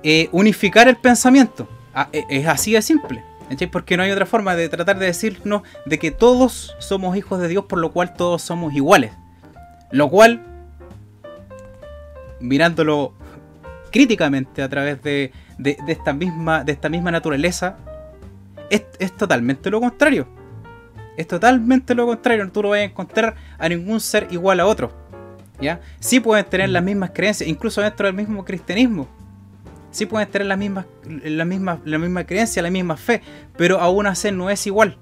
eh, 0.09 0.29
unificar 0.31 0.87
el 0.87 0.95
pensamiento. 0.95 1.67
Ah, 1.93 2.07
e, 2.13 2.23
es 2.29 2.47
así 2.47 2.71
de 2.71 2.81
simple. 2.81 3.21
Porque 3.69 3.97
no 3.97 4.03
hay 4.03 4.11
otra 4.11 4.25
forma 4.25 4.55
de 4.55 4.69
tratar 4.69 4.97
de 4.97 5.05
decirnos 5.05 5.63
de 5.85 5.99
que 5.99 6.11
todos 6.11 6.77
somos 6.79 7.17
hijos 7.17 7.41
de 7.41 7.49
Dios, 7.49 7.65
por 7.65 7.77
lo 7.79 7.91
cual 7.91 8.13
todos 8.13 8.41
somos 8.41 8.73
iguales. 8.73 9.11
Lo 9.91 10.09
cual, 10.09 10.41
mirándolo 12.39 13.15
críticamente 13.91 14.61
a 14.61 14.69
través 14.69 15.03
de, 15.03 15.33
esta, 15.87 16.13
misma, 16.13 16.63
de 16.63 16.71
esta 16.71 16.87
misma 16.87 17.11
naturaleza, 17.11 17.75
es, 18.69 18.85
totalmente 19.17 19.69
lo 19.69 19.81
contrario. 19.81 20.25
Es 21.17 21.27
totalmente 21.27 21.93
lo 21.93 22.05
contrario. 22.05 22.49
Tú 22.49 22.61
no 22.61 22.69
vas 22.69 22.79
a 22.79 22.83
encontrar 22.83 23.35
a 23.57 23.67
ningún 23.67 23.99
ser 23.99 24.29
igual 24.31 24.61
a 24.61 24.67
otro. 24.67 24.89
¿ya? 25.59 25.81
Sí 25.99 26.21
pueden 26.21 26.45
tener 26.45 26.69
las 26.69 26.81
mismas 26.81 27.11
creencias, 27.13 27.49
incluso 27.49 27.81
dentro 27.81 28.05
del 28.05 28.15
mismo 28.15 28.45
cristianismo 28.45 29.16
sí 29.91 30.05
pueden 30.05 30.29
tener 30.29 30.47
la 30.47 30.57
misma, 30.57 30.85
la 31.23 31.45
misma, 31.45 31.79
la 31.85 31.97
misma 31.97 32.25
creencia, 32.25 32.61
la 32.61 32.71
misma 32.71 32.97
fe, 32.97 33.21
pero 33.57 33.79
aún 33.79 34.07
así 34.07 34.31
no 34.31 34.49
es 34.49 34.65
igual. 34.67 34.97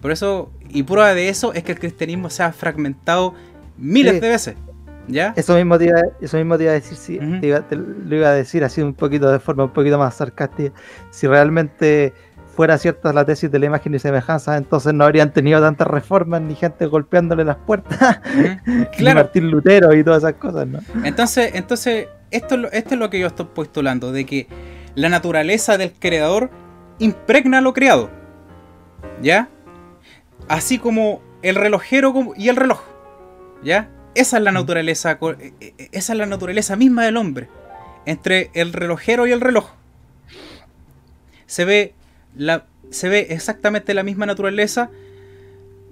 Por 0.00 0.12
eso, 0.12 0.50
y 0.68 0.82
prueba 0.82 1.14
de 1.14 1.28
eso 1.28 1.52
es 1.52 1.62
que 1.62 1.72
el 1.72 1.78
cristianismo 1.78 2.30
se 2.30 2.42
ha 2.42 2.52
fragmentado 2.52 3.34
miles 3.76 4.20
de 4.20 4.28
veces. 4.28 4.56
¿Ya? 5.08 5.32
Eso 5.36 5.56
mismo 5.56 5.76
te 5.76 5.86
iba, 5.86 6.00
eso 6.20 6.36
mismo 6.36 6.56
te 6.56 6.64
iba 6.64 6.72
a 6.72 6.74
decir, 6.74 6.96
si, 6.96 7.18
lo 7.18 8.16
iba 8.16 8.28
a 8.28 8.32
decir 8.32 8.62
así 8.62 8.80
un 8.80 8.94
poquito 8.94 9.30
de 9.30 9.40
forma 9.40 9.64
un 9.64 9.72
poquito 9.72 9.98
más 9.98 10.14
sarcástica. 10.14 10.72
Si 11.10 11.26
realmente 11.26 12.14
fuera 12.54 12.78
cierta 12.78 13.12
la 13.12 13.24
tesis 13.24 13.50
de 13.50 13.58
la 13.58 13.66
imagen 13.66 13.94
y 13.94 13.98
semejanza, 13.98 14.56
entonces 14.56 14.94
no 14.94 15.04
habrían 15.04 15.32
tenido 15.32 15.60
tantas 15.60 15.88
reformas 15.88 16.42
ni 16.42 16.54
gente 16.54 16.86
golpeándole 16.86 17.44
las 17.44 17.56
puertas, 17.56 18.20
claro. 18.96 19.20
Martín 19.20 19.50
Lutero 19.50 19.94
y 19.94 20.04
todas 20.04 20.22
esas 20.22 20.34
cosas, 20.34 20.66
¿no? 20.68 20.78
Entonces, 21.02 21.52
entonces 21.54 22.08
esto, 22.30 22.70
esto 22.72 22.94
es 22.94 22.98
lo 22.98 23.10
que 23.10 23.18
yo 23.18 23.26
estoy 23.26 23.46
postulando, 23.54 24.12
de 24.12 24.26
que 24.26 24.46
la 24.94 25.08
naturaleza 25.08 25.78
del 25.78 25.92
creador 25.92 26.50
impregna 26.98 27.60
lo 27.60 27.72
creado. 27.72 28.10
¿Ya? 29.22 29.48
Así 30.48 30.78
como 30.78 31.22
el 31.42 31.54
relojero 31.54 32.14
y 32.36 32.48
el 32.48 32.56
reloj. 32.56 32.82
¿Ya? 33.62 33.88
Esa 34.14 34.38
es 34.38 34.42
la 34.42 34.52
naturaleza, 34.52 35.18
e, 35.38 35.52
e, 35.60 35.88
esa 35.92 36.12
es 36.12 36.18
la 36.18 36.26
naturaleza 36.26 36.76
misma 36.76 37.04
del 37.04 37.16
hombre. 37.16 37.48
Entre 38.06 38.50
el 38.54 38.72
relojero 38.72 39.26
y 39.26 39.32
el 39.32 39.40
reloj. 39.40 39.70
Se 41.46 41.64
ve, 41.64 41.94
la, 42.36 42.66
se 42.90 43.08
ve 43.08 43.28
exactamente 43.30 43.94
la 43.94 44.02
misma 44.02 44.26
naturaleza 44.26 44.90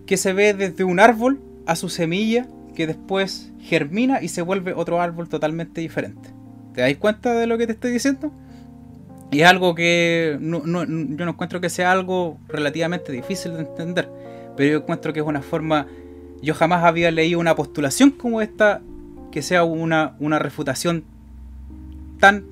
que 0.07 0.17
se 0.17 0.33
ve 0.33 0.55
desde 0.55 0.85
un 0.85 1.01
árbol 1.01 1.41
a 1.67 1.77
su 1.77 1.89
semilla 1.89 2.47
que 2.79 2.87
después 2.87 3.51
germina 3.59 4.23
y 4.23 4.29
se 4.29 4.41
vuelve 4.41 4.73
otro 4.73 5.01
árbol 5.01 5.29
totalmente 5.29 5.81
diferente. 5.81 6.31
¿Te 6.75 6.83
dais 6.83 6.97
cuenta 6.97 7.35
de 7.35 7.49
lo 7.49 7.59
que 7.59 7.67
te 7.67 7.73
estoy 7.73 7.91
diciendo? 7.91 8.31
Y 9.33 9.41
es 9.41 9.49
algo 9.49 9.75
que 9.75 10.39
yo 10.41 10.63
no 10.65 11.29
encuentro 11.29 11.61
que 11.61 11.71
sea 11.71 11.91
algo 11.91 12.39
relativamente 12.47 13.11
difícil 13.11 13.55
de 13.55 13.63
entender, 13.63 14.09
pero 14.57 14.71
yo 14.71 14.77
encuentro 14.79 15.13
que 15.13 15.19
es 15.19 15.27
una 15.27 15.43
forma, 15.43 15.89
yo 16.41 16.55
jamás 16.55 16.85
había 16.85 17.11
leído 17.11 17.41
una 17.41 17.57
postulación 17.57 18.13
como 18.13 18.43
esta 18.43 18.81
que 19.33 19.43
sea 19.43 19.65
una, 19.65 20.15
una 20.21 20.39
refutación 20.39 21.03
tan 22.21 22.45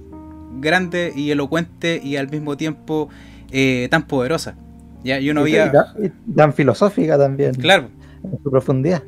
grande 0.61 1.12
y 1.14 1.31
elocuente 1.31 2.01
y 2.03 2.16
al 2.16 2.29
mismo 2.29 2.57
tiempo 2.57 3.11
eh, 3.53 3.87
tan 3.93 4.09
poderosa. 4.09 4.57
Ya, 5.05 5.20
yo 5.20 5.33
no 5.35 5.43
había... 5.43 5.70
tan 6.35 6.53
filosófica 6.53 7.16
también. 7.16 7.55
Claro. 7.55 7.91
En 8.24 8.43
su 8.43 8.51
profundidad. 8.51 9.05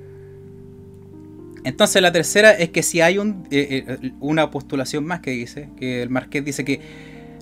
Entonces 1.65 2.01
la 2.03 2.13
tercera 2.13 2.53
es 2.53 2.71
que 2.71 2.83
si 2.83 3.01
hay 3.01 3.19
un, 3.19 3.47
eh, 3.51 3.85
eh, 3.89 4.13
una 4.21 4.51
postulación 4.51 5.05
más 5.05 5.21
que 5.21 5.31
dice, 5.31 5.69
que 5.77 6.03
el 6.03 6.11
Marqués 6.11 6.45
dice 6.45 6.65
que 6.65 6.81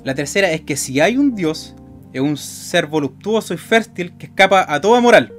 la 0.04 0.14
tercera 0.14 0.50
es 0.52 0.62
que 0.62 0.76
si 0.76 1.00
hay 1.00 1.16
un 1.16 1.34
Dios, 1.34 1.74
es 2.12 2.20
un 2.20 2.36
ser 2.36 2.86
voluptuoso 2.86 3.54
y 3.54 3.56
fértil 3.58 4.16
que 4.16 4.26
escapa 4.26 4.64
a 4.72 4.80
toda 4.80 5.00
moral 5.00 5.32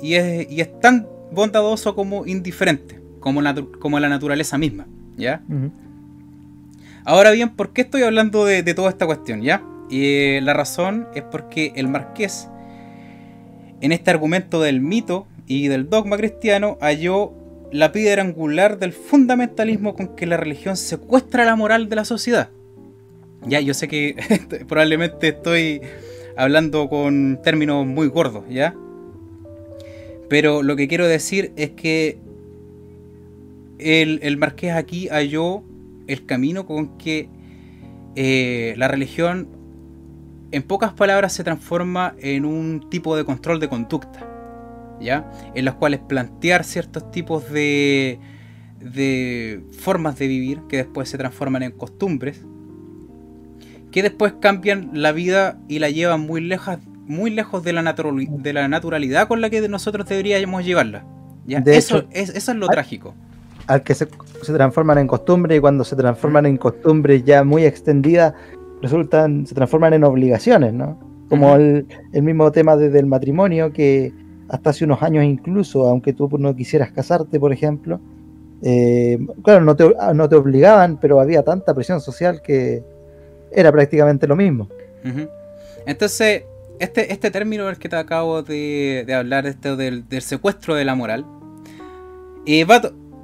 y 0.00 0.14
es, 0.14 0.46
es 0.50 0.80
tan 0.80 1.06
bondadoso 1.32 1.94
como 1.94 2.26
indiferente, 2.26 3.00
como, 3.20 3.40
como 3.80 4.00
la 4.00 4.08
naturaleza 4.08 4.58
misma, 4.58 4.86
¿ya? 5.16 5.42
Ahora 7.04 7.30
bien, 7.30 7.50
¿por 7.50 7.72
qué 7.72 7.82
estoy 7.82 8.02
hablando 8.02 8.44
de, 8.44 8.62
toda 8.74 8.90
esta 8.90 9.06
cuestión, 9.06 9.42
ya? 9.42 9.62
Y 9.90 10.40
la 10.40 10.52
razón 10.52 11.08
es 11.14 11.22
porque 11.22 11.72
el 11.74 11.88
Marqués, 11.88 12.48
en 13.80 13.92
este 13.92 14.10
argumento 14.10 14.60
del 14.60 14.80
mito 14.80 15.26
y 15.46 15.68
del 15.68 15.88
dogma 15.88 16.16
cristiano, 16.16 16.76
halló 16.80 17.32
la 17.70 17.92
piedra 17.92 18.22
angular 18.22 18.78
del 18.78 18.92
fundamentalismo 18.92 19.94
con 19.94 20.16
que 20.16 20.26
la 20.26 20.36
religión 20.36 20.76
secuestra 20.76 21.44
la 21.44 21.56
moral 21.56 21.88
de 21.88 21.96
la 21.96 22.04
sociedad. 22.04 22.50
Ya, 23.46 23.60
yo 23.60 23.74
sé 23.74 23.88
que 23.88 24.16
probablemente 24.68 25.28
estoy 25.28 25.80
hablando 26.36 26.88
con 26.88 27.40
términos 27.42 27.86
muy 27.86 28.08
gordos, 28.08 28.44
¿ya? 28.48 28.74
Pero 30.28 30.62
lo 30.62 30.76
que 30.76 30.88
quiero 30.88 31.06
decir 31.06 31.52
es 31.56 31.70
que 31.70 32.18
el, 33.78 34.20
el 34.22 34.36
marqués 34.36 34.72
aquí 34.72 35.08
halló 35.08 35.62
el 36.06 36.26
camino 36.26 36.66
con 36.66 36.98
que 36.98 37.28
eh, 38.16 38.74
la 38.76 38.88
religión, 38.88 39.48
en 40.50 40.62
pocas 40.62 40.92
palabras, 40.92 41.32
se 41.32 41.44
transforma 41.44 42.14
en 42.20 42.44
un 42.44 42.88
tipo 42.90 43.16
de 43.16 43.24
control 43.24 43.60
de 43.60 43.68
conducta, 43.68 44.26
¿ya? 45.00 45.30
En 45.54 45.64
los 45.64 45.74
cuales 45.74 46.00
plantear 46.00 46.64
ciertos 46.64 47.10
tipos 47.10 47.50
de, 47.50 48.18
de 48.80 49.62
formas 49.78 50.18
de 50.18 50.26
vivir 50.26 50.60
que 50.68 50.78
después 50.78 51.08
se 51.08 51.18
transforman 51.18 51.62
en 51.62 51.72
costumbres, 51.72 52.44
que 53.90 54.02
después 54.02 54.34
cambian 54.40 54.90
la 54.92 55.12
vida 55.12 55.58
y 55.68 55.78
la 55.78 55.90
llevan 55.90 56.20
muy 56.20 56.40
lejos, 56.40 56.78
muy 57.06 57.30
lejos 57.30 57.64
de, 57.64 57.72
la 57.72 57.82
de 57.82 58.52
la 58.52 58.68
naturalidad 58.68 59.28
con 59.28 59.40
la 59.40 59.50
que 59.50 59.66
nosotros 59.68 60.06
deberíamos 60.06 60.64
llevarla. 60.64 61.04
¿ya? 61.46 61.62
eso, 61.66 62.04
es, 62.10 62.30
eso 62.30 62.52
es 62.52 62.58
lo 62.58 62.66
trágico. 62.68 63.14
Al 63.66 63.82
que 63.82 63.94
se, 63.94 64.06
transforman 64.46 64.98
en 64.98 65.06
costumbre 65.06 65.56
y 65.56 65.60
cuando 65.60 65.84
se 65.84 65.96
transforman 65.96 66.46
en 66.46 66.56
costumbres 66.56 67.24
ya 67.24 67.44
muy 67.44 67.64
extendidas, 67.64 68.34
resultan, 68.80 69.46
se 69.46 69.54
transforman 69.54 69.94
en 69.94 70.04
obligaciones, 70.04 70.72
¿no? 70.72 70.98
Como 71.28 71.56
el, 71.56 71.86
mismo 72.22 72.50
tema 72.52 72.76
desde 72.76 72.98
el 72.98 73.06
matrimonio, 73.06 73.70
que 73.72 74.12
hasta 74.48 74.70
hace 74.70 74.84
unos 74.84 75.02
años 75.02 75.24
incluso, 75.24 75.86
aunque 75.86 76.12
tú 76.12 76.28
no 76.38 76.54
quisieras 76.54 76.92
casarte, 76.92 77.38
por 77.38 77.52
ejemplo, 77.52 78.00
eh, 78.62 79.18
claro, 79.44 79.64
no 79.64 79.76
te, 79.76 79.94
no 80.14 80.28
te 80.28 80.36
obligaban, 80.36 80.98
pero 80.98 81.20
había 81.20 81.42
tanta 81.42 81.74
presión 81.74 82.00
social 82.00 82.42
que, 82.42 82.82
era 83.52 83.72
prácticamente 83.72 84.26
lo 84.26 84.36
mismo. 84.36 84.68
Entonces, 85.86 86.44
este, 86.78 87.12
este 87.12 87.30
término 87.30 87.66
del 87.66 87.78
que 87.78 87.88
te 87.88 87.96
acabo 87.96 88.42
de, 88.42 89.06
hablar, 89.14 89.46
este, 89.46 89.76
del, 89.76 90.04
secuestro 90.20 90.74
de 90.74 90.84
la 90.84 90.94
moral, 90.94 91.24
eh, 92.46 92.66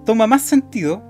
toma 0.04 0.26
más 0.26 0.42
sentido 0.42 1.02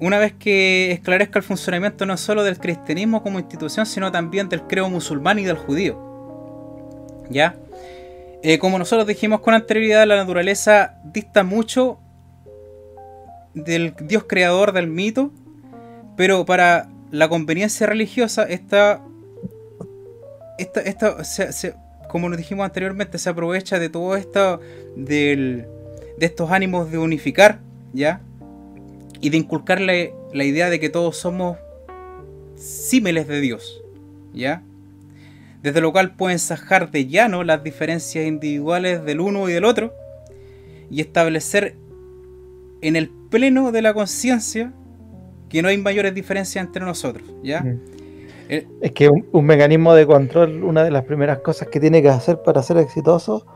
una 0.00 0.18
vez 0.18 0.32
que 0.32 0.92
esclarezca 0.92 1.40
el 1.40 1.44
funcionamiento 1.44 2.06
no 2.06 2.16
solo 2.16 2.44
del 2.44 2.58
cristianismo 2.58 3.22
como 3.22 3.38
institución, 3.38 3.84
sino 3.84 4.12
también 4.12 4.48
del 4.48 4.62
creo 4.62 4.88
musulmán 4.88 5.38
y 5.38 5.44
del 5.44 5.56
judío. 5.56 5.98
¿Ya? 7.30 7.56
Eh, 8.42 8.58
como 8.58 8.78
nosotros 8.78 9.06
dijimos 9.06 9.40
con 9.40 9.54
anterioridad, 9.54 10.06
la 10.06 10.16
naturaleza 10.16 10.98
dista 11.04 11.42
mucho 11.42 11.98
del 13.54 13.94
Dios 14.00 14.24
creador 14.28 14.72
del 14.72 14.86
mito, 14.86 15.32
pero 16.16 16.44
para 16.44 16.88
la 17.10 17.28
conveniencia 17.28 17.86
religiosa 17.86 18.44
esta, 18.44 19.02
se, 21.22 21.74
como 22.08 22.28
nos 22.28 22.38
dijimos 22.38 22.64
anteriormente, 22.64 23.18
se 23.18 23.28
aprovecha 23.28 23.78
de 23.78 23.88
todo 23.88 24.16
esto, 24.16 24.60
de 24.94 25.66
estos 26.20 26.50
ánimos 26.50 26.90
de 26.92 26.98
unificar, 26.98 27.60
¿ya? 27.92 28.20
Y 29.20 29.30
de 29.30 29.36
inculcarle 29.36 30.14
la 30.32 30.44
idea 30.44 30.70
de 30.70 30.78
que 30.78 30.90
todos 30.90 31.16
somos 31.16 31.58
símiles 32.54 33.26
de 33.26 33.40
Dios, 33.40 33.82
¿ya? 34.32 34.62
Desde 35.62 35.80
lo 35.80 35.92
cual 35.92 36.14
pueden 36.14 36.38
sajar 36.38 36.90
de 36.90 37.06
llano 37.06 37.42
las 37.42 37.62
diferencias 37.64 38.26
individuales 38.26 39.04
del 39.04 39.20
uno 39.20 39.48
y 39.48 39.52
del 39.52 39.64
otro 39.64 39.92
y 40.90 41.00
establecer 41.00 41.74
en 42.80 42.96
el 42.96 43.10
pleno 43.30 43.72
de 43.72 43.82
la 43.82 43.92
conciencia 43.92 44.72
que 45.48 45.62
no 45.62 45.68
hay 45.68 45.78
mayores 45.78 46.14
diferencias 46.14 46.64
entre 46.64 46.84
nosotros, 46.84 47.28
¿ya? 47.42 47.64
Eh, 48.48 48.66
es 48.80 48.92
que 48.92 49.08
un, 49.08 49.44
mecanismo 49.44 49.94
de 49.94 50.06
control, 50.06 50.62
una 50.62 50.82
de 50.82 50.90
las 50.90 51.04
primeras 51.04 51.40
cosas 51.40 51.68
que 51.68 51.80
tiene 51.80 52.00
que 52.00 52.08
hacer 52.08 52.42
para 52.42 52.62
ser 52.62 52.78
exitoso 52.78 53.46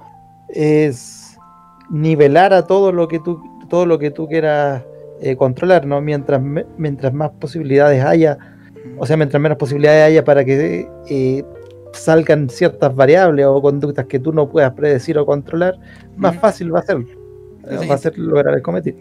es 0.49 1.39
nivelar 1.91 2.53
a 2.53 2.67
todo 2.67 2.93
lo 2.93 3.09
que 3.09 3.19
tú, 3.19 3.43
todo 3.69 3.87
lo 3.87 3.99
que 3.99 4.11
tú 4.11 4.29
quieras 4.29 4.83
eh, 5.21 5.37
controlar, 5.37 5.87
¿no? 5.87 6.01
Mientras, 6.01 6.43
mientras 6.77 7.13
más 7.15 7.31
posibilidades 7.31 8.05
haya, 8.05 8.39
o 8.99 9.07
sea, 9.07 9.17
mientras 9.17 9.41
menos 9.41 9.57
posibilidades 9.57 10.05
haya 10.05 10.25
para 10.25 10.45
que 10.45 10.87
eh, 11.09 11.45
salgan 11.93 12.49
ciertas 12.49 12.95
variables 12.95 13.47
o 13.47 13.61
conductas 13.61 14.07
que 14.07 14.19
tú 14.19 14.33
no 14.33 14.49
puedas 14.49 14.73
predecir 14.73 15.19
o 15.19 15.27
controlar, 15.27 15.79
más 16.17 16.37
fácil 16.39 16.75
va 16.75 16.81
a 16.81 16.83
ser 16.83 17.05
va 17.65 17.95
a 17.95 17.99
ser 17.99 18.19
lograr 18.19 18.55
el 18.55 18.63
cometido. 18.63 18.97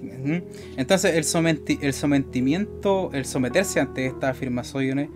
Entonces, 0.77 1.15
el, 1.15 1.79
el 1.81 1.93
sometimiento, 1.93 3.09
el 3.13 3.25
someterse 3.25 3.79
ante 3.79 4.05
estas 4.05 4.31
afirmaciones, 4.31 5.09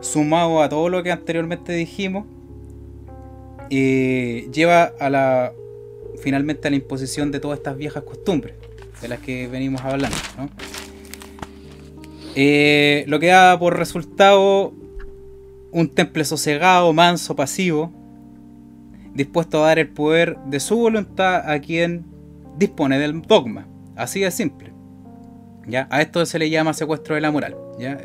sumado 0.00 0.62
a 0.62 0.68
todo 0.68 0.88
lo 0.88 1.02
que 1.02 1.10
anteriormente 1.10 1.72
dijimos, 1.72 2.26
eh, 3.70 4.48
lleva 4.52 4.84
a 4.98 5.10
la 5.10 5.52
finalmente 6.20 6.68
a 6.68 6.70
la 6.70 6.76
imposición 6.76 7.30
de 7.30 7.40
todas 7.40 7.58
estas 7.58 7.76
viejas 7.76 8.02
costumbres 8.02 8.54
de 9.00 9.08
las 9.08 9.20
que 9.20 9.48
venimos 9.48 9.80
hablando. 9.82 10.16
Eh, 12.34 13.04
lo 13.06 13.18
que 13.18 13.28
da 13.28 13.58
por 13.58 13.78
resultado 13.78 14.72
un 15.72 15.88
temple 15.88 16.24
sosegado, 16.24 16.92
manso, 16.92 17.36
pasivo, 17.36 17.92
dispuesto 19.14 19.62
a 19.62 19.68
dar 19.68 19.78
el 19.78 19.88
poder 19.88 20.38
de 20.46 20.60
su 20.60 20.76
voluntad 20.76 21.50
a 21.50 21.60
quien 21.60 22.04
dispone 22.56 22.98
del 22.98 23.22
dogma. 23.22 23.66
Así 23.96 24.20
de 24.20 24.30
simple. 24.30 24.72
¿ya? 25.66 25.88
A 25.90 26.02
esto 26.02 26.24
se 26.26 26.38
le 26.38 26.50
llama 26.50 26.74
secuestro 26.74 27.14
de 27.14 27.20
la 27.20 27.30
moral. 27.30 27.56
¿ya? 27.78 27.98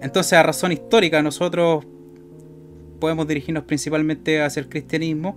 Entonces, 0.00 0.32
a 0.34 0.42
razón 0.42 0.72
histórica, 0.72 1.22
nosotros 1.22 1.84
podemos 3.00 3.26
dirigirnos 3.28 3.64
principalmente 3.64 4.42
hacia 4.42 4.60
el 4.60 4.68
cristianismo. 4.68 5.36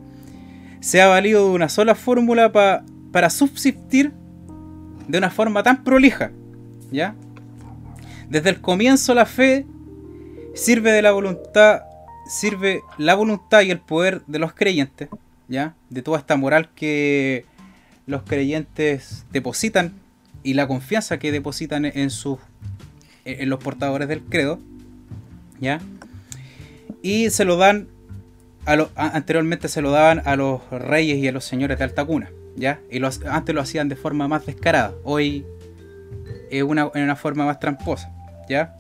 Se 0.80 1.02
ha 1.02 1.08
valido 1.08 1.48
de 1.48 1.56
una 1.56 1.70
sola 1.70 1.96
fórmula 1.96 2.52
para 2.52 3.30
subsistir 3.30 4.12
de 5.08 5.18
una 5.18 5.30
forma 5.30 5.64
tan 5.64 5.84
prolija. 5.84 6.32
¿ya? 6.92 7.16
Desde 8.30 8.50
el 8.50 8.62
comienzo 8.62 9.14
la 9.14 9.26
fe 9.26 9.66
sirve 10.54 10.92
de 10.92 11.02
la 11.02 11.12
voluntad, 11.12 11.84
sirve 12.28 12.82
la 12.98 13.16
voluntad 13.16 13.62
y 13.62 13.72
el 13.72 13.80
poder 13.80 14.22
de 14.28 14.40
los 14.40 14.54
creyentes, 14.54 15.10
¿ya? 15.48 15.76
De 15.90 16.02
toda 16.02 16.20
esta 16.20 16.36
moral 16.36 16.70
que 16.76 17.46
los 18.06 18.24
creyentes 18.24 19.26
depositan 19.32 19.94
y 20.44 20.54
la 20.54 20.68
confianza 20.68 21.20
que 21.20 21.32
depositan 21.32 21.86
en 21.86 22.10
sus 22.10 22.40
en 23.24 23.50
los 23.50 23.60
portadores 23.60 24.08
del 24.08 24.22
credo, 24.22 24.60
¿ya? 25.60 25.80
Y 27.04 27.30
se 27.30 27.46
lo 27.46 27.58
dan 27.58 27.88
a 28.66 28.76
lo, 28.76 28.90
anteriormente 28.96 29.68
se 29.68 29.82
lo 29.82 29.92
daban 29.92 30.22
a 30.26 30.36
los 30.36 30.62
reyes 30.70 31.18
y 31.18 31.28
a 31.28 31.32
los 31.32 31.46
señores 31.46 31.78
de 31.78 31.84
alta 31.84 32.06
cuna, 32.06 32.32
¿ya? 32.56 32.80
Y 32.92 33.02
antes 33.04 33.56
lo 33.56 33.62
hacían 33.62 33.90
de 33.90 33.96
forma 33.96 34.28
más 34.28 34.46
descarada, 34.46 34.94
hoy 35.04 35.46
es 36.50 36.64
una, 36.64 36.90
en 36.94 37.04
una 37.04 37.16
forma 37.16 37.46
más 37.46 37.60
tramposa, 37.60 38.12
¿ya? 38.50 38.76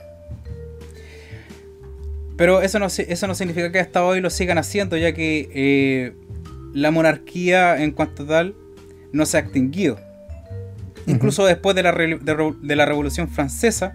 Pero 2.41 2.63
eso 2.63 2.79
no, 2.79 2.87
eso 2.87 3.27
no 3.27 3.35
significa 3.35 3.71
que 3.71 3.77
hasta 3.77 4.03
hoy 4.03 4.19
lo 4.19 4.31
sigan 4.31 4.57
haciendo, 4.57 4.97
ya 4.97 5.13
que 5.13 5.47
eh, 5.53 6.13
la 6.73 6.89
monarquía 6.89 7.83
en 7.83 7.91
cuanto 7.91 8.25
tal 8.25 8.55
no 9.13 9.27
se 9.27 9.37
ha 9.37 9.41
extinguido. 9.41 9.99
Incluso 11.05 11.45
después 11.45 11.75
de 11.75 11.83
la, 11.83 11.91
de, 11.91 12.75
la, 12.75 12.85
Revolución 12.87 13.29
Francesa, 13.29 13.93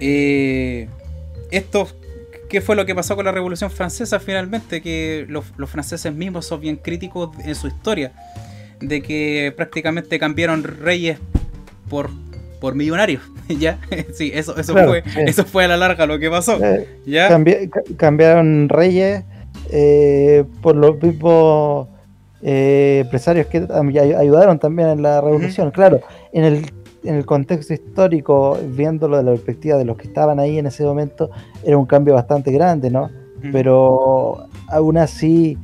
eh, 0.00 0.88
esto, 1.50 1.86
¿qué 2.48 2.62
fue 2.62 2.76
lo 2.76 2.86
que 2.86 2.94
pasó 2.94 3.14
con 3.14 3.26
la 3.26 3.32
Revolución 3.32 3.70
Francesa 3.70 4.18
finalmente? 4.18 4.80
Que 4.80 5.26
los, 5.28 5.44
franceses 5.66 6.14
mismos 6.14 6.46
son 6.46 6.62
bien 6.62 6.76
críticos 6.76 7.28
en 7.44 7.54
su 7.56 7.66
historia, 7.66 8.14
de 8.80 9.02
que 9.02 9.52
prácticamente 9.54 10.18
cambiaron 10.18 10.64
reyes 10.64 11.18
por, 11.90 12.08
por 12.58 12.74
millonarios. 12.74 13.20
¿Ya? 13.58 13.78
Sí, 14.12 14.30
eso, 14.34 14.56
eso, 14.56 14.72
fue, 14.72 15.02
eso 15.26 15.44
fue 15.44 15.64
a 15.64 15.68
la 15.68 15.76
larga 15.76 16.06
lo 16.06 16.18
que 16.18 16.30
pasó. 16.30 16.62
Eh, 16.62 16.86
¿ya? 17.06 17.28
cambiaron 17.96 18.68
reyes 18.68 19.24
eh, 19.70 20.44
por 20.62 20.76
los 20.76 21.00
mismos 21.02 21.88
eh, 22.42 23.00
empresarios 23.04 23.46
que 23.46 23.66
ayudaron 24.18 24.58
también 24.58 24.88
en 24.88 25.02
la 25.02 25.20
revolución. 25.20 25.70
Claro, 25.70 26.00
en 26.32 26.44
el, 26.44 26.66
en 27.04 27.16
el 27.16 27.26
contexto 27.26 27.74
histórico, 27.74 28.58
viéndolo 28.68 29.16
de 29.16 29.24
la 29.24 29.30
perspectiva 29.32 29.76
de 29.76 29.84
los 29.84 29.96
que 29.96 30.08
estaban 30.08 30.38
ahí 30.38 30.58
en 30.58 30.66
ese 30.66 30.84
momento, 30.84 31.30
era 31.64 31.76
un 31.76 31.86
cambio 31.86 32.14
bastante 32.14 32.52
grande, 32.52 32.90
¿no? 32.90 33.10
Pero 33.52 34.48
aún 34.68 34.98
así, 34.98 35.56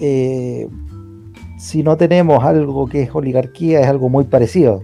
eh, 0.00 0.66
si 1.58 1.82
no 1.82 1.96
tenemos 1.96 2.44
algo 2.44 2.88
que 2.88 3.02
es 3.02 3.10
oligarquía, 3.12 3.80
es 3.80 3.86
algo 3.86 4.08
muy 4.08 4.24
parecido. 4.24 4.82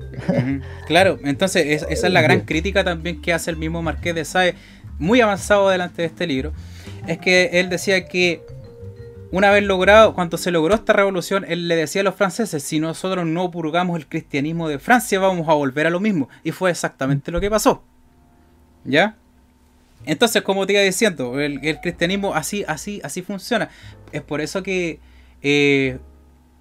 Claro, 0.86 1.18
entonces 1.24 1.82
esa 1.88 2.06
es 2.06 2.12
la 2.12 2.20
gran 2.20 2.40
crítica 2.40 2.84
también 2.84 3.22
que 3.22 3.32
hace 3.32 3.50
el 3.50 3.56
mismo 3.56 3.80
Marqués 3.80 4.14
de 4.14 4.24
Sade, 4.24 4.54
muy 4.98 5.20
avanzado 5.20 5.70
delante 5.70 6.02
de 6.02 6.08
este 6.08 6.26
libro, 6.26 6.52
es 7.06 7.18
que 7.18 7.50
él 7.54 7.70
decía 7.70 8.04
que 8.06 8.42
una 9.30 9.50
vez 9.50 9.64
logrado, 9.64 10.14
cuando 10.14 10.36
se 10.36 10.50
logró 10.50 10.74
esta 10.74 10.92
revolución, 10.92 11.44
él 11.48 11.66
le 11.66 11.74
decía 11.74 12.02
a 12.02 12.04
los 12.04 12.14
franceses, 12.14 12.62
si 12.62 12.78
nosotros 12.78 13.26
no 13.26 13.50
purgamos 13.50 13.96
el 13.96 14.06
cristianismo 14.06 14.68
de 14.68 14.78
Francia, 14.78 15.18
vamos 15.18 15.48
a 15.48 15.54
volver 15.54 15.88
a 15.88 15.90
lo 15.90 15.98
mismo. 15.98 16.28
Y 16.44 16.52
fue 16.52 16.70
exactamente 16.70 17.32
lo 17.32 17.40
que 17.40 17.50
pasó. 17.50 17.82
¿Ya? 18.84 19.16
Entonces, 20.06 20.42
como 20.42 20.66
te 20.66 20.74
iba 20.74 20.82
diciendo, 20.82 21.40
el, 21.40 21.80
cristianismo 21.80 22.34
así, 22.34 22.64
así, 22.68 23.00
así 23.02 23.22
funciona. 23.22 23.70
Es 24.12 24.22
por 24.22 24.40
eso 24.40 24.62
que 24.62 25.00
eh, 25.42 25.98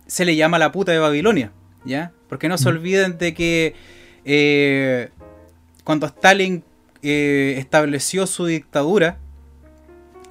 se 0.08 0.26
le 0.26 0.36
llama 0.36 0.60
la 0.60 0.72
puta 0.72 0.92
de 0.92 1.00
Babilonia, 1.00 1.52
¿ya? 1.86 2.12
Porque 2.30 2.50
no 2.50 2.58
se 2.58 2.70
olviden 2.70 3.18
de 3.18 3.34
que 3.34 3.76
eh, 4.26 5.10
cuando 5.84 6.08
Stalin 6.08 6.64
eh, 7.02 7.56
estableció 7.58 8.28
su 8.28 8.46
dictadura, 8.46 9.18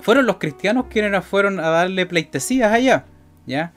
fueron 0.00 0.26
los 0.26 0.36
cristianos 0.36 0.86
quienes 0.90 1.24
fueron 1.24 1.60
a 1.60 1.68
darle 1.68 2.06
pleitesías 2.06 2.72
allá, 2.72 3.04
¿ya? 3.46 3.72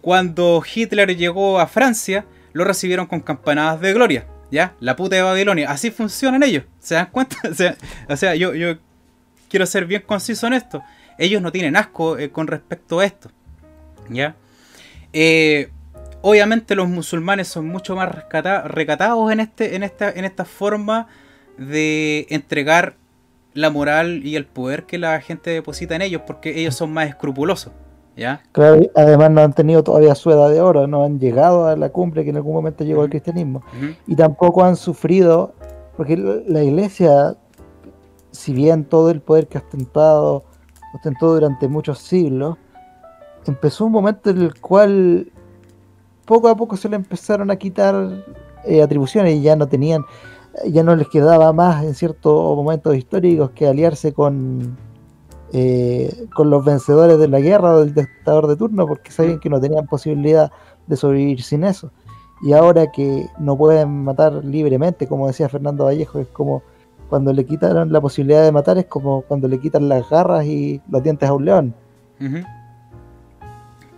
Cuando 0.00 0.62
Hitler 0.62 1.16
llegó 1.16 1.58
a 1.58 1.66
Francia, 1.66 2.26
lo 2.52 2.64
recibieron 2.64 3.06
con 3.06 3.20
campanadas 3.20 3.80
de 3.80 3.92
gloria, 3.92 4.26
¿ya? 4.50 4.74
La 4.80 4.96
puta 4.96 5.16
de 5.16 5.22
Babilonia. 5.22 5.70
Así 5.70 5.90
funcionan 5.90 6.42
ellos, 6.42 6.64
¿se 6.78 6.94
dan 6.94 7.06
cuenta? 7.10 7.36
o 8.08 8.16
sea, 8.16 8.34
yo, 8.34 8.54
yo 8.54 8.78
quiero 9.48 9.66
ser 9.66 9.86
bien 9.86 10.02
conciso 10.06 10.46
en 10.46 10.52
esto. 10.52 10.82
Ellos 11.18 11.42
no 11.42 11.50
tienen 11.50 11.76
asco 11.76 12.18
eh, 12.18 12.30
con 12.30 12.46
respecto 12.46 13.00
a 13.00 13.04
esto, 13.04 13.30
¿ya? 14.08 14.36
Eh, 15.20 15.70
obviamente 16.22 16.76
los 16.76 16.88
musulmanes 16.88 17.48
son 17.48 17.66
mucho 17.66 17.96
más 17.96 18.08
recatados 18.66 19.32
en, 19.32 19.40
este, 19.40 19.74
en, 19.74 19.82
esta, 19.82 20.12
en 20.12 20.24
esta 20.24 20.44
forma 20.44 21.08
de 21.56 22.28
entregar 22.30 22.94
la 23.52 23.68
moral 23.70 24.24
y 24.24 24.36
el 24.36 24.46
poder 24.46 24.84
que 24.84 24.96
la 24.96 25.20
gente 25.20 25.50
deposita 25.50 25.96
en 25.96 26.02
ellos, 26.02 26.22
porque 26.24 26.60
ellos 26.60 26.76
son 26.76 26.92
más 26.92 27.08
escrupulosos. 27.08 27.72
¿Ya? 28.16 28.42
Claro, 28.52 28.80
además 28.94 29.30
no 29.32 29.40
han 29.40 29.52
tenido 29.52 29.82
todavía 29.82 30.14
su 30.14 30.30
edad 30.30 30.50
de 30.50 30.60
oro, 30.60 30.86
no 30.86 31.04
han 31.04 31.18
llegado 31.18 31.66
a 31.66 31.74
la 31.74 31.88
cumbre 31.88 32.22
que 32.22 32.30
en 32.30 32.36
algún 32.36 32.54
momento 32.54 32.84
llegó 32.84 33.02
el 33.02 33.10
cristianismo. 33.10 33.64
Y 34.06 34.14
tampoco 34.14 34.64
han 34.64 34.76
sufrido, 34.76 35.52
porque 35.96 36.16
la 36.16 36.62
iglesia, 36.62 37.36
si 38.30 38.52
bien 38.52 38.84
todo 38.84 39.10
el 39.10 39.20
poder 39.20 39.48
que 39.48 39.58
ha 39.58 39.62
ostentado, 39.62 40.44
ostentó 40.94 41.34
durante 41.34 41.66
muchos 41.66 41.98
siglos, 41.98 42.56
empezó 43.50 43.86
un 43.86 43.92
momento 43.92 44.30
en 44.30 44.42
el 44.42 44.60
cual 44.60 45.30
poco 46.24 46.48
a 46.48 46.56
poco 46.56 46.76
se 46.76 46.88
le 46.88 46.96
empezaron 46.96 47.50
a 47.50 47.56
quitar 47.56 48.24
eh, 48.64 48.82
atribuciones 48.82 49.36
y 49.36 49.42
ya 49.42 49.56
no 49.56 49.66
tenían 49.66 50.04
ya 50.66 50.82
no 50.82 50.96
les 50.96 51.08
quedaba 51.08 51.52
más 51.52 51.84
en 51.84 51.94
ciertos 51.94 52.56
momentos 52.56 52.96
históricos 52.96 53.50
que 53.50 53.66
aliarse 53.66 54.12
con, 54.12 54.76
eh, 55.52 56.26
con 56.34 56.50
los 56.50 56.64
vencedores 56.64 57.18
de 57.18 57.28
la 57.28 57.40
guerra 57.40 57.74
o 57.74 57.80
del 57.80 57.94
dictador 57.94 58.46
de 58.46 58.56
turno, 58.56 58.86
porque 58.86 59.10
sabían 59.10 59.40
que 59.40 59.48
no 59.48 59.60
tenían 59.60 59.86
posibilidad 59.86 60.50
de 60.86 60.96
sobrevivir 60.96 61.42
sin 61.42 61.64
eso. 61.64 61.92
Y 62.42 62.52
ahora 62.52 62.90
que 62.90 63.26
no 63.38 63.56
pueden 63.56 64.04
matar 64.04 64.44
libremente, 64.44 65.06
como 65.06 65.26
decía 65.26 65.48
Fernando 65.48 65.84
Vallejo, 65.84 66.20
es 66.20 66.28
como 66.28 66.62
cuando 67.08 67.32
le 67.32 67.44
quitaron 67.44 67.92
la 67.92 68.00
posibilidad 68.00 68.44
de 68.44 68.52
matar, 68.52 68.78
es 68.78 68.86
como 68.86 69.22
cuando 69.22 69.48
le 69.48 69.58
quitan 69.58 69.88
las 69.88 70.08
garras 70.08 70.44
y 70.44 70.80
los 70.88 71.02
dientes 71.02 71.28
a 71.28 71.32
un 71.32 71.44
león. 71.44 71.74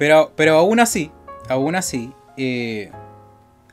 Pero, 0.00 0.32
pero 0.34 0.56
aún 0.56 0.80
así, 0.80 1.10
aún 1.50 1.74
así, 1.74 2.10
eh, 2.38 2.90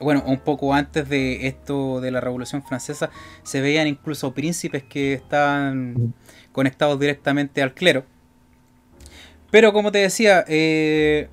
bueno, 0.01 0.25
un 0.27 0.39
poco 0.39 0.73
antes 0.73 1.07
de 1.07 1.47
esto 1.47 2.01
de 2.01 2.11
la 2.11 2.19
Revolución 2.19 2.61
Francesa, 2.63 3.09
se 3.43 3.61
veían 3.61 3.87
incluso 3.87 4.33
príncipes 4.33 4.83
que 4.83 5.13
estaban 5.13 6.13
conectados 6.51 6.99
directamente 6.99 7.61
al 7.61 7.73
clero. 7.73 8.03
Pero 9.51 9.71
como 9.71 9.89
te 9.93 9.99
decía, 9.99 10.43
eh, 10.49 11.29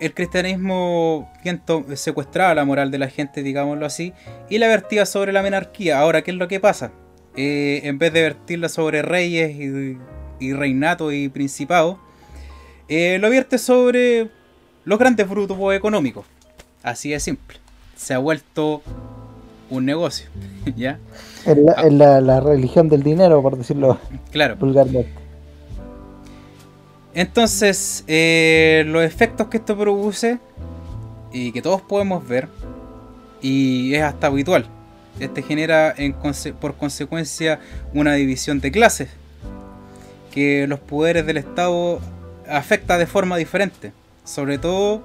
el 0.00 0.14
cristianismo 0.14 1.30
secuestraba 1.94 2.56
la 2.56 2.64
moral 2.64 2.90
de 2.90 2.98
la 2.98 3.08
gente, 3.08 3.44
digámoslo 3.44 3.86
así, 3.86 4.12
y 4.50 4.58
la 4.58 4.66
vertía 4.66 5.06
sobre 5.06 5.32
la 5.32 5.42
monarquía. 5.42 6.00
Ahora, 6.00 6.22
¿qué 6.22 6.32
es 6.32 6.36
lo 6.36 6.48
que 6.48 6.58
pasa? 6.58 6.90
Eh, 7.36 7.82
en 7.84 8.00
vez 8.00 8.12
de 8.12 8.22
vertirla 8.22 8.68
sobre 8.68 9.02
reyes 9.02 9.54
y, 10.40 10.52
reinato 10.54 11.12
y 11.12 11.28
principados, 11.28 11.98
eh, 12.88 13.18
lo 13.20 13.30
vierte 13.30 13.58
sobre 13.58 14.30
los 14.84 14.98
grandes 14.98 15.28
grupos 15.28 15.74
económicos. 15.74 16.26
Así 16.82 17.10
de 17.10 17.20
simple. 17.20 17.58
Se 17.96 18.14
ha 18.14 18.18
vuelto 18.18 18.82
un 19.70 19.84
negocio. 19.84 20.28
¿Ya? 20.76 20.98
Es 21.46 21.92
la, 21.92 22.40
religión 22.40 22.88
del 22.88 23.02
dinero, 23.02 23.42
por 23.42 23.56
decirlo 23.56 23.98
claro. 24.30 24.56
vulgarmente. 24.56 25.12
Entonces, 27.14 28.04
eh, 28.08 28.84
los 28.86 29.04
efectos 29.04 29.46
que 29.46 29.58
esto 29.58 29.76
produce 29.76 30.38
y 31.32 31.52
que 31.52 31.62
todos 31.62 31.80
podemos 31.80 32.26
ver, 32.26 32.48
y 33.40 33.94
es 33.94 34.02
hasta 34.02 34.26
habitual, 34.26 34.66
este 35.20 35.42
genera 35.42 35.94
por 36.60 36.74
consecuencia 36.76 37.60
una 37.92 38.14
división 38.14 38.60
de 38.60 38.72
clases, 38.72 39.10
que 40.32 40.66
los 40.66 40.80
poderes 40.80 41.24
del 41.26 41.36
Estado 41.36 42.00
afecta 42.48 42.98
de 42.98 43.06
forma 43.06 43.36
diferente, 43.36 43.92
sobre 44.24 44.58
todo 44.58 45.02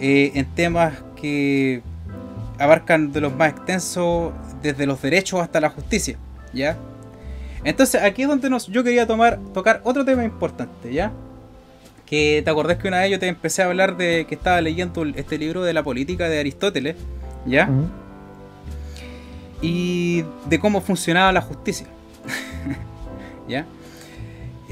eh, 0.00 0.32
en 0.34 0.46
temas 0.46 0.94
que 1.20 1.82
abarcan 2.58 3.12
de 3.12 3.20
los 3.20 3.34
más 3.34 3.50
extensos 3.50 4.32
desde 4.62 4.86
los 4.86 5.00
derechos 5.02 5.40
hasta 5.40 5.60
la 5.60 5.70
justicia, 5.70 6.16
¿ya? 6.52 6.76
Entonces 7.64 8.02
aquí 8.02 8.22
es 8.22 8.28
donde 8.28 8.50
nos, 8.50 8.66
yo 8.66 8.84
quería 8.84 9.06
tomar, 9.06 9.38
tocar 9.52 9.80
otro 9.84 10.04
tema 10.04 10.24
importante, 10.24 10.92
¿ya? 10.92 11.12
Que 12.06 12.42
te 12.44 12.50
acordás 12.50 12.78
que 12.78 12.88
una 12.88 13.00
vez 13.00 13.10
yo 13.10 13.18
te 13.18 13.26
empecé 13.26 13.62
a 13.62 13.66
hablar 13.66 13.96
de 13.96 14.26
que 14.28 14.34
estaba 14.34 14.60
leyendo 14.60 15.04
este 15.14 15.38
libro 15.38 15.62
de 15.62 15.72
la 15.72 15.82
política 15.82 16.28
de 16.28 16.40
Aristóteles, 16.40 16.96
¿ya? 17.46 17.68
Y 19.62 20.24
de 20.46 20.58
cómo 20.58 20.80
funcionaba 20.80 21.32
la 21.32 21.40
justicia, 21.40 21.86
¿ya? 23.48 23.64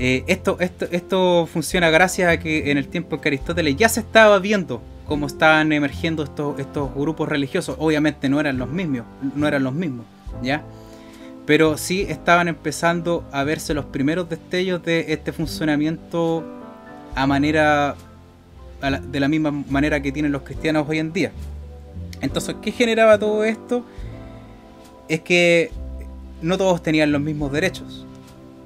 Eh, 0.04 0.24
esto, 0.26 0.56
esto, 0.58 0.86
esto 0.90 1.46
funciona 1.46 1.88
gracias 1.88 2.28
a 2.28 2.36
que 2.36 2.72
en 2.72 2.76
el 2.76 2.88
tiempo 2.88 3.14
en 3.14 3.22
que 3.22 3.28
Aristóteles 3.28 3.76
ya 3.76 3.88
se 3.88 4.00
estaba 4.00 4.40
viendo 4.40 4.82
cómo 5.06 5.28
estaban 5.28 5.72
emergiendo 5.72 6.24
estos, 6.24 6.58
estos 6.58 6.92
grupos 6.92 7.28
religiosos. 7.28 7.76
Obviamente 7.78 8.28
no 8.28 8.40
eran 8.40 8.58
los 8.58 8.68
mismos, 8.68 9.04
no 9.36 9.46
eran 9.46 9.62
los 9.62 9.72
mismos, 9.72 10.04
¿ya? 10.42 10.64
Pero 11.46 11.78
sí 11.78 12.04
estaban 12.08 12.48
empezando 12.48 13.22
a 13.30 13.44
verse 13.44 13.74
los 13.74 13.84
primeros 13.84 14.28
destellos 14.28 14.82
de 14.82 15.12
este 15.12 15.30
funcionamiento 15.30 16.42
a 17.14 17.24
manera 17.28 17.94
de 19.08 19.20
la 19.20 19.28
misma 19.28 19.52
manera 19.52 20.02
que 20.02 20.10
tienen 20.10 20.32
los 20.32 20.42
cristianos 20.42 20.84
hoy 20.88 20.98
en 20.98 21.12
día. 21.12 21.30
Entonces, 22.20 22.56
¿qué 22.60 22.72
generaba 22.72 23.20
todo 23.20 23.44
esto? 23.44 23.86
Es 25.08 25.20
que 25.20 25.70
no 26.40 26.58
todos 26.58 26.82
tenían 26.82 27.12
los 27.12 27.20
mismos 27.20 27.52
derechos, 27.52 28.04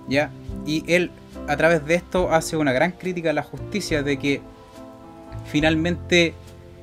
¿ya? 0.09 0.31
Y 0.65 0.83
él 0.91 1.11
a 1.49 1.57
través 1.57 1.85
de 1.87 1.95
esto 1.95 2.33
hace 2.33 2.57
una 2.57 2.73
gran 2.73 2.93
crítica 2.93 3.31
a 3.31 3.33
la 3.33 3.43
justicia 3.43 4.03
de 4.03 4.19
que 4.19 4.41
finalmente, 5.47 6.35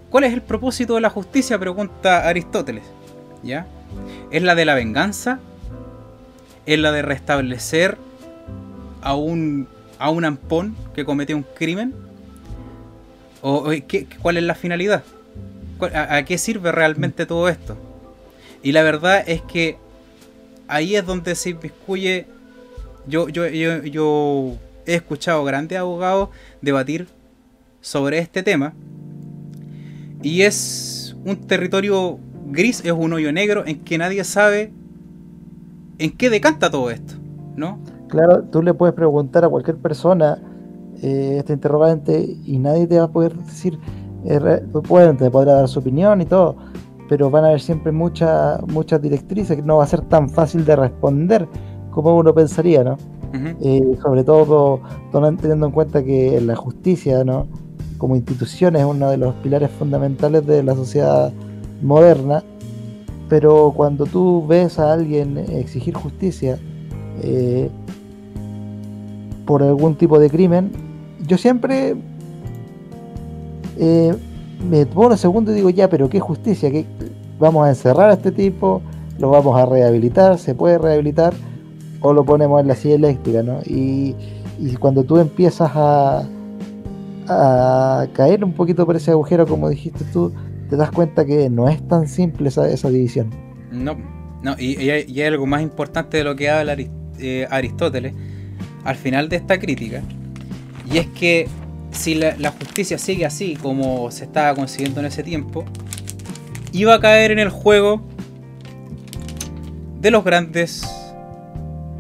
¿cuál 0.10 0.24
es 0.24 0.34
el 0.34 0.42
propósito 0.42 0.96
de 0.96 1.02
la 1.02 1.10
justicia? 1.10 1.60
Pregunta 1.60 2.28
Aristóteles. 2.28 2.84
¿Ya? 3.44 3.68
¿Es 4.32 4.42
la 4.42 4.56
de 4.56 4.66
la 4.66 4.74
venganza? 4.74 5.40
¿Es 6.66 6.80
la 6.80 6.92
de 6.92 7.02
restablecer 7.02 7.98
a 9.02 9.16
un, 9.16 9.68
a 10.00 10.10
un 10.10 10.26
ampón 10.26 10.76
que 10.96 11.06
cometió 11.06 11.36
un 11.36 11.46
crimen? 11.56 11.94
¿O 13.42 13.70
¿qué, 13.88 14.08
cuál 14.22 14.38
es 14.38 14.44
la 14.44 14.56
finalidad? 14.56 15.04
A, 15.94 16.24
qué 16.24 16.38
sirve 16.38 16.72
realmente 16.72 17.26
todo 17.26 17.50
esto? 17.50 17.76
Y 18.62 18.72
la 18.72 18.84
verdad 18.84 19.22
es 19.28 19.42
que 19.42 19.78
ahí 20.70 20.96
es 20.96 21.06
donde 21.06 21.36
se 21.36 21.50
inmiscuye. 21.50 22.26
Yo, 23.08 23.28
yo, 23.30 23.48
yo, 23.48 23.84
yo 23.84 24.54
he 24.86 24.96
escuchado 24.96 25.44
grandes 25.44 25.78
abogados 25.78 26.30
debatir 26.62 27.08
sobre 27.82 28.20
este 28.20 28.44
tema. 28.44 28.74
Y 30.22 30.44
es 30.44 31.16
un 31.26 31.36
territorio 31.36 32.18
gris, 32.48 32.84
es 32.86 32.92
un 32.92 33.14
hoyo 33.14 33.32
negro 33.32 33.64
en 33.66 33.84
que 33.84 33.98
nadie 33.98 34.24
sabe 34.24 34.72
en 36.00 36.12
qué 36.12 36.30
decanta 36.30 36.72
todo 36.72 36.90
esto, 36.90 37.16
¿no? 37.56 37.80
Claro, 38.08 38.44
tú 38.44 38.62
le 38.62 38.74
puedes 38.74 38.96
preguntar 38.96 39.44
a 39.44 39.50
cualquier 39.50 39.78
persona 39.78 40.38
eh, 41.02 41.38
este 41.40 41.54
interrogante 41.54 42.38
y 42.46 42.60
nadie 42.60 42.88
te 42.88 42.98
va 42.98 43.06
a 43.06 43.12
poder 43.12 43.36
decir, 43.36 43.78
eh, 44.26 44.62
pueden, 44.88 45.18
te 45.18 45.30
podrá 45.30 45.54
dar 45.54 45.68
su 45.68 45.80
opinión 45.80 46.22
y 46.22 46.26
todo, 46.26 46.56
pero 47.10 47.30
van 47.30 47.44
a 47.44 47.48
haber 47.48 47.62
siempre 47.62 47.92
muchas 47.92 48.62
muchas 48.68 49.02
directrices 49.02 49.58
que 49.58 49.64
no 49.64 49.78
va 49.78 49.84
a 49.84 49.88
ser 49.88 50.02
tan 50.02 50.30
fácil 50.30 50.64
de 50.64 50.76
responder 50.76 51.48
como 51.94 52.18
uno 52.18 52.34
pensaría, 52.34 52.84
¿no? 52.84 52.98
Eh, 53.62 53.98
sobre 54.02 54.24
todo 54.24 54.80
teniendo 55.12 55.66
en 55.66 55.72
cuenta 55.72 56.04
que 56.04 56.40
la 56.42 56.56
justicia, 56.56 57.24
¿no? 57.24 57.48
como 58.04 58.18
institución 58.18 58.76
es 58.76 58.84
uno 58.84 59.10
de 59.10 59.16
los 59.16 59.34
pilares 59.36 59.72
fundamentales 59.72 60.46
de 60.46 60.62
la 60.62 60.76
sociedad 60.76 61.32
moderna, 61.82 62.44
pero 63.30 63.72
cuando 63.74 64.06
tú 64.06 64.46
ves 64.46 64.78
a 64.78 64.92
alguien 64.92 65.38
exigir 65.38 65.94
justicia 65.94 66.60
eh, 67.22 67.70
por 69.46 69.64
algún 69.64 69.96
tipo 69.96 70.20
de 70.20 70.30
crimen, 70.30 70.70
yo 71.26 71.38
siempre 71.38 71.96
eh, 73.80 74.14
me 74.70 74.86
pongo 74.86 75.16
segundo 75.16 75.54
y 75.54 75.56
digo, 75.56 75.70
ya, 75.70 75.90
pero 75.90 76.10
¿qué 76.10 76.20
justicia? 76.20 76.70
¿Vamos 77.40 77.66
a 77.66 77.70
encerrar 77.70 78.10
a 78.10 78.14
este 78.16 78.34
tipo? 78.34 78.82
¿Lo 79.18 79.30
vamos 79.30 79.58
a 79.58 79.66
rehabilitar? 79.66 80.38
¿Se 80.40 80.54
puede 80.56 80.78
rehabilitar? 80.78 81.34
O 82.04 82.14
lo 82.14 82.24
ponemos 82.24 82.62
en 82.62 82.68
la 82.68 82.76
silla 82.76 82.96
eléctrica, 82.96 83.42
¿no? 83.42 83.62
Y, 83.66 84.14
y 84.60 84.76
cuando 84.76 85.04
tú 85.04 85.18
empiezas 85.18 85.72
a, 85.74 86.28
a 87.28 88.08
caer 88.14 88.44
un 88.44 88.54
poquito 88.54 88.86
por 88.86 88.96
ese 88.96 89.12
agujero, 89.12 89.48
como 89.48 89.70
dijiste 89.70 90.04
tú, 90.12 90.32
te 90.70 90.76
das 90.76 90.92
cuenta 90.92 91.26
que 91.26 91.50
no 91.50 91.70
es 91.70 91.86
tan 91.88 92.08
simple 92.08 92.50
esa, 92.50 92.90
división. 92.90 93.30
No, 93.72 93.98
no 94.42 94.56
y, 94.60 94.90
hay, 94.90 95.22
algo 95.22 95.46
más 95.46 95.62
importante 95.62 96.18
de 96.18 96.24
lo 96.26 96.36
que 96.36 96.50
habla 96.50 96.76
eh, 97.20 97.48
Aristóteles 97.50 98.14
al 98.84 98.98
final 98.98 99.30
de 99.30 99.38
esta 99.38 99.58
crítica, 99.58 100.02
y 100.92 100.98
es 100.98 101.08
que 101.08 101.48
si 101.92 102.16
la 102.16 102.52
justicia 102.52 102.98
sigue 102.98 103.26
así 103.26 103.56
como 103.56 104.12
se 104.12 104.26
estaba 104.26 104.54
consiguiendo 104.56 105.00
en 105.00 105.06
ese 105.06 105.24
tiempo, 105.24 105.64
iba 106.74 106.96
a 106.96 107.00
caer 107.00 107.32
en 107.32 107.40
el 107.40 107.50
juego 107.50 108.02
de 110.02 110.12
los 110.12 110.26
grandes 110.26 110.84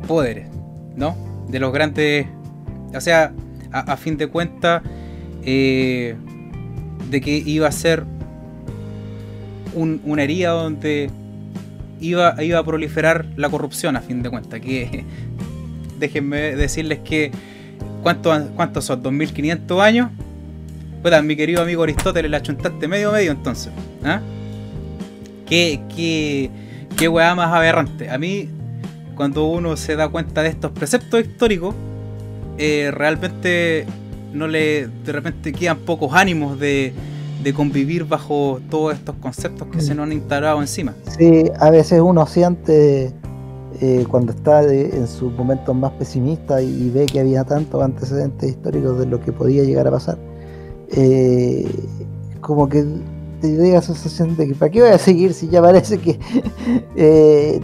poderes, 0.04 0.47
¿no? 0.95 1.16
De 1.49 1.60
los 1.60 1.74
grandes, 1.74 2.28
o 2.95 3.01
sea, 3.01 3.34
a, 3.72 3.97
fin 3.97 4.18
de 4.18 4.28
cuentas, 4.28 4.82
eh, 5.43 6.16
de 7.10 7.22
que 7.22 7.38
iba 7.38 7.68
a 7.68 7.72
ser 7.72 8.04
un- 9.74 10.01
una 10.06 10.24
herida 10.24 10.49
donde 10.51 11.10
iba, 11.99 12.41
iba 12.43 12.60
a 12.60 12.64
proliferar 12.64 13.26
la 13.36 13.49
corrupción, 13.49 13.95
a 13.95 14.01
fin 14.01 14.22
de 14.22 14.30
cuentas. 14.30 14.60
Que 14.60 15.04
déjenme 15.99 16.56
decirles 16.56 16.99
que 16.99 17.32
¿cuántos, 18.01 18.39
cuántos 18.56 18.86
son? 18.86 19.01
¿2500 19.01 19.82
años? 19.82 20.10
Puta, 21.01 21.22
mi 21.22 21.36
querido 21.36 21.62
amigo 21.62 21.84
Aristóteles, 21.84 22.32
la 22.32 22.41
chuntaste 22.41 22.88
medio 22.88 23.12
medio 23.12 23.32
entonces. 23.32 23.72
¿Ah? 24.04 24.22
¿Qué, 25.47 25.82
qué, 25.93 26.49
qué 26.95 27.08
weá 27.10 27.36
más 27.36 27.51
aberrante. 27.54 28.10
A 28.10 28.18
mí, 28.18 28.49
cuando 29.16 29.45
uno 29.45 29.76
se 29.78 29.95
da 29.95 30.07
cuenta 30.09 30.41
de 30.43 30.49
estos 30.49 30.72
preceptos 30.72 31.22
históricos, 31.22 31.76
eh, 32.57 32.91
realmente 32.93 33.86
no 34.34 34.47
le 34.47 34.88
de 34.88 35.11
repente 35.11 35.51
quedan 35.53 35.80
pocos 35.80 36.14
ánimos 36.14 36.59
de, 36.59 36.93
de 37.43 37.53
convivir 37.53 38.05
bajo 38.05 38.59
todos 38.70 38.93
estos 38.93 39.16
conceptos 39.18 39.68
que 39.68 39.82
se 39.82 39.93
nos 39.95 40.05
han 40.05 40.14
instalado 40.14 40.61
encima. 40.61 40.93
Sí, 41.18 41.43
a 41.59 41.70
veces 41.70 42.01
uno 42.01 42.26
siente 42.26 43.11
eh, 43.82 44.05
cuando 44.09 44.32
está 44.34 44.61
de- 44.61 44.89
en 44.95 45.07
sus 45.07 45.32
momentos 45.34 45.76
más 45.76 45.91
pesimistas 45.93 46.61
y, 46.64 46.68
y 46.86 46.89
ve 46.89 47.05
que 47.05 47.20
había 47.20 47.43
tantos 47.43 47.82
antecedentes 47.84 48.49
históricos 48.51 48.99
de 48.99 49.05
lo 49.07 49.20
que 49.20 49.32
podía 49.32 49.64
llegar 49.64 49.88
a 49.88 49.91
pasar, 49.91 50.18
eh, 50.91 51.68
como 52.41 52.68
que 52.70 52.86
te 53.44 53.58
llega 53.58 53.80
esa 53.80 53.94
sensación 53.94 54.38
de 54.38 54.48
que 54.48 54.56
¿para 54.56 54.72
qué 54.72 54.82
voy 54.82 54.91
a 54.91 54.98
seguir 54.98 55.34
si 55.34 55.50
ya 55.50 55.62
parece 55.62 55.98
que 56.00 56.18
eh, 56.96 57.60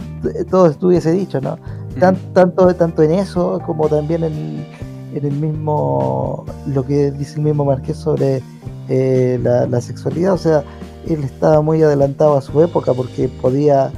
todo 0.50 0.66
estuviese 0.66 1.10
dicho, 1.12 1.40
¿no? 1.40 1.58
Tan- 1.98 2.18
tanto, 2.34 2.74
tanto 2.74 3.02
en 3.02 3.12
eso 3.12 3.60
como 3.64 3.88
también 3.88 4.22
en, 4.24 4.66
en 5.14 5.24
el 5.24 5.32
mismo, 5.32 6.44
lo 6.66 6.84
que 6.84 7.10
dice 7.12 7.36
el 7.36 7.42
mismo 7.44 7.64
Marqués 7.64 7.96
sobre 7.96 8.42
eh, 8.90 9.40
la, 9.42 9.66
la 9.66 9.80
sexualidad, 9.80 10.34
o 10.34 10.38
sea, 10.38 10.62
él 11.08 11.24
estaba 11.24 11.62
muy 11.62 11.82
adelantado 11.82 12.36
a 12.36 12.42
su 12.42 12.60
época 12.60 12.92
porque 12.92 13.28
podía, 13.40 13.90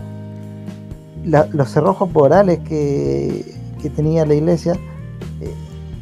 la- 1.24 1.48
los 1.52 1.68
cerrojos 1.68 2.08
morales 2.12 2.60
que, 2.60 3.56
que 3.82 3.90
tenía 3.90 4.24
la 4.24 4.34
iglesia 4.34 4.74
eh, 5.40 5.52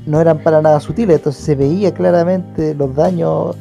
no 0.06 0.20
eran 0.20 0.42
para 0.42 0.60
nada 0.60 0.78
sutiles, 0.78 1.16
entonces 1.16 1.42
se 1.42 1.54
veía 1.54 1.94
claramente 1.94 2.74
los 2.74 2.94
daños 2.94 3.56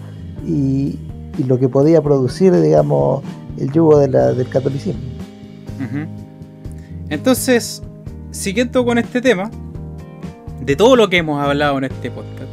y, 0.45 0.99
y 1.39 1.45
lo 1.45 1.57
que 1.57 1.69
podía 1.69 2.01
producir, 2.01 2.53
digamos, 2.53 3.23
el 3.57 3.71
yugo 3.71 3.97
del 3.97 4.49
catolicismo. 4.49 5.01
Entonces, 7.09 7.81
siguiendo 8.31 8.85
con 8.85 8.97
este 8.97 9.21
tema, 9.21 9.49
de 10.61 10.75
todo 10.75 10.95
lo 10.95 11.09
que 11.09 11.17
hemos 11.17 11.41
hablado 11.41 11.77
en 11.77 11.85
este 11.85 12.11
podcast, 12.11 12.51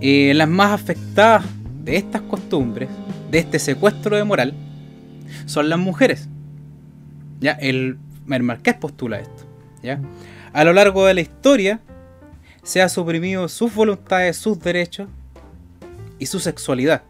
eh, 0.00 0.34
las 0.34 0.48
más 0.48 0.72
afectadas 0.72 1.44
de 1.84 1.96
estas 1.96 2.22
costumbres, 2.22 2.88
de 3.30 3.38
este 3.38 3.58
secuestro 3.58 4.16
de 4.16 4.24
moral, 4.24 4.52
son 5.46 5.70
las 5.70 5.78
mujeres. 5.78 6.28
Ya, 7.40 7.52
el, 7.52 7.98
el 8.28 8.42
marqués 8.42 8.74
postula 8.74 9.20
esto. 9.20 9.44
¿ya? 9.82 10.00
A 10.52 10.64
lo 10.64 10.72
largo 10.72 11.06
de 11.06 11.14
la 11.14 11.20
historia, 11.20 11.80
se 12.64 12.82
ha 12.82 12.88
suprimido 12.88 13.48
sus 13.48 13.74
voluntades, 13.74 14.36
sus 14.36 14.58
derechos 14.58 15.08
y 16.18 16.26
su 16.26 16.40
sexualidad. 16.40 17.02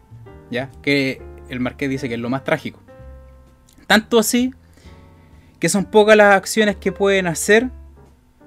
¿Ya? 0.49 0.69
Que 0.81 1.21
el 1.49 1.59
marqués 1.59 1.89
dice 1.89 2.07
que 2.07 2.15
es 2.15 2.19
lo 2.19 2.29
más 2.29 2.43
trágico. 2.43 2.81
Tanto 3.87 4.19
así 4.19 4.53
que 5.59 5.69
son 5.69 5.85
pocas 5.85 6.17
las 6.17 6.35
acciones 6.35 6.75
que 6.75 6.91
pueden 6.91 7.27
hacer 7.27 7.69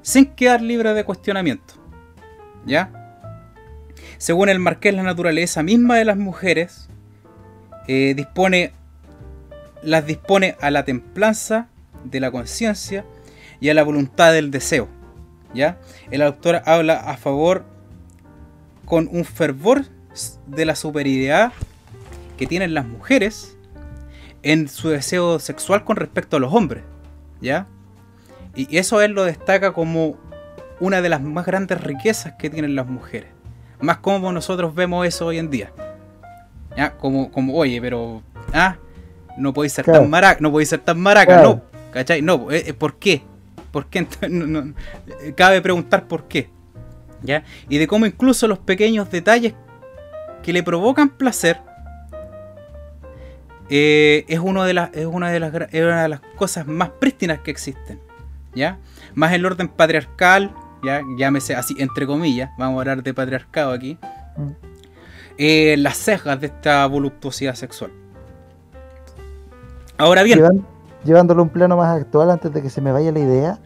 sin 0.03 0.27
quedar 0.27 0.63
libres 0.63 0.95
de 0.95 1.05
cuestionamiento. 1.05 1.75
¿Ya? 2.67 2.93
Según 4.19 4.49
el 4.49 4.59
marqués, 4.59 4.95
la 4.95 5.03
naturaleza 5.03 5.63
misma 5.63 5.97
de 5.97 6.05
las 6.05 6.17
mujeres 6.17 6.89
eh, 7.87 8.15
dispone, 8.15 8.73
las 9.83 10.07
dispone 10.07 10.57
a 10.61 10.71
la 10.71 10.85
templanza 10.85 11.69
de 12.05 12.21
la 12.21 12.31
conciencia 12.31 13.05
y 13.61 13.71
a 13.71 13.75
la 13.75 13.83
voluntad 13.83 14.33
del 14.33 14.51
deseo. 14.51 14.89
¿Ya? 15.55 15.79
El 16.11 16.23
autor 16.23 16.63
habla 16.67 16.95
a 16.95 17.17
favor 17.17 17.65
con 18.85 19.09
un 19.11 19.25
fervor 19.25 19.85
de 20.47 20.65
la 20.65 20.75
superioridad 20.75 21.53
que 22.39 22.47
tienen 22.47 22.73
las 22.73 22.87
mujeres 22.87 23.59
en 24.43 24.69
su 24.69 24.89
deseo 24.89 25.39
sexual 25.39 25.85
con 25.85 25.97
respecto 25.97 26.37
a 26.37 26.41
los 26.41 26.53
hombres. 26.55 26.85
¿Ya? 27.41 27.67
Y 28.55 28.77
eso 28.79 29.01
él 29.03 29.13
lo 29.13 29.25
destaca 29.25 29.73
como 29.73 30.17
una 30.81 31.03
de 31.03 31.09
las 31.09 31.21
más 31.21 31.45
grandes 31.45 31.81
riquezas 31.81 32.33
que 32.39 32.49
tienen 32.51 32.75
las 32.75 32.87
mujeres. 32.87 33.29
Más 33.81 33.99
como 33.99 34.33
nosotros 34.33 34.75
vemos 34.75 35.07
eso 35.07 35.27
hoy 35.27 35.39
en 35.39 35.51
día. 35.51 35.71
¿Ya? 36.77 36.97
Como, 36.97 37.31
como 37.31 37.55
oye, 37.57 37.81
pero. 37.81 38.23
Ah, 38.53 38.77
no 39.37 39.53
podéis 39.53 39.75
ser 39.75 39.85
Claro. 39.85 40.01
tan 40.01 40.11
maraca, 40.11 40.39
no 40.41 40.51
podéis 40.51 40.71
ser 40.71 40.81
tan 40.81 40.99
maraca, 40.99 41.35
Claro. 41.35 41.49
no. 41.75 41.81
¿Cachai? 41.93 42.23
No, 42.23 42.51
eh, 42.51 42.65
eh, 42.69 42.73
¿por 42.75 42.97
qué? 42.99 43.23
¿Por 43.71 43.87
qué? 43.87 44.01
Entonces, 44.01 44.31
no- 44.31 44.47
no- 44.47 44.75
eh, 45.23 45.33
cabe 45.37 45.61
preguntar 45.61 46.07
por 46.09 46.25
qué. 46.29 46.49
¿Ya? 47.23 47.45
Y 47.69 47.79
de 47.79 47.87
cómo 47.89 48.07
incluso 48.07 48.47
los 48.49 48.59
pequeños 48.59 49.11
detalles 49.11 49.55
que 50.43 50.53
le 50.53 50.63
provocan 50.63 51.09
placer 51.11 51.61
eh, 53.71 54.25
es, 54.29 54.39
uno 54.39 54.65
de 54.65 54.75
las, 54.75 54.91
es, 54.95 55.07
una 55.07 55.31
de 55.31 55.41
las, 55.41 55.53
es 55.55 55.83
una 55.83 56.03
de 56.03 56.09
las 56.09 56.21
cosas 56.37 56.67
más 56.67 56.91
prístinas 56.91 57.41
que 57.41 57.51
existen. 57.51 58.01
¿Ya? 58.55 58.79
Más 59.15 59.33
el 59.33 59.45
orden 59.47 59.69
patriarcal, 59.69 60.53
ya 60.83 61.03
llámese 61.17 61.55
así, 61.55 61.75
entre 61.79 62.07
comillas, 62.07 62.51
vamos 62.59 62.79
a 62.79 62.81
hablar 62.81 63.03
de 63.03 63.15
patriarcado 63.15 63.73
aquí. 63.73 63.99
Mm. 64.37 64.51
eh, 65.39 65.77
las 65.79 65.97
cejas 65.97 66.41
de 66.41 66.47
esta 66.49 66.87
voluptuosidad 66.87 67.55
sexual. 67.55 67.91
Ahora 69.97 70.23
bien, 70.23 70.39
Llevan- 70.39 70.65
llevándolo 71.05 71.41
a 71.41 71.45
un 71.45 71.49
plano 71.51 71.77
más 71.77 72.01
actual 72.01 72.31
antes 72.31 72.53
de 72.53 72.63
que 72.63 72.71
se 72.71 72.81
me 72.81 72.93
vaya 72.93 73.11
la 73.13 73.19
idea, 73.19 73.59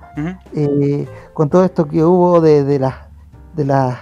eh, 0.55 1.07
con 1.35 1.49
todo 1.51 1.65
esto 1.65 1.87
que 1.87 2.03
hubo 2.05 2.41
de, 2.41 2.65
de 2.65 2.79
las 2.79 2.95
de 3.55 3.65
las 3.67 3.99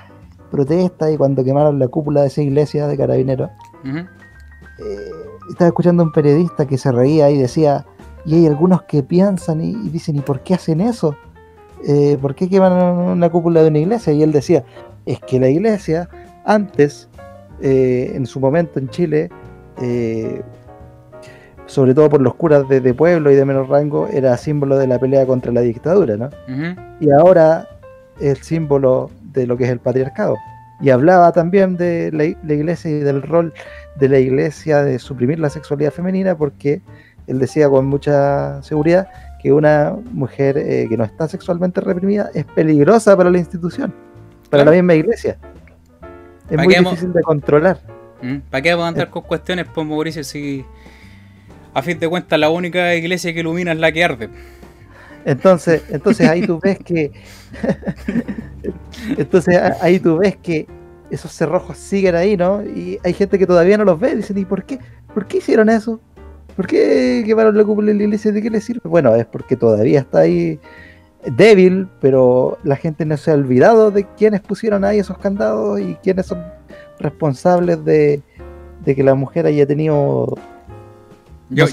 protestas 0.51 1.11
y 1.13 1.17
cuando 1.17 1.43
quemaron 1.45 1.79
la 1.81 1.89
cúpula 1.89 2.21
de 2.23 2.29
esa 2.29 2.41
iglesia 2.43 2.87
de 2.87 2.97
carabineros, 2.97 3.51
eh, 3.85 4.01
estaba 5.49 5.69
escuchando 5.69 6.03
a 6.03 6.07
un 6.07 6.13
periodista 6.13 6.67
que 6.67 6.79
se 6.79 6.93
reía 6.93 7.31
y 7.31 7.39
decía, 7.39 7.87
y 8.25 8.35
hay 8.35 8.47
algunos 8.47 8.83
que 8.83 9.03
piensan 9.03 9.61
y, 9.61 9.71
y 9.71 9.89
dicen, 9.89 10.17
¿y 10.17 10.21
por 10.21 10.41
qué 10.41 10.55
hacen 10.55 10.81
eso? 10.81 11.17
Eh, 11.87 12.19
¿Por 12.21 12.35
qué 12.35 12.49
queman 12.49 12.73
una 12.73 13.31
cúpula 13.31 13.63
de 13.63 13.69
una 13.69 13.79
iglesia? 13.79 14.13
Y 14.13 14.23
él 14.23 14.33
decía, 14.33 14.65
es 15.07 15.19
que 15.21 15.41
la 15.41 15.49
iglesia 15.49 16.09
antes, 16.45 17.09
eh, 17.63 18.13
en 18.15 18.27
su 18.27 18.41
momento 18.41 18.79
en 18.79 18.89
Chile, 18.89 19.31
eh, 19.81 20.43
sobre 21.67 21.95
todo 21.95 22.11
por 22.11 22.21
los 22.21 22.35
curas 22.35 22.69
de, 22.69 22.81
de 22.81 22.95
pueblo 22.95 23.31
y 23.31 23.37
de 23.37 23.45
menor 23.45 23.69
rango, 23.69 24.09
era 24.09 24.37
símbolo 24.37 24.77
de 24.77 24.87
la 24.87 24.99
pelea 24.99 25.25
contra 25.27 25.53
la 25.53 25.61
dictadura, 25.61 26.17
¿no? 26.17 26.31
y 27.01 27.11
ahora 27.11 27.69
el 28.21 28.37
símbolo 28.39 29.11
de 29.33 29.47
lo 29.47 29.57
que 29.57 29.65
es 29.65 29.71
el 29.71 29.79
patriarcado. 29.79 30.37
Y 30.81 30.91
hablaba 30.91 31.33
también 31.33 31.77
de 31.77 32.11
la, 32.13 32.55
iglesia 32.55 32.91
y 32.91 33.01
del 33.01 33.23
rol 33.23 33.53
de 33.97 34.09
la 34.09 34.19
iglesia 34.19 34.83
de 34.83 34.99
suprimir 34.99 35.39
la 35.39 35.51
sexualidad 35.51 35.93
femenina 35.93 36.37
porque 36.37 36.81
él 37.27 37.39
decía 37.39 37.69
con 37.69 37.87
mucha 37.87 38.63
seguridad 38.63 39.09
que 39.43 39.53
una 39.53 39.95
mujer 40.13 40.57
eh, 40.59 40.87
que 40.89 40.97
no 40.97 41.05
está 41.05 41.29
sexualmente 41.29 41.81
reprimida 41.81 42.31
es 42.35 42.45
peligrosa 42.45 43.17
para 43.17 43.31
la 43.31 43.39
institución, 43.39 43.93
para 44.51 44.63
Claro. 44.63 44.71
la 44.71 44.77
misma 44.77 44.95
iglesia. 44.95 45.39
Es 46.49 46.57
¿Para 46.57 46.65
muy 46.65 46.75
difícil 46.75 47.13
de 47.13 47.23
controlar. 47.23 47.81
¿Mm? 48.23 48.39
¿Para 48.51 48.63
qué 48.63 48.71
vamos 48.73 48.87
a 48.87 48.89
andar 48.89 49.11
con 49.11 49.23
cuestiones, 49.23 49.67
pues, 49.73 49.87
Mauricio, 49.87 50.25
si 50.25 50.65
a 51.73 51.83
fin 51.83 51.99
de 51.99 52.09
cuentas 52.09 52.39
la 52.39 52.51
única 52.51 52.95
iglesia 52.95 53.33
que 53.33 53.41
ilumina 53.41 53.73
es 53.73 53.79
la 53.79 53.93
que 53.93 54.05
arde? 54.05 54.29
Entonces, 55.25 55.83
entonces 55.91 56.29
ahí 56.29 56.47
tú 56.47 56.59
ves 56.63 56.79
que 56.79 57.13
entonces 59.19 59.57
ahí 59.81 59.99
tú 59.99 60.19
ves 60.19 60.37
que 60.37 60.67
esos 61.11 61.33
cerrojos 61.33 61.77
siguen 61.77 62.15
ahí, 62.15 62.37
¿no? 62.37 62.63
Y 62.63 62.99
hay 63.05 63.13
gente 63.13 63.39
que 63.39 63.47
todavía 63.47 63.77
no 63.77 63.85
los 63.85 63.99
ve, 63.99 64.17
dicen, 64.17 64.39
¿y 64.39 64.45
por 64.45 64.65
qué? 64.65 64.79
¿Por 65.13 65.27
qué 65.27 65.39
hicieron 65.39 65.69
eso? 65.69 66.01
¿Por 66.57 66.67
qué 66.67 67.23
quemaron 67.27 67.57
la 67.57 67.65
cúpula 67.65 67.89
de 67.89 67.95
la 67.95 68.03
iglesia? 68.05 68.33
¿De 68.33 68.43
qué 68.43 68.51
les 68.51 68.65
sirve? 68.65 68.83
Bueno, 68.85 69.15
es 69.15 69.27
porque 69.27 69.57
todavía 69.57 70.01
está 70.01 70.21
ahí 70.21 70.61
débil, 71.25 71.89
pero 72.01 72.59
la 72.65 72.77
gente 72.77 73.05
no 73.05 73.17
se 73.17 73.31
ha 73.31 73.35
olvidado 73.35 73.91
de 73.91 74.05
quiénes 74.17 74.41
pusieron 74.41 74.85
ahí 74.85 74.99
esos 74.99 75.19
candados 75.19 75.81
y 75.81 75.95
quiénes 75.97 76.27
son 76.27 76.43
responsables 76.99 77.85
de, 77.85 78.23
que 78.85 79.03
la 79.03 79.15
mujer 79.15 79.47
haya 79.47 79.67
tenido 79.67 80.37
yo, 81.51 81.67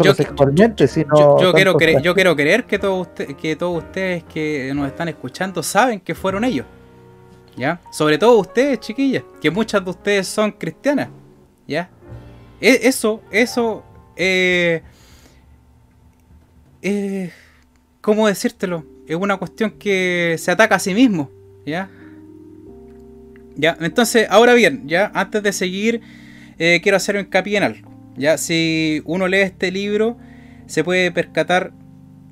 yo, 1.39 1.53
quiero 1.53 1.75
creer, 1.75 2.01
yo 2.01 2.15
quiero 2.15 2.35
creer 2.35 2.65
que 2.65 2.79
todos 2.79 3.07
que 3.39 3.55
todos 3.55 3.83
ustedes 3.83 4.23
que 4.23 4.71
nos 4.73 4.87
están 4.87 5.07
escuchando 5.07 5.61
saben 5.61 5.99
que 5.99 6.15
fueron 6.15 6.43
ellos. 6.43 6.65
¿Ya? 7.55 7.79
Sobre 7.91 8.17
todo 8.17 8.37
ustedes, 8.39 8.79
chiquillas, 8.79 9.23
que 9.41 9.49
muchas 9.49 9.83
de 9.83 9.89
ustedes 9.89 10.27
son 10.27 10.51
cristianas. 10.51 11.09
¿Ya? 11.67 11.89
E, 12.59 12.87
eso, 12.87 13.21
eso, 13.31 13.83
eh, 14.15 14.81
eh, 16.81 17.31
¿cómo 18.01 18.27
decírtelo? 18.27 18.83
Es 19.07 19.15
una 19.15 19.37
cuestión 19.37 19.71
que 19.71 20.35
se 20.39 20.51
ataca 20.51 20.75
a 20.75 20.79
sí 20.79 20.93
mismo, 20.93 21.29
¿ya? 21.65 21.89
Ya, 23.55 23.75
entonces, 23.79 24.27
ahora 24.29 24.53
bien, 24.53 24.87
ya, 24.87 25.11
antes 25.13 25.41
de 25.41 25.51
seguir, 25.51 26.01
eh, 26.59 26.79
quiero 26.81 26.97
hacer 26.97 27.15
un 27.15 27.21
hincapié 27.21 27.57
en 27.57 27.63
algo. 27.63 27.96
Ya, 28.17 28.37
si 28.37 29.01
uno 29.05 29.27
lee 29.27 29.41
este 29.41 29.71
libro, 29.71 30.17
se 30.65 30.83
puede 30.83 31.11
percatar 31.11 31.71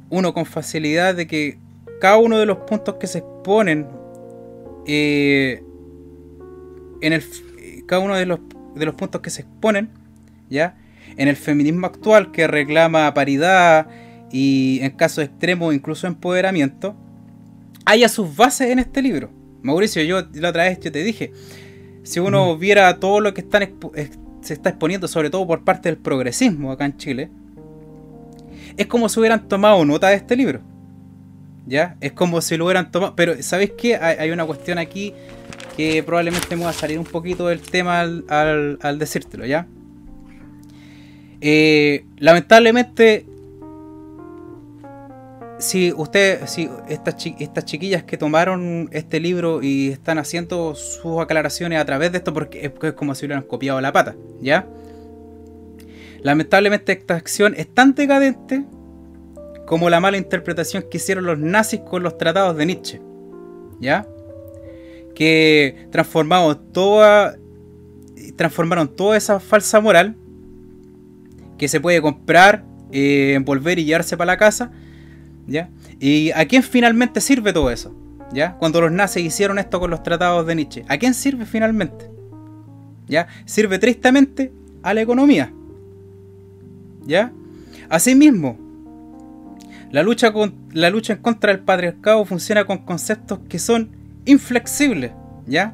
uno 0.10 0.34
con 0.34 0.46
facilidad 0.46 1.16
de 1.16 1.28
que 1.28 1.60
cada 2.02 2.18
uno 2.18 2.38
de 2.38 2.46
los 2.46 2.58
puntos 2.60 2.96
que 2.96 3.08
se 3.08 3.20
exponen 3.20 3.88
eh, 4.88 5.64
en 7.02 7.14
el 7.14 7.24
cada 7.86 8.02
uno 8.02 8.16
de 8.16 8.26
los, 8.26 8.40
de 8.76 8.86
los 8.86 8.96
puntos 8.96 9.22
que 9.22 9.30
se 9.30 9.42
exponen, 9.42 9.90
¿ya? 10.50 10.76
En 11.18 11.28
el 11.28 11.36
feminismo 11.36 11.86
actual 11.86 12.32
que 12.32 12.48
reclama 12.48 13.14
paridad, 13.14 13.88
y 14.32 14.80
en 14.82 14.92
casos 14.92 15.24
extremos 15.24 15.74
incluso 15.74 16.08
empoderamiento, 16.08 16.96
haya 17.86 18.10
sus 18.10 18.36
bases 18.36 18.70
en 18.70 18.80
este 18.80 19.02
libro. 19.02 19.30
Mauricio, 19.62 20.04
yo 20.04 20.24
la 20.34 20.50
otra 20.50 20.66
vez 20.66 20.80
yo 20.80 20.92
te 20.92 21.04
dije, 21.04 21.32
si 22.04 22.20
uno 22.20 22.58
viera 22.58 23.00
todo 23.00 23.20
lo 23.20 23.34
que 23.34 23.42
están 23.42 23.64
se 24.46 24.54
está 24.54 24.70
exponiendo, 24.70 25.08
sobre 25.08 25.30
todo 25.30 25.46
por 25.48 25.64
parte 25.64 25.89
del 25.89 25.98
progresismo 25.98 26.72
acá 26.72 26.86
en 26.86 26.98
Chile, 26.98 27.30
es 28.78 28.88
como 28.88 29.10
si 29.10 29.20
hubieran 29.20 29.48
tomado 29.48 29.84
nota 29.86 30.10
de 30.10 30.16
este 30.16 30.36
libro. 30.36 30.62
¿Ya? 31.66 31.98
Es 32.00 32.12
como 32.12 32.41
si 32.41 32.58
lo 32.58 32.66
hubieran 32.66 32.91
tomado. 32.91 33.16
Pero, 33.16 33.41
¿sabéis 33.41 33.72
qué? 33.76 33.96
Hay, 33.96 34.30
una 34.30 34.46
cuestión 34.46 34.78
aquí 34.78 35.14
que 35.76 36.04
probablemente 36.04 36.56
me 36.56 36.64
va 36.64 36.70
a 36.70 36.74
salir 36.74 37.00
un 37.00 37.06
poquito 37.06 37.48
del 37.48 37.60
tema 37.62 38.02
al, 38.02 38.24
al, 38.82 39.00
decírtelo, 39.00 39.46
¿ya? 39.46 39.68
Eh, 41.41 42.06
lamentablemente, 42.18 43.26
si 45.66 45.91
usted, 45.93 46.45
si 46.45 46.70
estas, 46.88 47.16
chiquillas 47.66 48.03
que 48.03 48.18
tomaron 48.18 48.88
este 48.91 49.20
libro 49.20 49.63
y 49.63 49.89
están 49.89 50.20
haciendo 50.20 50.76
sus 50.76 51.20
aclaraciones 51.20 51.80
a 51.80 51.86
través 51.86 52.11
de 52.11 52.20
esto, 52.20 52.34
porque 52.34 52.72
es, 52.82 52.93
como 52.93 53.16
si 53.16 53.26
hubieran 53.26 53.43
copiado 53.43 53.82
la 53.82 53.91
pata, 53.91 54.16
¿ya? 54.41 54.68
Lamentablemente 56.22 56.91
esta 56.91 57.16
acción 57.16 57.55
es 57.57 57.68
tan 57.74 57.95
decadente 57.95 58.63
como 59.66 59.89
la 59.89 59.99
mala 59.99 60.18
interpretación 60.18 60.86
que 60.89 60.97
hicieron 60.97 61.26
los 61.26 61.39
nazis 61.39 61.80
con 61.80 62.03
los 62.03 62.18
tratados 62.18 62.55
de 62.55 62.66
Nietzsche, 62.68 63.01
¿ya? 63.80 64.07
Que 65.16 65.88
transformaron 65.91 66.72
toda, 66.74 67.38
transformaron 68.36 68.88
toda 68.88 69.18
esa 69.18 69.39
falsa 69.39 69.80
moral 69.80 70.16
que 71.57 71.68
se 71.68 71.80
puede 71.80 72.01
comprar, 72.03 72.63
eh, 72.91 73.34
envolver 73.34 73.80
y 73.80 73.86
llevarse 73.86 74.16
para 74.16 74.34
la 74.34 74.38
casa 74.38 74.72
¿ya? 75.48 75.70
¿Y 76.00 76.32
a 76.32 76.46
quién 76.46 76.64
finalmente 76.64 77.22
sirve 77.22 77.54
todo 77.54 77.70
eso? 77.70 77.96
¿Ya? 78.32 78.58
Cuando 78.58 78.82
los 78.82 78.91
nazis 78.91 79.26
hicieron 79.26 79.60
esto 79.60 79.80
con 79.80 79.91
los 79.91 80.04
tratados 80.04 80.46
de 80.48 80.56
Nietzsche, 80.56 80.86
¿a 80.88 80.98
quién 80.98 81.14
sirve 81.14 81.46
finalmente? 81.46 82.10
¿Ya? 83.08 83.28
Sirve 83.46 83.80
tristemente 83.80 84.52
a 84.82 84.93
la 84.93 85.02
economía. 85.02 85.52
¿Ya? 87.06 87.32
Asimismo, 87.89 88.58
la 89.91 90.04
lucha, 90.04 90.34
en 91.14 91.22
contra 91.22 91.54
del 91.54 91.62
patriarcado 91.62 92.26
funciona 92.26 92.66
con 92.66 92.80
conceptos 92.80 93.39
que 93.48 93.60
son 93.60 93.91
inflexibles, 94.26 95.12
¿ya? 95.46 95.74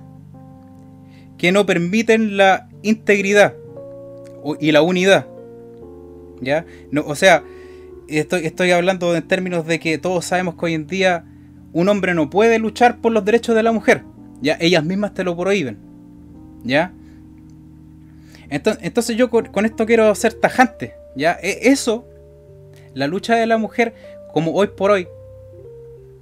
Que 1.38 1.52
no 1.52 1.66
permiten 1.66 2.38
la 2.38 2.70
integridad 2.84 3.56
y 4.60 4.72
la 4.72 4.82
unidad, 4.82 5.26
¿ya? 6.42 6.66
No, 6.92 7.04
o 7.08 7.16
sea, 7.16 7.44
estoy, 8.18 8.46
estoy 8.46 8.72
hablando 8.72 9.16
en 9.16 9.28
términos 9.28 9.66
de 9.66 9.80
que 9.80 9.98
todos 9.98 10.26
sabemos 10.26 10.56
que 10.56 10.66
hoy 10.66 10.74
en 10.74 10.88
día 10.88 11.26
un 11.74 11.90
hombre 11.90 12.14
no 12.14 12.30
puede 12.30 12.60
luchar 12.60 12.98
por 12.98 13.12
los 13.12 13.24
derechos 13.24 13.56
de 13.56 13.64
la 13.64 13.72
mujer. 13.72 14.04
Ya, 14.42 14.58
ellas 14.60 14.84
mismas 14.84 15.14
te 15.14 15.24
lo 15.24 15.38
prohíben. 15.38 15.78
¿Ya? 16.64 16.94
Entonces, 18.50 18.84
entonces 18.84 19.16
yo 19.16 19.30
con, 19.30 19.66
esto 19.66 19.86
quiero 19.86 20.14
ser 20.16 20.34
tajante. 20.34 20.94
¿Ya? 21.16 21.38
E, 21.42 21.70
eso, 21.70 22.06
la 22.94 23.08
lucha 23.08 23.36
de 23.36 23.46
la 23.46 23.58
mujer, 23.58 23.94
como 24.34 24.54
hoy 24.54 24.68
por 24.68 24.92
hoy, 24.92 25.08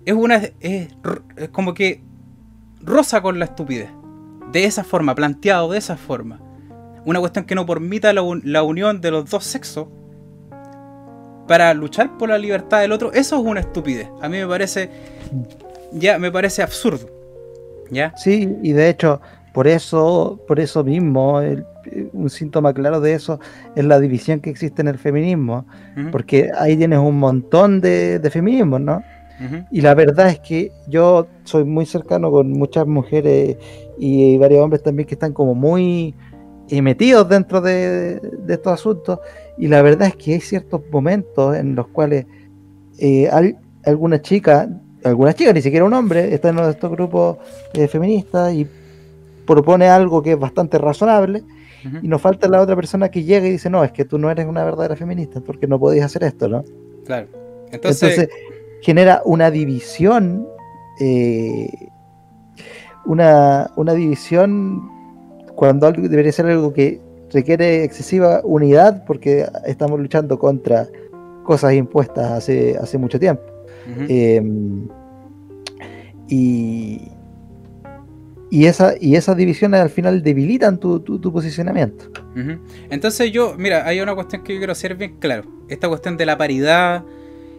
es 0.06 0.14
una. 0.14 0.42
Es, 0.60 0.90
como 1.52 1.74
que 1.74 2.02
rosa 2.82 3.22
con 3.22 3.40
la 3.40 3.46
estupidez. 3.46 3.90
De 4.52 4.66
esa 4.66 4.84
forma, 4.84 5.16
planteado 5.16 5.72
de 5.72 5.78
esa 5.78 5.98
forma. 5.98 6.40
Una 7.06 7.20
cuestión 7.20 7.46
que 7.46 7.56
no 7.56 7.66
permita 7.66 8.12
la, 8.14 8.24
la 8.44 8.64
unión 8.64 9.02
de 9.02 9.12
los 9.12 9.30
dos 9.30 9.46
sexos 9.46 9.88
para 11.50 11.74
luchar 11.74 12.16
por 12.16 12.30
la 12.30 12.38
libertad 12.38 12.82
del 12.82 12.92
otro, 12.92 13.12
eso 13.12 13.38
es 13.38 13.44
una 13.44 13.62
estupidez. 13.62 14.08
A 14.22 14.30
mí 14.30 14.38
me 14.38 14.46
parece, 14.46 14.88
ya 15.92 16.20
me 16.20 16.32
parece 16.32 16.62
absurdo. 16.62 17.10
¿Ya? 17.90 18.16
Sí, 18.16 18.56
y 18.62 18.72
de 18.72 18.88
hecho, 18.88 19.20
por 19.52 19.68
eso, 19.68 20.40
por 20.48 20.60
eso 20.60 20.84
mismo, 20.84 21.42
un 22.14 22.30
síntoma 22.30 22.72
claro 22.72 23.02
de 23.02 23.16
eso 23.16 23.40
es 23.76 23.84
la 23.84 24.00
división 24.00 24.42
que 24.42 24.52
existe 24.52 24.84
en 24.84 24.90
el 24.90 25.00
feminismo, 25.00 25.66
porque 26.12 26.52
ahí 26.56 26.78
tienes 26.78 27.00
un 27.00 27.18
montón 27.18 27.82
de, 27.82 28.20
de 28.20 28.30
feminismos, 28.30 28.80
¿no? 28.80 29.02
Y 29.72 29.82
la 29.82 29.96
verdad 29.96 30.30
es 30.30 30.40
que 30.42 30.72
yo 30.88 31.26
soy 31.46 31.64
muy 31.64 31.88
cercano 31.88 32.30
con 32.30 32.52
muchas 32.52 32.86
mujeres 32.86 33.58
y 33.98 34.38
varios 34.38 34.62
hombres 34.62 34.84
también 34.84 35.08
que 35.08 35.16
están 35.16 35.34
como 35.34 35.56
muy 35.56 36.14
metidos 36.82 37.28
dentro 37.28 37.62
de, 37.62 38.20
de 38.20 38.54
estos 38.54 38.74
asuntos 38.74 39.20
y 39.60 39.68
la 39.68 39.82
verdad 39.82 40.08
es 40.08 40.16
que 40.16 40.34
hay 40.34 40.40
ciertos 40.40 40.82
momentos 40.90 41.56
en 41.56 41.76
los 41.76 41.88
cuales 41.88 42.26
eh, 42.98 43.30
hay 43.30 43.56
alguna 43.86 44.22
chica, 44.22 44.70
alguna 45.04 45.34
chica, 45.34 45.52
ni 45.52 45.62
siquiera 45.62 45.86
un 45.86 45.94
hombre, 45.94 46.34
está 46.34 46.50
en 46.50 46.56
uno 46.56 46.66
de 46.66 46.72
estos 46.72 46.90
grupos 46.90 47.38
eh, 47.74 47.88
feministas 47.90 48.54
y 48.54 48.66
propone 49.46 49.88
algo 49.88 50.24
que 50.24 50.32
es 50.32 50.40
bastante 50.40 50.78
razonable. 50.78 51.44
Y 52.02 52.10
nos 52.10 52.22
falta 52.22 52.50
la 52.50 52.62
otra 52.62 52.76
persona 52.76 53.08
que 53.08 53.24
llega 53.24 53.48
y 53.48 53.52
dice, 53.52 53.70
no, 53.70 53.86
es 53.86 53.94
que 53.94 54.04
tú 54.04 54.18
no 54.18 54.30
eres 54.30 54.46
una 54.46 54.66
verdadera 54.66 54.98
feminista 54.98 55.40
porque 55.40 55.66
no 55.66 55.80
podías 55.80 56.08
hacer 56.08 56.26
esto, 56.26 56.50
¿no? 56.50 56.66
Claro. 57.06 57.28
Entonces, 57.72 58.28
genera 58.82 59.22
una 59.24 59.50
división, 59.50 60.46
eh, 61.00 61.70
una, 63.06 63.72
una 63.78 63.94
división 63.94 64.90
cuando 65.60 65.88
algo 65.88 66.08
debería 66.08 66.32
ser 66.32 66.46
algo 66.46 66.72
que 66.72 67.02
requiere 67.34 67.84
excesiva 67.84 68.40
unidad 68.46 69.04
porque 69.06 69.46
estamos 69.66 70.00
luchando 70.00 70.40
contra 70.40 70.88
cosas 71.44 71.74
impuestas 71.74 72.32
hace, 72.32 72.78
hace 72.78 72.98
mucho 72.98 73.20
tiempo. 73.20 73.44
Em, 74.08 74.88
y, 76.30 77.02
y, 78.50 78.66
esa, 78.68 78.94
y 79.02 79.18
esas 79.18 79.36
divisiones 79.36 79.82
al 79.82 79.90
final 79.90 80.24
debilitan 80.24 80.80
tu, 80.80 81.04
posicionamiento. 81.34 82.06
Entonces 82.90 83.30
yo, 83.34 83.56
mira, 83.58 83.86
hay 83.86 84.00
una 84.00 84.16
cuestión 84.16 84.44
que 84.46 84.54
yo 84.54 84.60
quiero 84.62 84.72
hacer 84.72 84.96
bien 84.96 85.18
claro. 85.20 85.44
Esta 85.68 85.90
cuestión 85.90 86.16
de 86.16 86.26
la 86.26 86.38
paridad, 86.38 87.04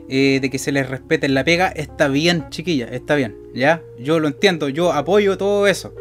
eh, 0.08 0.38
de 0.40 0.48
que 0.48 0.58
se 0.58 0.72
les 0.72 0.88
respete 0.88 1.28
la 1.28 1.44
pega, 1.44 1.68
está 1.68 2.08
bien, 2.08 2.46
chiquilla, 2.48 2.86
está 2.86 3.14
bien, 3.14 3.36
¿ya? 3.54 3.82
Yo 3.98 4.20
lo 4.20 4.28
entiendo, 4.28 4.70
yo 4.70 4.90
apoyo 4.90 5.36
todo 5.36 5.66
eso. 5.66 5.92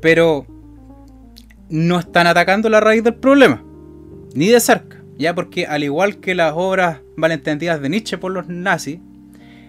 Pero 0.00 0.44
no 1.68 1.98
están 1.98 2.26
atacando 2.26 2.68
la 2.68 2.80
raíz 2.80 3.02
del 3.02 3.14
problema, 3.14 3.64
ni 4.34 4.48
de 4.48 4.60
cerca, 4.60 5.02
ya 5.18 5.34
porque 5.34 5.66
al 5.66 5.84
igual 5.84 6.18
que 6.18 6.34
las 6.34 6.52
obras 6.54 7.00
malentendidas 7.16 7.80
de 7.80 7.88
Nietzsche 7.88 8.18
por 8.18 8.32
los 8.32 8.48
nazis, 8.48 9.00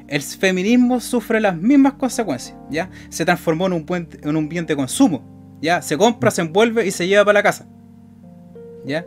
el 0.08 0.22
feminismo 0.22 1.00
sufre 1.00 1.40
las 1.40 1.58
mismas 1.58 1.94
consecuencias, 1.94 2.58
ya 2.70 2.90
se 3.10 3.26
transformó 3.26 3.68
en 3.68 3.74
un, 3.74 3.86
en 4.22 4.36
un 4.36 4.50
bien 4.50 4.66
de 4.66 4.76
consumo, 4.76 5.58
ya 5.62 5.82
se 5.82 5.98
compra, 5.98 6.32
se 6.32 6.42
envuelve 6.42 6.86
y 6.86 6.92
se 6.92 7.08
lleva 7.08 7.26
para 7.26 7.40
la 7.40 7.44
casa, 7.44 7.68
ya 8.86 9.06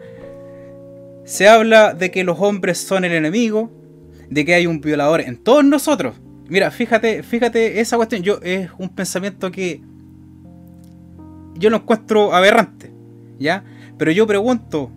se 1.24 1.48
habla 1.48 1.94
de 1.94 2.10
que 2.10 2.24
los 2.24 2.40
hombres 2.40 2.78
son 2.78 3.04
el 3.04 3.12
enemigo, 3.12 3.70
de 4.28 4.44
que 4.44 4.54
hay 4.54 4.66
un 4.66 4.80
violador 4.80 5.20
en 5.20 5.36
todos 5.36 5.64
nosotros. 5.64 6.16
Mira, 6.48 6.70
fíjate, 6.70 7.22
fíjate 7.22 7.80
esa 7.80 7.96
cuestión. 7.96 8.22
Yo 8.22 8.40
es 8.42 8.68
un 8.78 8.88
pensamiento 8.88 9.50
que 9.52 9.80
yo 11.60 11.70
lo 11.70 11.76
encuentro 11.76 12.34
aberrante, 12.34 12.90
¿ya? 13.38 13.62
Pero 13.98 14.10
yo 14.10 14.26
pregunto, 14.26 14.90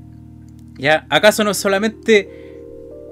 ¿ya? 0.78 1.05
¿Acaso 1.09 1.43
no 1.43 1.51
es 1.51 1.57
solamente 1.57 2.30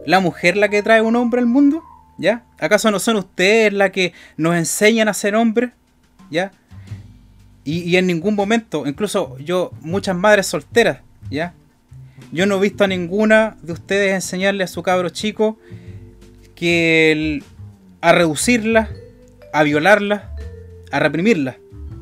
la 0.05 0.19
mujer 0.19 0.57
la 0.57 0.69
que 0.69 0.81
trae 0.81 1.01
un 1.01 1.15
hombre 1.15 1.41
al 1.41 1.47
mundo? 1.47 1.83
¿Ya? 2.17 2.45
¿Acaso 2.59 2.91
no 2.91 2.99
son 2.99 3.17
ustedes 3.17 3.73
las 3.73 3.91
que 3.91 4.13
nos 4.37 4.55
enseñan 4.55 5.07
a 5.07 5.13
ser 5.13 5.35
hombres? 5.35 5.71
¿Ya? 6.29 6.51
Y, 7.63 7.81
y 7.81 7.97
en 7.97 8.07
ningún 8.07 8.35
momento, 8.35 8.87
incluso 8.87 9.37
yo, 9.39 9.71
muchas 9.81 10.15
madres 10.15 10.47
solteras, 10.47 10.99
¿ya? 11.29 11.53
Yo 12.31 12.45
no 12.45 12.57
he 12.57 12.61
visto 12.61 12.83
a 12.83 12.87
ninguna 12.87 13.57
de 13.61 13.73
ustedes 13.73 14.13
enseñarle 14.13 14.63
a 14.63 14.67
su 14.67 14.81
cabro 14.83 15.09
chico 15.09 15.57
que 16.55 17.43
a 17.99 18.11
reducirla, 18.13 18.89
a 19.51 19.63
violarla, 19.63 20.31
a 20.91 20.99
reprimirla. 20.99 21.57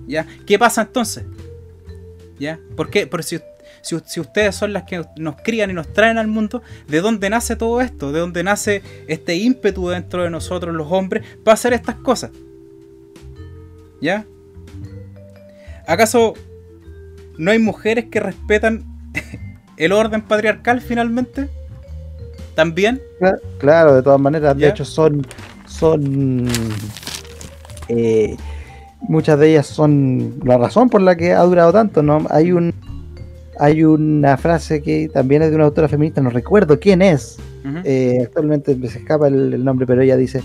¿Ya? 0.09 0.25
¿Qué 0.47 0.57
pasa 0.57 0.81
entonces? 0.81 1.23
¿Ya? 2.39 2.59
¿Por 2.75 2.89
qué? 2.89 3.05
Por 3.05 3.23
si, 3.23 3.39
si, 3.81 3.95
si 4.05 4.19
ustedes 4.19 4.55
son 4.55 4.73
las 4.73 4.83
que 4.83 5.05
nos 5.17 5.35
crían 5.43 5.69
y 5.69 5.73
nos 5.73 5.93
traen 5.93 6.17
al 6.17 6.27
mundo, 6.27 6.63
¿de 6.87 6.99
dónde 7.01 7.29
nace 7.29 7.55
todo 7.55 7.79
esto? 7.79 8.11
¿De 8.11 8.19
dónde 8.19 8.43
nace 8.43 8.81
este 9.07 9.35
ímpetu 9.35 9.87
dentro 9.89 10.23
de 10.23 10.29
nosotros, 10.31 10.73
los 10.73 10.87
hombres, 10.91 11.23
para 11.43 11.53
hacer 11.53 11.73
estas 11.73 11.95
cosas? 11.97 12.31
¿Ya? 14.01 14.25
¿Acaso 15.85 16.33
no 17.37 17.51
hay 17.51 17.59
mujeres 17.59 18.05
que 18.05 18.19
respetan 18.19 18.85
el 19.77 19.91
orden 19.91 20.21
patriarcal 20.23 20.81
finalmente? 20.81 21.49
¿También? 22.55 22.99
Cla- 23.19 23.39
Claro, 23.59 23.95
de 23.95 24.01
todas 24.01 24.19
maneras, 24.19 24.57
de 24.57 24.67
hecho 24.69 24.85
son, 24.85 25.25
son 25.67 26.47
eh, 27.89 28.35
muchas 29.01 29.39
de 29.39 29.51
ellas 29.51 29.67
son 29.67 30.35
la 30.43 30.57
razón 30.57 30.89
por 30.89 31.01
la 31.01 31.15
que 31.15 31.33
ha 31.33 31.41
durado 31.43 31.71
tanto, 31.71 32.03
¿no? 32.03 32.25
Hay 32.29 32.51
un 32.51 32.73
hay 33.61 33.83
una 33.83 34.37
frase 34.37 34.81
que 34.81 35.09
también 35.09 35.41
es 35.41 35.49
de 35.49 35.55
una 35.55 35.65
autora 35.65 35.89
feminista, 35.89 36.21
no 36.21 36.29
recuerdo 36.29 36.79
quién 36.79 37.01
es, 37.01 37.37
eh, 37.83 38.19
actualmente 38.23 38.73
me 38.75 38.87
se 38.87 38.99
escapa 38.99 39.27
el, 39.27 39.53
el 39.53 39.65
nombre, 39.65 39.85
pero 39.85 40.01
ella 40.01 40.15
dice 40.15 40.41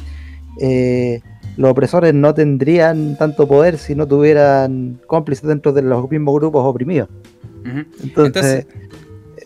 eh, 0.61 1.20
los 1.57 1.70
opresores 1.70 2.12
no 2.14 2.34
tendrían 2.34 3.16
tanto 3.16 3.46
poder 3.46 3.78
si 3.78 3.94
no 3.94 4.07
tuvieran 4.07 5.00
cómplices 5.07 5.48
dentro 5.48 5.72
de 5.72 5.82
los 5.82 6.11
mismos 6.11 6.34
grupos 6.34 6.64
oprimidos. 6.64 7.09
Entonces, 7.64 8.02
Entonces, 8.05 8.66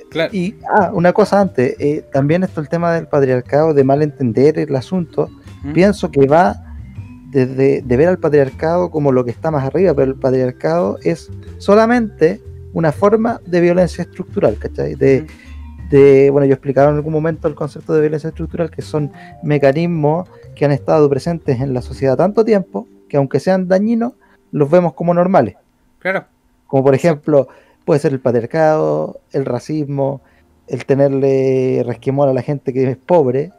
claro. 0.09 0.34
y 0.34 0.56
ah, 0.74 0.90
una 0.92 1.12
cosa 1.12 1.40
antes, 1.40 1.76
eh, 1.78 2.04
también 2.12 2.42
está 2.42 2.61
el 2.61 2.68
tema 2.68 2.94
del 2.94 3.06
patriarcado, 3.06 3.74
de 3.74 3.84
mal 3.84 4.02
entender 4.02 4.59
el 4.59 4.74
asunto. 4.74 5.28
Pienso 5.74 6.11
que 6.11 6.26
va 6.26 6.68
desde 7.31 7.83
de 7.83 7.97
ver 7.97 8.09
al 8.09 8.18
patriarcado 8.18 8.91
como 8.91 9.12
lo 9.12 9.24
que 9.24 9.31
está 9.31 9.51
más 9.51 9.64
arriba, 9.64 9.95
pero 9.95 10.11
el 10.11 10.18
patriarcado 10.18 10.99
es 11.03 11.31
solamente 11.59 12.41
una 12.72 12.93
forma 12.93 13.41
de 13.47 13.61
violencia 13.61 14.03
estructural, 14.03 14.57
¿cachai? 14.59 14.95
De, 14.95 15.26
de, 15.91 16.31
bueno, 16.31 16.47
yo 16.47 16.55
explicaba 16.55 16.91
en 16.91 16.97
algún 16.97 17.12
momento 17.12 17.49
el 17.49 17.55
concepto 17.55 17.95
de 17.95 18.01
violencia 18.01 18.29
estructural, 18.29 18.70
que 18.70 18.83
son 18.83 19.12
mecanismos 19.43 20.29
que 20.55 20.64
han 20.64 20.72
estado 20.72 21.09
presentes 21.09 21.61
en 21.61 21.72
la 21.72 21.83
sociedad 21.83 22.16
tanto 22.16 22.45
tiempo, 22.45 22.87
que 23.09 23.16
aunque 23.16 23.41
sean 23.41 23.68
dañinos, 23.68 24.12
los 24.51 24.70
vemos 24.70 24.95
como 24.95 25.14
normales. 25.14 25.57
Claro. 25.99 26.24
Como 26.66 26.85
por 26.85 26.95
ejemplo, 26.95 27.49
puede 27.85 28.01
ser 28.01 28.12
el 28.12 28.20
patriarcado, 28.20 29.20
el 29.33 29.45
racismo, 29.45 30.20
el 30.66 30.85
tenerle 30.85 31.83
resquemor 31.87 32.29
a 32.29 32.35
la 32.35 32.43
gente 32.43 32.72
que 32.72 32.91
es 32.91 32.97
pobre. 32.97 33.53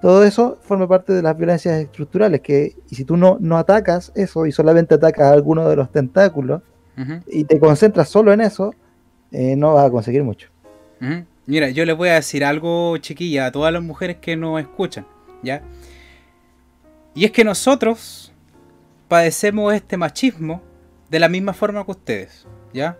Todo 0.00 0.24
eso 0.24 0.58
forma 0.62 0.88
parte 0.88 1.12
de 1.12 1.22
las 1.22 1.36
violencias 1.36 1.78
estructurales. 1.80 2.40
Que, 2.40 2.74
y 2.88 2.94
si 2.94 3.04
tú 3.04 3.16
no, 3.16 3.36
no 3.40 3.58
atacas 3.58 4.12
eso 4.14 4.46
y 4.46 4.52
solamente 4.52 4.94
atacas 4.94 5.26
a 5.26 5.32
alguno 5.32 5.68
de 5.68 5.76
los 5.76 5.90
tentáculos 5.90 6.62
y 7.26 7.44
te 7.44 7.58
concentras 7.58 8.10
solo 8.10 8.30
en 8.30 8.42
eso, 8.42 8.74
eh, 9.32 9.56
no 9.56 9.74
vas 9.74 9.86
a 9.86 9.90
conseguir 9.90 10.22
mucho. 10.22 10.48
Mira, 11.46 11.70
yo 11.70 11.86
les 11.86 11.96
voy 11.96 12.10
a 12.10 12.14
decir 12.14 12.44
algo, 12.44 12.96
chiquilla, 12.98 13.46
a 13.46 13.52
todas 13.52 13.72
las 13.72 13.82
mujeres 13.82 14.18
que 14.20 14.36
nos 14.36 14.60
escuchan, 14.60 15.06
¿ya? 15.42 15.62
Y 17.14 17.24
es 17.24 17.30
que 17.32 17.42
nosotros 17.42 18.32
padecemos 19.08 19.72
este 19.74 19.96
machismo 19.96 20.62
de 21.08 21.18
la 21.18 21.28
misma 21.28 21.54
forma 21.54 21.84
que 21.84 21.90
ustedes, 21.90 22.46
¿ya? 22.72 22.98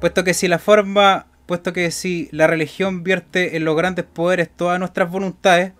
Puesto 0.00 0.22
que 0.22 0.34
si 0.34 0.48
la 0.48 0.58
forma, 0.58 1.26
puesto 1.46 1.72
que 1.72 1.90
si 1.90 2.28
la 2.30 2.46
religión 2.46 3.02
vierte 3.02 3.56
en 3.56 3.64
los 3.64 3.76
grandes 3.76 4.04
poderes 4.04 4.50
todas 4.54 4.78
nuestras 4.78 5.10
voluntades, 5.10 5.72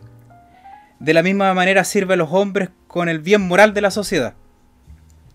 de 1.01 1.15
la 1.15 1.23
misma 1.23 1.53
manera 1.55 1.83
sirve 1.83 2.15
a 2.15 2.17
los 2.17 2.31
hombres 2.31 2.69
con 2.87 3.09
el 3.09 3.19
bien 3.19 3.41
moral 3.41 3.75
de 3.75 3.81
la 3.81 3.91
sociedad. 3.91 4.35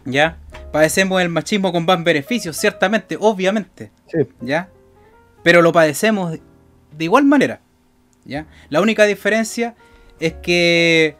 ¿Ya? 0.05 0.37
Padecemos 0.71 1.21
el 1.21 1.29
machismo 1.29 1.71
con 1.71 1.85
más 1.85 2.03
beneficios, 2.03 2.55
ciertamente, 2.55 3.17
obviamente. 3.19 3.91
Sí. 4.07 4.19
¿ya? 4.39 4.69
Pero 5.43 5.61
lo 5.61 5.73
padecemos 5.73 6.39
de 6.97 7.03
igual 7.03 7.25
manera, 7.25 7.59
¿ya? 8.23 8.45
La 8.69 8.81
única 8.81 9.05
diferencia 9.05 9.75
es 10.19 10.33
que 10.33 11.17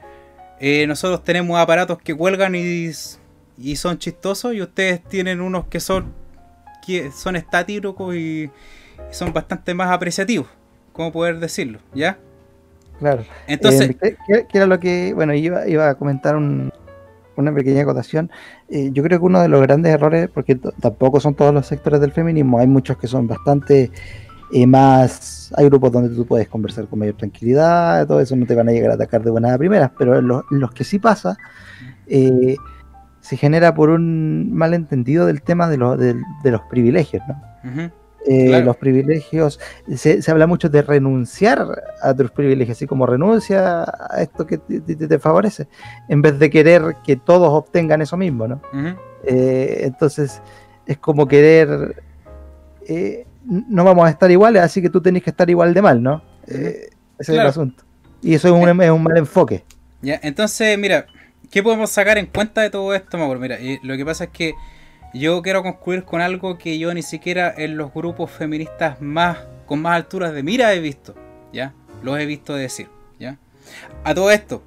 eh, 0.60 0.86
nosotros 0.88 1.24
tenemos 1.24 1.60
aparatos 1.60 2.00
que 2.02 2.16
cuelgan 2.16 2.56
y, 2.56 2.92
y 3.58 3.76
son 3.76 3.98
chistosos 3.98 4.54
y 4.54 4.62
ustedes 4.62 5.04
tienen 5.04 5.42
unos 5.42 5.68
que 5.68 5.80
son 5.80 6.14
que 6.86 7.12
son 7.12 7.36
estáticos 7.36 8.16
y 8.16 8.52
son 9.10 9.34
bastante 9.34 9.74
más 9.74 9.90
apreciativos, 9.92 10.48
¿cómo 10.94 11.12
poder 11.12 11.40
decirlo? 11.40 11.80
¿Ya? 11.94 12.20
Claro. 13.00 13.24
Entonces, 13.48 13.96
Eh, 14.02 14.16
¿qué, 14.28 14.58
era 14.58 14.66
lo 14.68 14.80
que, 14.80 15.14
bueno, 15.14 15.34
iba, 15.34 15.68
iba 15.68 15.90
a 15.90 15.96
comentar 15.96 16.36
un- 16.36 16.72
una 17.38 17.54
pequeña 17.54 17.82
acotación. 17.82 18.32
Eh, 18.70 18.90
yo 18.94 19.04
creo 19.04 19.20
que 19.20 19.26
uno 19.26 19.42
de 19.42 19.50
los 19.50 19.62
grandes 19.62 19.94
errores, 19.94 20.30
porque 20.34 20.56
tampoco 20.56 21.20
son 21.20 21.36
todos 21.36 21.54
los 21.54 21.68
sectores 21.68 22.00
del 22.00 22.14
feminismo, 22.14 22.60
hay 22.60 22.68
muchos 22.68 22.98
que 22.98 23.08
son 23.08 23.28
bastante 23.28 23.92
eh, 24.54 24.66
más, 24.68 25.52
hay 25.58 25.66
grupos 25.66 25.92
donde 25.92 26.16
tú 26.16 26.26
puedes 26.26 26.48
conversar 26.48 26.88
con 26.88 27.00
mayor 27.00 27.16
tranquilidad, 27.18 28.08
todo 28.08 28.22
eso 28.22 28.36
no 28.38 28.46
te 28.46 28.56
van 28.56 28.70
a 28.70 28.72
llegar 28.72 28.92
a 28.92 28.94
atacar 28.94 29.22
de 29.24 29.32
buenas 29.32 29.52
a 29.52 29.58
primeras, 29.58 29.92
pero 29.98 30.18
en 30.20 30.28
los, 30.28 30.44
los 30.52 30.72
que 30.72 30.84
sí 30.86 30.98
pasa, 31.00 31.36
eh, 32.08 32.56
se 33.20 33.38
genera 33.38 33.74
por 33.74 33.90
un 33.90 34.54
malentendido 34.54 35.26
del 35.26 35.42
tema 35.42 35.68
de, 35.68 35.78
los 35.78 35.98
de, 36.00 36.16
de 36.44 36.52
los 36.52 36.62
privilegios, 36.70 37.24
¿no? 37.28 37.42
Eh, 38.28 38.48
Claro. 38.48 38.66
los 38.66 38.78
privilegios, 38.78 39.60
se, 39.96 40.22
se 40.22 40.32
habla 40.32 40.48
mucho 40.48 40.68
de 40.68 40.82
renunciar 40.82 41.84
a 42.02 42.14
tus 42.14 42.32
privilegios, 42.32 42.76
así 42.78 42.88
como 42.88 43.06
renuncia 43.06 43.84
a 43.84 44.22
esto 44.22 44.48
que 44.48 44.58
te, 44.58 44.80
te- 44.82 45.08
te 45.08 45.20
favorece, 45.20 45.68
en 46.10 46.22
vez 46.24 46.40
de 46.40 46.50
querer 46.50 46.96
que 47.06 47.18
todos 47.18 47.50
obtengan 47.50 48.02
eso 48.02 48.18
mismo, 48.18 48.48
¿no? 48.48 48.62
Eh, 49.24 49.82
entonces, 49.84 50.42
es 50.88 50.98
como 50.98 51.28
querer, 51.28 52.02
eh, 52.88 53.26
no 53.46 53.84
vamos 53.84 54.08
a 54.08 54.10
estar 54.10 54.30
iguales, 54.32 54.62
así 54.64 54.82
que 54.82 54.90
tú 54.90 55.02
tenés 55.02 55.22
que 55.24 55.30
estar 55.30 55.48
igual 55.50 55.74
de 55.74 55.82
mal, 55.84 56.02
¿no? 56.02 56.24
Ese 56.48 56.90
es 57.20 57.30
el 57.30 57.40
asunto. 57.42 57.84
Y 58.22 58.34
eso 58.34 58.48
es 58.48 58.54
un, 58.54 58.82
es 58.82 58.90
un 58.90 59.04
mal 59.04 59.18
enfoque. 59.18 59.64
Ya, 60.02 60.20
entonces, 60.24 60.78
mira, 60.80 61.06
¿qué 61.52 61.62
podemos 61.62 61.92
sacar 61.92 62.18
en 62.18 62.26
cuenta 62.26 62.62
de 62.62 62.70
todo 62.72 62.94
esto, 62.96 63.18
Mauro? 63.20 63.40
Mira, 63.40 63.58
lo 63.84 63.96
que 63.98 64.04
pasa 64.06 64.24
es 64.26 64.30
que 64.32 64.54
yo 65.16 65.42
quiero 65.42 65.64
concluir 65.64 66.04
con 66.04 66.20
algo 66.20 66.58
que 66.58 66.78
yo 66.78 66.94
ni 66.94 67.02
siquiera 67.02 67.54
en 67.56 67.78
los 67.78 67.94
grupos 67.94 68.30
feministas 68.30 69.02
más 69.02 69.38
con 69.66 69.82
más 69.82 69.96
alturas 69.96 70.34
de 70.34 70.44
mira 70.44 70.74
he 70.74 70.80
visto, 70.80 71.16
¿ya? 71.54 71.74
Los 72.04 72.20
he 72.20 72.26
visto 72.26 72.54
decir, 72.54 72.88
¿ya? 73.18 73.38
A 74.04 74.14
todo 74.14 74.30
esto, 74.30 74.62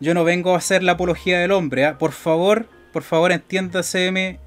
yo 0.00 0.14
no 0.14 0.24
vengo 0.24 0.54
a 0.54 0.58
hacer 0.58 0.82
la 0.82 0.92
apología 0.92 1.40
del 1.40 1.50
hombre, 1.50 1.84
¿ah? 1.84 1.98
Por 1.98 2.12
favor, 2.12 2.68
por 2.92 3.02
favor, 3.02 3.32
entiéndaseme 3.32 4.38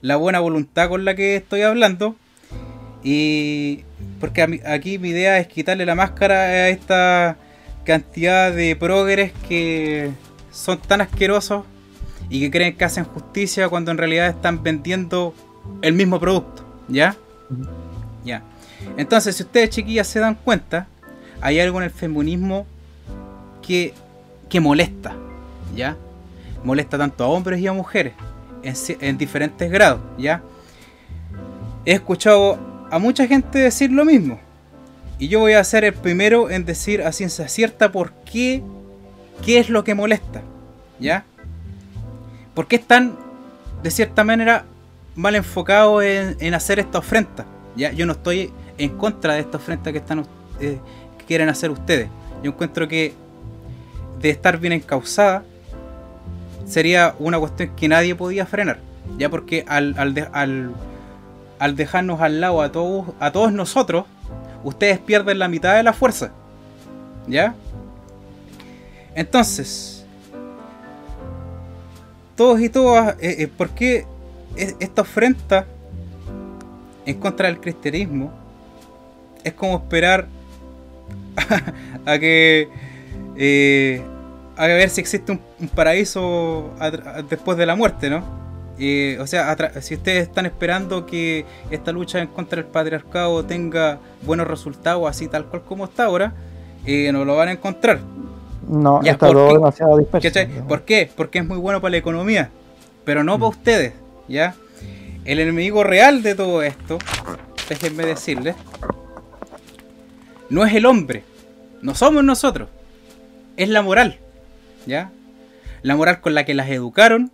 la 0.00 0.16
buena 0.16 0.40
voluntad 0.40 0.88
con 0.88 1.04
la 1.04 1.14
que 1.14 1.36
estoy 1.36 1.62
hablando. 1.62 2.16
Y 3.02 3.84
porque 4.20 4.60
aquí 4.66 4.98
mi 4.98 5.10
idea 5.10 5.38
es 5.38 5.46
quitarle 5.46 5.86
la 5.86 5.94
máscara 5.94 6.40
a 6.40 6.68
esta 6.68 7.36
cantidad 7.84 8.52
de 8.52 8.76
progres 8.76 9.32
que 9.48 10.10
son 10.50 10.78
tan 10.78 11.00
asquerosos 11.00 11.64
y 12.30 12.40
que 12.40 12.50
creen 12.50 12.76
que 12.76 12.84
hacen 12.84 13.04
justicia 13.04 13.68
cuando 13.68 13.90
en 13.90 13.98
realidad 13.98 14.28
están 14.28 14.62
vendiendo 14.62 15.34
el 15.82 15.94
mismo 15.94 16.20
producto, 16.20 16.64
¿ya? 16.88 17.16
Ya. 18.24 18.42
Entonces, 18.96 19.36
si 19.36 19.42
ustedes 19.42 19.70
chiquillas 19.70 20.06
se 20.06 20.20
dan 20.20 20.34
cuenta, 20.34 20.88
hay 21.40 21.60
algo 21.60 21.78
en 21.78 21.84
el 21.84 21.90
feminismo 21.90 22.66
que, 23.62 23.94
que 24.48 24.60
molesta, 24.60 25.14
¿ya? 25.74 25.96
Molesta 26.64 26.98
tanto 26.98 27.24
a 27.24 27.28
hombres 27.28 27.60
y 27.60 27.66
a 27.66 27.72
mujeres 27.72 28.14
en, 28.62 28.74
en 29.00 29.18
diferentes 29.18 29.70
grados, 29.70 30.00
¿ya? 30.18 30.42
He 31.84 31.92
escuchado 31.92 32.58
a 32.90 32.98
mucha 32.98 33.26
gente 33.26 33.58
decir 33.58 33.90
lo 33.90 34.04
mismo. 34.04 34.38
Y 35.18 35.28
yo 35.28 35.40
voy 35.40 35.54
a 35.54 35.64
ser 35.64 35.84
el 35.84 35.94
primero 35.94 36.50
en 36.50 36.64
decir 36.64 37.02
a 37.02 37.12
ciencia 37.12 37.48
cierta 37.48 37.90
por 37.90 38.12
qué, 38.24 38.62
qué 39.44 39.58
es 39.58 39.68
lo 39.68 39.82
que 39.82 39.94
molesta, 39.94 40.42
¿ya? 41.00 41.24
¿Por 42.58 42.66
qué 42.66 42.74
están, 42.74 43.16
de 43.84 43.90
cierta 43.92 44.24
manera, 44.24 44.64
mal 45.14 45.36
enfocados 45.36 46.02
en, 46.02 46.36
en 46.40 46.54
hacer 46.54 46.80
esta 46.80 46.98
ofrenda? 46.98 47.46
¿ya? 47.76 47.92
Yo 47.92 48.04
no 48.04 48.14
estoy 48.14 48.52
en 48.78 48.98
contra 48.98 49.34
de 49.34 49.40
esta 49.42 49.58
ofrenda 49.58 49.92
que, 49.92 49.98
están, 49.98 50.26
eh, 50.58 50.80
que 51.18 51.24
quieren 51.24 51.48
hacer 51.50 51.70
ustedes. 51.70 52.08
Yo 52.42 52.50
encuentro 52.50 52.88
que 52.88 53.14
de 54.20 54.30
estar 54.30 54.58
bien 54.58 54.72
encausada 54.72 55.44
sería 56.66 57.14
una 57.20 57.38
cuestión 57.38 57.76
que 57.76 57.86
nadie 57.86 58.16
podía 58.16 58.44
frenar. 58.44 58.80
Ya 59.18 59.30
porque 59.30 59.64
al, 59.68 59.94
al, 59.96 60.28
al, 60.32 60.72
al 61.60 61.76
dejarnos 61.76 62.20
al 62.20 62.40
lado 62.40 62.60
a 62.60 62.72
todos, 62.72 63.14
a 63.20 63.30
todos 63.30 63.52
nosotros, 63.52 64.04
ustedes 64.64 64.98
pierden 64.98 65.38
la 65.38 65.46
mitad 65.46 65.76
de 65.76 65.84
la 65.84 65.92
fuerza. 65.92 66.32
¿Ya? 67.28 67.54
Entonces, 69.14 69.97
todos 72.38 72.58
y 72.60 72.70
todas, 72.70 73.16
eh, 73.20 73.36
eh, 73.40 73.48
¿por 73.48 73.68
qué 73.70 74.06
esta 74.56 75.02
ofrenda 75.02 75.66
en 77.04 77.20
contra 77.20 77.48
del 77.48 77.60
cristianismo 77.60 78.32
es 79.44 79.52
como 79.52 79.76
esperar 79.76 80.26
a, 82.06 82.18
que 82.18 82.68
eh, 83.36 84.02
a 84.56 84.66
ver 84.66 84.88
si 84.88 85.00
existe 85.00 85.32
un, 85.32 85.68
paraíso 85.68 86.70
después 87.28 87.58
de 87.58 87.66
la 87.66 87.76
muerte, 87.76 88.08
¿no? 88.08 88.38
Eh, 88.80 89.18
o 89.20 89.26
sea, 89.26 89.56
si 89.80 89.94
ustedes 89.94 90.28
están 90.28 90.46
esperando 90.46 91.04
que 91.04 91.44
esta 91.70 91.90
lucha 91.90 92.20
en 92.20 92.28
contra 92.28 92.62
del 92.62 92.70
patriarcado 92.70 93.44
tenga 93.44 93.98
buenos 94.22 94.46
resultados, 94.46 95.08
así 95.08 95.26
tal 95.26 95.46
cual 95.46 95.62
como 95.62 95.84
está 95.84 96.04
ahora, 96.04 96.32
eh, 96.86 97.10
no 97.12 97.24
lo 97.24 97.36
van 97.36 97.48
a 97.48 97.52
encontrar. 97.52 97.98
No, 98.68 99.02
Ya, 99.02 99.12
está 99.12 99.26
¿por 99.26 99.36
todo 99.36 99.52
demasiado 99.54 99.96
disperso. 99.98 100.28
¿Por 100.68 100.82
qué? 100.82 101.10
Porque 101.16 101.38
es 101.38 101.46
muy 101.46 101.58
bueno 101.58 101.80
para 101.80 101.92
la 101.92 101.96
economía, 101.98 102.50
pero 103.04 103.24
no 103.24 103.36
Mm. 103.36 103.40
para 103.40 103.48
ustedes, 103.50 103.92
¿ya? 104.28 104.54
El 105.24 105.38
enemigo 105.40 105.84
real 105.84 106.22
de 106.22 106.34
todo 106.34 106.62
esto, 106.62 106.98
déjenme 107.68 108.04
decirles, 108.04 108.54
no 110.50 110.64
es 110.64 110.74
el 110.74 110.86
hombre, 110.86 111.24
no 111.82 111.94
somos 111.94 112.24
nosotros, 112.24 112.68
es 113.56 113.68
la 113.68 113.82
moral, 113.82 114.18
¿ya? 114.86 115.10
La 115.82 115.96
moral 115.96 116.20
con 116.20 116.34
la 116.34 116.44
que 116.44 116.54
las 116.54 116.68
educaron, 116.70 117.30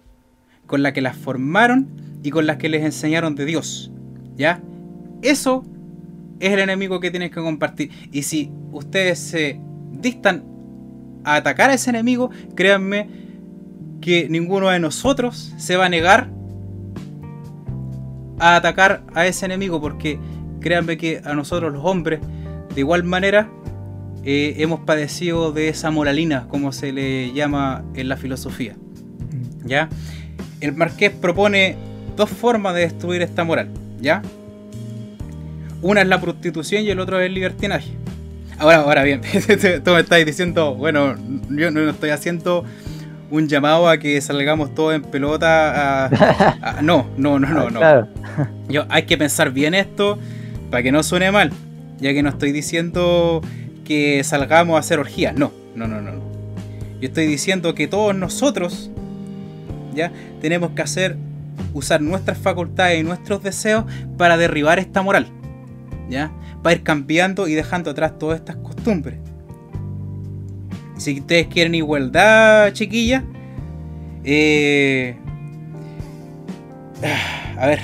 con 0.66 0.82
la 0.82 0.92
que 0.92 1.00
las 1.00 1.16
formaron 1.16 1.88
y 2.22 2.30
con 2.30 2.46
la 2.46 2.58
que 2.58 2.68
les 2.68 2.84
enseñaron 2.84 3.34
de 3.34 3.44
Dios, 3.44 3.90
¿ya? 4.36 4.60
Eso 5.22 5.64
es 6.40 6.52
el 6.52 6.58
enemigo 6.60 7.00
que 7.00 7.10
tienen 7.10 7.30
que 7.30 7.40
compartir. 7.40 7.90
Y 8.12 8.22
si 8.22 8.50
ustedes 8.72 9.18
se 9.18 9.58
distan 9.92 10.44
a 11.24 11.36
atacar 11.36 11.70
a 11.70 11.74
ese 11.74 11.90
enemigo, 11.90 12.30
créanme 12.54 13.08
que 14.00 14.28
ninguno 14.28 14.68
de 14.68 14.78
nosotros 14.78 15.54
se 15.56 15.76
va 15.76 15.86
a 15.86 15.88
negar 15.88 16.30
a 18.38 18.56
atacar 18.56 19.02
a 19.14 19.26
ese 19.26 19.46
enemigo, 19.46 19.80
porque 19.80 20.18
créanme 20.60 20.96
que 20.96 21.20
a 21.24 21.34
nosotros 21.34 21.72
los 21.72 21.84
hombres, 21.84 22.20
de 22.74 22.80
igual 22.80 23.04
manera, 23.04 23.48
eh, 24.24 24.56
hemos 24.58 24.80
padecido 24.80 25.52
de 25.52 25.68
esa 25.68 25.90
moralina, 25.90 26.46
como 26.48 26.72
se 26.72 26.92
le 26.92 27.32
llama 27.32 27.84
en 27.94 28.08
la 28.08 28.16
filosofía. 28.16 28.74
¿Ya? 29.64 29.88
El 30.60 30.74
marqués 30.74 31.10
propone 31.10 31.76
dos 32.16 32.30
formas 32.30 32.74
de 32.74 32.82
destruir 32.82 33.22
esta 33.22 33.44
moral, 33.44 33.70
¿ya? 34.00 34.22
Una 35.82 36.02
es 36.02 36.08
la 36.08 36.20
prostitución 36.20 36.84
y 36.84 36.90
el 36.90 37.00
otro 37.00 37.20
es 37.20 37.26
el 37.26 37.34
libertinaje. 37.34 38.03
Ahora, 38.58 38.76
ahora 38.78 39.02
bien, 39.02 39.20
tú 39.84 39.90
me 39.92 40.00
estás 40.00 40.24
diciendo, 40.24 40.74
bueno, 40.74 41.16
yo 41.50 41.70
no 41.70 41.90
estoy 41.90 42.10
haciendo 42.10 42.64
un 43.30 43.48
llamado 43.48 43.88
a 43.88 43.98
que 43.98 44.20
salgamos 44.20 44.74
todos 44.74 44.94
en 44.94 45.02
pelota 45.02 46.04
a... 46.04 46.06
a- 46.62 46.82
no, 46.82 47.06
no, 47.16 47.38
no, 47.38 47.48
no, 47.48 47.70
no. 47.70 47.78
Claro. 47.80 48.08
Yo, 48.68 48.84
hay 48.88 49.04
que 49.04 49.18
pensar 49.18 49.50
bien 49.50 49.74
esto 49.74 50.18
para 50.70 50.82
que 50.82 50.92
no 50.92 51.02
suene 51.02 51.30
mal, 51.30 51.50
ya 51.98 52.12
que 52.12 52.22
no 52.22 52.28
estoy 52.28 52.52
diciendo 52.52 53.40
que 53.84 54.22
salgamos 54.24 54.76
a 54.76 54.80
hacer 54.80 54.98
orgías, 54.98 55.34
no, 55.36 55.52
no, 55.74 55.86
no, 55.88 56.00
no. 56.00 56.12
no. 56.12 56.22
Yo 57.00 57.08
estoy 57.08 57.26
diciendo 57.26 57.74
que 57.74 57.86
todos 57.88 58.14
nosotros, 58.14 58.90
ya, 59.94 60.10
tenemos 60.40 60.70
que 60.70 60.82
hacer, 60.82 61.16
usar 61.74 62.00
nuestras 62.00 62.38
facultades 62.38 63.00
y 63.00 63.04
nuestros 63.04 63.42
deseos 63.42 63.84
para 64.16 64.36
derribar 64.36 64.78
esta 64.78 65.02
moral, 65.02 65.26
ya, 66.08 66.30
para 66.64 66.76
ir 66.76 66.82
cambiando 66.82 67.46
y 67.46 67.52
dejando 67.52 67.90
atrás 67.90 68.18
todas 68.18 68.38
estas 68.38 68.56
costumbres. 68.56 69.18
Si 70.96 71.20
ustedes 71.20 71.48
quieren 71.48 71.74
igualdad, 71.74 72.72
chiquillas, 72.72 73.22
eh, 74.24 75.14
a 77.58 77.66
ver, 77.66 77.80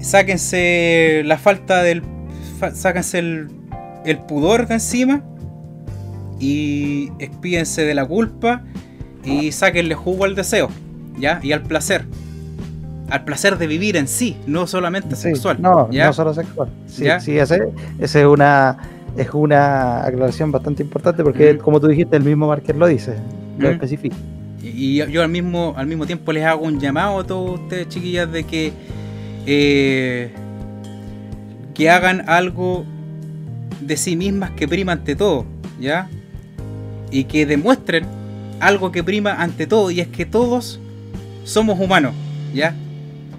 sáquense 0.00 1.22
la 1.24 1.38
falta 1.38 1.82
del. 1.82 2.02
sáquense 2.74 3.20
el, 3.20 3.48
el 4.04 4.18
pudor 4.18 4.68
de 4.68 4.74
encima. 4.74 5.24
Y 6.38 7.10
expídense 7.20 7.86
de 7.86 7.94
la 7.94 8.04
culpa. 8.04 8.64
Y 9.24 9.52
sáquenle 9.52 9.94
jugo 9.94 10.26
al 10.26 10.34
deseo. 10.34 10.68
¿Ya? 11.18 11.40
Y 11.42 11.52
al 11.52 11.62
placer. 11.62 12.04
Al 13.10 13.24
placer 13.24 13.58
de 13.58 13.66
vivir 13.66 13.96
en 13.96 14.06
sí, 14.08 14.36
no 14.46 14.66
solamente 14.66 15.16
Sí, 15.16 15.22
sexual. 15.22 15.60
No, 15.60 15.90
¿ya? 15.90 16.06
no 16.06 16.12
solo 16.12 16.32
sexual. 16.32 16.68
Sí, 16.86 17.04
¿Ya? 17.04 17.20
sí, 17.20 17.36
ese, 17.38 17.68
ese 17.98 18.20
es 18.20 18.26
una 18.26 18.76
es 19.16 19.28
una 19.34 20.06
aclaración 20.06 20.52
bastante 20.52 20.84
importante 20.84 21.24
porque, 21.24 21.54
Ujú. 21.54 21.62
como 21.64 21.80
tú 21.80 21.88
dijiste, 21.88 22.16
el 22.16 22.22
mismo 22.22 22.46
Marqués 22.46 22.76
lo 22.76 22.86
dice, 22.86 23.14
lo 23.58 23.66
Ujú. 23.66 23.74
especifica. 23.74 24.16
Y 24.62 24.96
yo 25.10 25.22
al 25.22 25.28
mismo 25.30 25.74
al 25.76 25.86
mismo 25.86 26.06
tiempo 26.06 26.32
les 26.32 26.44
hago 26.44 26.64
un 26.64 26.78
llamado 26.78 27.18
a 27.18 27.24
todos 27.24 27.60
ustedes, 27.60 27.88
chiquillas, 27.88 28.30
de 28.30 28.44
que 28.44 28.72
eh, 29.46 30.30
que 31.74 31.90
hagan 31.90 32.28
algo 32.28 32.84
de 33.80 33.96
sí 33.96 34.14
mismas 34.16 34.50
que 34.52 34.68
prima 34.68 34.92
ante 34.92 35.16
todo, 35.16 35.44
¿ya? 35.80 36.08
Y 37.10 37.24
que 37.24 37.46
demuestren 37.46 38.04
algo 38.60 38.92
que 38.92 39.02
prima 39.02 39.32
ante 39.42 39.66
todo, 39.66 39.90
y 39.90 40.00
es 40.00 40.08
que 40.08 40.26
todos 40.26 40.78
somos 41.44 41.80
humanos, 41.80 42.12
¿ya? 42.54 42.74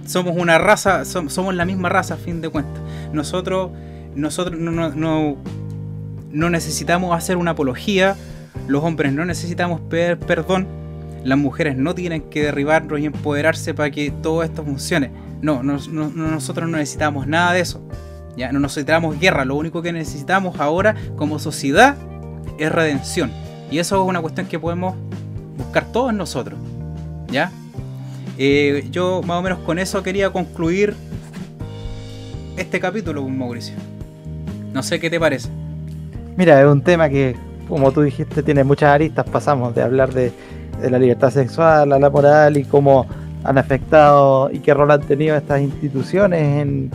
Somos 0.06 0.36
una 0.38 0.58
raza, 0.58 1.02
som- 1.06 1.30
somos 1.30 1.54
la 1.56 1.66
misma 1.66 1.90
raza 1.90 2.16
a 2.16 2.18
fin 2.18 2.42
de 2.42 2.50
cuentas. 2.50 2.82
Nosotros, 3.14 3.72
nosotros 4.16 4.60
no, 4.60 5.38
necesitamos 6.50 7.16
hacer 7.16 7.38
una 7.38 7.52
apología, 7.52 8.16
los 8.68 8.84
hombres 8.84 9.14
no 9.14 9.26
necesitamos 9.26 9.80
pedir 9.82 10.18
perdón, 10.18 10.68
las 11.24 11.38
mujeres 11.38 11.78
no 11.78 11.94
tienen 11.94 12.22
que 12.24 12.44
derribarnos 12.44 13.00
y 13.00 13.06
empoderarse 13.06 13.74
para 13.74 13.92
que 13.92 14.12
todo 14.12 14.44
esto 14.44 14.64
funcione. 14.64 15.12
No- 15.42 15.62
nosotros 15.64 16.70
no 16.70 16.78
necesitamos 16.78 17.28
nada 17.28 17.54
de 17.54 17.62
eso. 17.62 17.82
Ya 18.38 18.52
no 18.52 18.60
necesitamos 18.60 19.20
guerra, 19.20 19.44
lo 19.46 19.56
único 19.56 19.82
que 19.82 19.92
necesitamos 19.92 20.60
ahora 20.60 20.96
como 21.18 21.38
sociedad 21.38 21.96
es 22.58 22.72
redención. 22.72 23.32
Y 23.70 23.80
eso 23.80 24.02
es 24.02 24.08
una 24.10 24.22
cuestión 24.22 24.48
que 24.48 24.58
podemos 24.60 24.96
buscar 25.58 25.86
todos 25.92 26.14
nosotros. 26.14 26.58
¿Ya? 27.30 27.52
Eh, 28.44 28.88
yo 28.90 29.22
más 29.22 29.38
o 29.38 29.44
menos 29.44 29.60
con 29.60 29.78
eso 29.78 30.02
quería 30.02 30.32
concluir 30.32 30.96
este 32.58 32.80
capítulo, 32.80 33.22
Mauricio. 33.30 33.76
No 34.74 34.82
sé 34.82 35.00
qué 35.00 35.12
te 35.12 35.20
parece. 35.20 35.48
Mira, 36.38 36.60
es 36.60 36.66
un 36.66 36.82
tema 36.82 37.08
que, 37.08 37.36
como 37.70 37.92
tú 37.92 38.02
dijiste, 38.02 38.42
tiene 38.42 38.64
muchas 38.64 38.96
aristas. 38.96 39.30
Pasamos 39.30 39.76
de 39.76 39.84
hablar 39.84 40.12
de, 40.12 40.32
la 40.82 40.98
libertad 40.98 41.30
sexual 41.30 41.94
a 41.94 42.00
la 42.00 42.10
moral 42.10 42.58
y 42.58 42.64
cómo 42.64 43.06
han 43.44 43.60
afectado 43.60 44.50
y 44.52 44.58
qué 44.58 44.74
rol 44.74 44.90
han 44.90 45.02
tenido 45.02 45.36
estas 45.36 45.62
instituciones 45.62 46.42
en, 46.42 46.92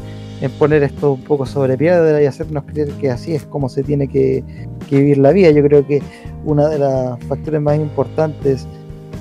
poner 0.58 0.82
esto 0.82 1.12
un 1.12 1.22
poco 1.22 1.46
sobre 1.46 1.78
piedra 1.78 2.20
y 2.20 2.26
hacernos 2.26 2.64
creer 2.64 2.90
que 2.94 3.08
así 3.08 3.36
es 3.36 3.44
como 3.44 3.68
se 3.68 3.84
tiene 3.84 4.08
que, 4.08 4.42
que 4.90 4.96
vivir 4.96 5.18
la 5.18 5.30
vida. 5.30 5.52
Yo 5.52 5.62
creo 5.62 5.86
que 5.86 6.02
una 6.44 6.68
de 6.68 6.80
las 6.80 7.22
factores 7.26 7.60
más 7.60 7.76
importantes 7.76 8.66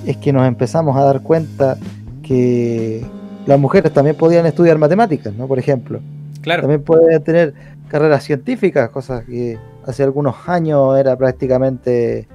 es 0.07 0.17
que 0.17 0.33
nos 0.33 0.47
empezamos 0.47 0.97
a 0.97 1.03
dar 1.03 1.21
cuenta 1.21 1.77
que 2.25 3.05
las 3.45 3.59
mujeres 3.59 3.93
también 3.93 4.15
podían 4.15 4.45
estudiar 4.45 4.77
matemáticas, 4.77 5.33
¿no? 5.33 5.47
Por 5.47 5.59
ejemplo. 5.59 5.99
Claro. 6.41 6.61
También 6.63 6.83
puede 6.83 7.19
tener 7.19 7.53
carreras 7.87 8.23
científicas, 8.23 8.89
cosas 8.89 9.23
que 9.25 9.57
hace 9.85 10.03
algunos 10.03 10.35
años 10.47 10.97
era 10.97 11.15
prácticamente... 11.15 12.27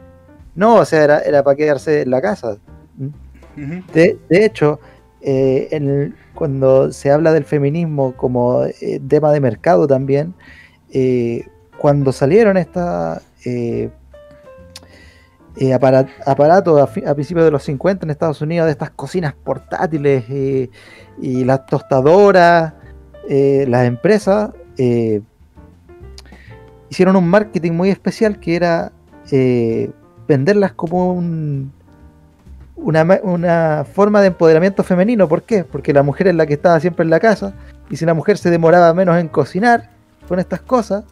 No, 0.54 0.76
o 0.76 0.84
sea, 0.84 1.04
era, 1.04 1.18
era 1.20 1.42
para 1.42 1.56
quedarse 1.56 2.02
en 2.02 2.10
la 2.10 2.20
casa. 2.20 2.56
Ujú. 2.98 3.82
De, 3.92 4.18
de 4.28 4.44
hecho, 4.44 4.80
eh, 5.20 5.68
en 5.70 5.88
el- 5.88 6.14
cuando 6.34 6.92
se 6.92 7.10
habla 7.10 7.32
del 7.32 7.44
feminismo 7.44 8.14
como 8.16 8.64
eh, 8.64 9.00
tema 9.08 9.32
de 9.32 9.40
mercado 9.40 9.86
también, 9.86 10.34
eh, 10.92 11.46
cuando 11.78 12.12
salieron 12.12 12.56
estas 12.56 13.22
eh, 15.56 15.74
apara- 15.74 16.06
aparatos 16.26 16.80
a, 16.80 17.14
principios 17.14 17.44
de 17.44 17.50
los 17.50 17.62
50 17.64 18.06
en 18.06 18.10
Estados 18.10 18.40
Unidos, 18.40 18.66
de 18.66 18.72
estas 18.72 18.90
cocinas 18.90 19.34
portátiles 19.34 20.24
eh, 20.28 20.70
y 21.20 21.44
las 21.44 21.66
tostadoras, 21.66 22.74
eh, 23.28 23.66
las 23.68 23.86
empresas 23.86 24.50
eh, 24.76 25.20
hicieron 26.88 27.16
un 27.16 27.28
marketing 27.28 27.72
muy 27.72 27.90
especial 27.90 28.38
que 28.40 28.56
era 28.56 28.92
venderlas 30.26 30.72
como 30.72 31.12
un, 31.12 31.72
una, 32.76 33.20
una 33.22 33.84
forma 33.84 34.20
de 34.20 34.28
empoderamiento 34.28 34.82
femenino. 34.82 35.28
¿Por 35.28 35.42
qué? 35.42 35.62
Porque 35.62 35.92
la 35.92 36.02
mujer 36.02 36.28
es 36.28 36.34
la 36.34 36.46
que 36.46 36.54
estaba 36.54 36.80
siempre 36.80 37.04
en 37.04 37.10
la 37.10 37.20
casa 37.20 37.54
y 37.90 37.96
si 37.96 38.04
la 38.04 38.14
mujer 38.14 38.38
se 38.38 38.50
demoraba 38.50 38.92
menos 38.94 39.18
en 39.18 39.28
cocinar 39.28 39.90
con 40.26 40.38
estas 40.38 40.62
cosas, 40.62 41.04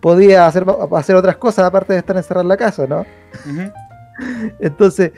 podía 0.00 0.46
hacer, 0.46 0.64
hacer 0.92 1.16
otras 1.16 1.36
cosas 1.36 1.64
aparte 1.66 1.92
de 1.92 1.98
estar 2.00 2.16
encerrada 2.16 2.42
en 2.42 2.48
la 2.48 2.56
casa, 2.56 2.86
¿no? 2.86 3.04
Entonces, 4.60 5.12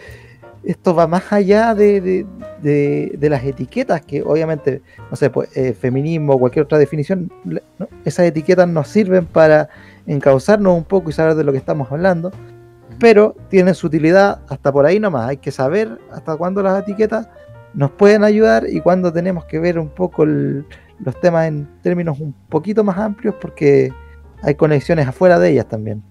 esto 0.63 0.95
va 0.95 1.07
más 1.07 1.33
allá 1.33 1.75
de, 1.75 2.01
de- 2.01 2.27
de- 2.63 3.15
de 3.19 3.31
las 3.31 3.43
etiquetas 3.45 4.03
que 4.03 4.23
obviamente, 4.23 4.83
no 5.11 5.17
sé, 5.17 5.31
pues, 5.31 5.55
eh, 5.57 5.73
feminismo 5.73 6.35
o 6.35 6.39
cualquier 6.39 6.65
otra 6.67 6.79
definición, 6.79 7.31
esas 8.05 8.27
etiquetas 8.27 8.69
nos 8.69 8.89
sirven 8.89 9.25
para 9.27 9.69
encauzarnos 10.07 10.77
un 10.77 10.85
poco 10.85 11.09
y 11.11 11.13
saber 11.13 11.35
de 11.35 11.45
lo 11.45 11.53
que 11.53 11.59
estamos 11.59 11.91
hablando, 11.91 12.31
pero 12.99 13.35
tienen 13.49 13.75
su 13.75 13.87
utilidad 13.87 14.41
hasta 14.49 14.71
por 14.71 14.85
ahí 14.85 15.01
nomás. 15.01 15.31
Hay 15.31 15.37
que 15.39 15.51
saber 15.51 15.99
hasta 16.13 16.37
cuándo 16.37 16.63
las 16.63 16.83
etiquetas 16.83 17.29
nos 17.73 17.91
pueden 17.93 18.25
ayudar 18.25 18.67
y 18.69 18.81
cuándo 18.81 19.11
tenemos 19.13 19.47
que 19.47 19.59
ver 19.59 19.79
un 19.79 19.89
poco 19.89 20.27
los 20.27 21.21
temas 21.23 21.47
en 21.49 21.67
términos 21.83 22.21
un 22.21 22.35
poquito 22.51 22.85
más 22.85 22.99
amplios 22.99 23.35
porque 23.41 23.91
hay 24.43 24.55
conexiones 24.55 25.07
afuera 25.07 25.39
de 25.39 25.51
ellas 25.51 25.69
también. 25.69 26.03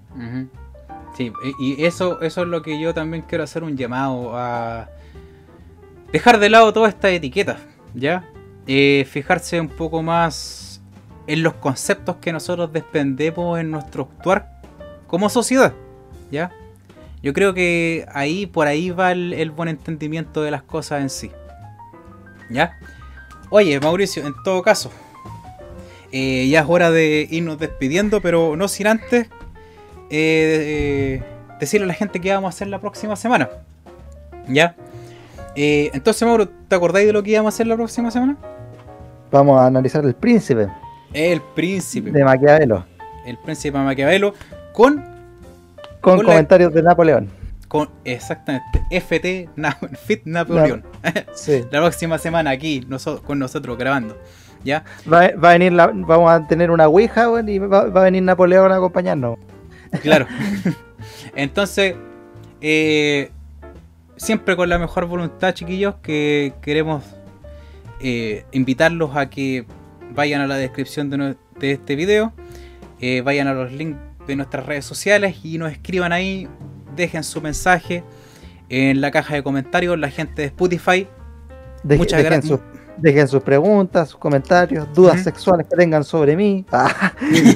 Sí, 1.16 1.32
y 1.60 1.84
eso, 1.84 2.22
eso 2.22 2.44
es 2.44 2.48
lo 2.48 2.62
que 2.62 2.80
yo 2.80 2.94
también 2.94 3.24
quiero 3.28 3.44
hacer 3.44 3.64
un 3.64 3.76
llamado 3.76 4.38
a 4.38 4.90
dejar 6.12 6.40
de 6.40 6.50
lado 6.50 6.72
todas 6.74 6.94
estas 6.94 7.12
etiquetas, 7.12 7.60
¿ya? 7.94 8.26
Eh, 8.68 9.06
fijarse 9.10 9.60
un 9.60 9.68
poco 9.68 10.02
más 10.02 10.82
en 11.28 11.44
los 11.44 11.54
conceptos 11.56 12.18
que 12.18 12.32
nosotros 12.32 12.72
desprendemos 12.72 13.60
en 13.60 13.70
nuestro 13.72 14.04
actuar 14.04 14.62
como 15.08 15.30
sociedad, 15.30 15.74
¿ya? 16.32 16.52
Yo 17.22 17.34
creo 17.34 17.54
que 17.54 18.06
ahí, 18.14 18.46
por 18.46 18.68
ahí 18.68 18.92
va 18.92 19.12
el, 19.12 19.52
buen 19.52 19.70
entendimiento 19.70 20.42
de 20.42 20.52
las 20.52 20.64
cosas 20.64 21.02
en 21.02 21.10
sí. 21.10 21.32
¿Ya? 22.50 22.78
Oye, 23.50 23.80
Mauricio, 23.80 24.26
en 24.26 24.34
todo 24.44 24.62
caso, 24.62 24.90
eh, 26.12 26.48
ya 26.50 26.62
es 26.62 26.66
hora 26.68 26.92
de 26.92 27.28
irnos 27.30 27.60
despidiendo, 27.60 28.22
pero 28.22 28.56
no 28.56 28.68
sin 28.68 28.88
antes 28.88 29.28
eh, 30.10 31.22
decirle 31.60 31.86
a 31.86 31.88
la 31.88 31.94
gente 31.94 32.20
que 32.20 32.32
vamos 32.32 32.48
a 32.48 32.56
hacer 32.56 32.68
la 32.68 32.80
próxima 32.80 33.16
semana. 33.16 33.50
¿Ya? 34.48 34.76
Eh, 35.56 35.92
entonces, 35.94 36.28
Mauro, 36.28 36.48
¿te 36.48 36.76
acordáis 36.76 37.08
de 37.08 37.14
lo 37.14 37.22
que 37.22 37.32
íbamos 37.32 37.54
a 37.54 37.56
hacer 37.56 37.68
la 37.68 37.76
próxima 37.76 38.10
semana? 38.12 38.38
Vamos 39.32 39.60
a 39.60 39.68
analizar 39.68 40.04
el 40.06 40.16
príncipe. 40.16 40.68
El 41.14 41.42
príncipe. 41.42 42.12
De 42.12 42.24
Maquiavelo. 42.24 42.86
El 43.26 43.38
príncipe 43.38 43.78
de 43.78 43.84
Maquiavelo 43.84 44.34
con... 44.74 45.04
Con, 46.02 46.24
comentarios 46.24 46.74
de 46.74 46.82
Napoleón. 46.82 47.30
Con, 47.68 47.90
exactamente, 48.04 48.82
FT 48.90 49.50
Fit 50.06 50.22
Napoleón. 50.26 50.84
sí. 51.34 51.66
la 51.72 51.80
próxima 51.82 52.18
semana 52.18 52.52
aquí 52.52 52.88
con 53.26 53.38
nosotros 53.38 53.78
grabando. 53.78 54.18
¿Ya? 54.64 54.84
Va, 55.12 55.26
a 55.26 55.58
venir 55.58 55.74
vamos 55.74 56.32
a 56.32 56.46
tener 56.48 56.72
una 56.72 56.88
Ouija 56.88 57.28
y 57.48 57.60
va, 57.60 57.80
a 57.80 58.04
venir 58.04 58.24
Napoleón 58.24 58.72
a 58.72 58.76
acompañarnos. 58.76 59.38
Claro. 60.02 60.28
Entonces, 61.36 61.96
eh, 62.62 63.32
siempre 64.18 64.56
con 64.56 64.70
la 64.70 64.78
mejor 64.78 65.06
voluntad, 65.06 65.54
chiquillos, 65.54 65.96
que 66.02 66.54
queremos 66.62 67.04
eh, 68.02 68.46
invitarlos 68.52 69.16
a 69.16 69.30
que 69.30 69.66
vayan 70.14 70.42
a 70.42 70.48
la 70.48 70.58
descripción 70.58 71.10
de, 71.10 71.38
este 71.72 71.96
video, 71.96 72.34
eh, 73.00 73.22
vayan 73.22 73.48
a 73.48 73.54
los 73.54 73.72
links 73.72 74.00
de 74.28 74.36
nuestras 74.36 74.66
redes 74.66 74.86
sociales 74.86 75.38
y 75.44 75.58
nos 75.58 75.72
escriban 75.72 76.12
ahí, 76.12 76.48
dejen 76.96 77.24
su 77.24 77.42
mensaje 77.42 78.04
en 78.70 79.02
la 79.02 79.12
caja 79.12 79.36
de 79.36 79.44
comentarios, 79.44 79.98
la 79.98 80.10
gente 80.10 80.42
de 80.44 80.48
Spotify. 80.48 81.08
Muchas 81.84 82.24
gracias. 82.24 82.60
Dejen 83.02 83.28
sus 83.28 83.42
preguntas, 83.44 84.10
sus 84.10 84.20
comentarios, 84.20 84.88
dudas 84.94 85.22
sexuales 85.24 85.68
que 85.68 85.76
tengan 85.76 86.04
sobre 86.04 86.36
mí. 86.36 86.66
Ah, 86.72 87.14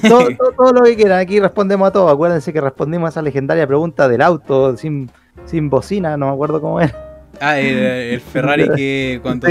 todo, 0.08 0.28
todo, 0.58 0.74
lo 0.74 0.84
que 0.84 0.96
quieran, 0.96 1.20
aquí 1.20 1.40
respondemos 1.40 1.88
a 1.88 1.92
todo. 1.92 2.10
Acuérdense 2.10 2.52
que 2.52 2.62
respondimos 2.62 3.08
a 3.08 3.10
esa 3.10 3.22
legendaria 3.22 3.66
pregunta 3.66 4.08
del 4.08 4.22
auto 4.22 4.76
sin 4.78 5.10
sin 5.46 5.70
bocina, 5.70 6.18
no 6.18 6.28
me 6.28 6.34
acuerdo 6.34 6.62
cómo 6.62 6.80
era. 6.80 6.94
Ah, 7.40 7.60
el, 7.60 8.20
Ferrari 8.22 8.70
que 8.76 9.20
cuando 9.22 9.48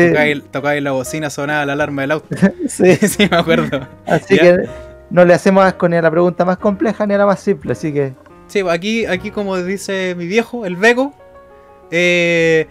tocáis, 0.51 0.82
la 0.82 0.93
bocina 0.93 1.31
sonaba 1.31 1.66
la 1.66 1.73
alarma 1.73 2.02
del 2.02 2.12
auto. 2.12 2.28
sí. 2.69 2.97
sí, 2.97 3.28
me 3.31 3.36
acuerdo. 3.36 3.86
Así 4.06 4.39
que 4.39 4.69
no 5.10 5.24
le 5.24 5.35
hacemos 5.35 5.64
asco 5.64 5.89
ni 5.89 5.97
a 5.97 6.02
la 6.02 6.10
pregunta 6.10 6.44
más 6.44 6.59
compleja 6.59 7.06
ni 7.06 7.14
a 7.14 7.19
la 7.19 7.27
más 7.27 7.40
simple, 7.40 7.73
así 7.73 7.93
que. 7.93 8.14
Sí, 8.47 8.60
aquí, 8.69 9.06
aquí 9.06 9.31
como 9.31 9.56
dice 9.59 10.14
mi 10.16 10.27
viejo, 10.27 10.66
el 10.66 10.77
Vego, 10.77 11.14
eh, 11.90 12.66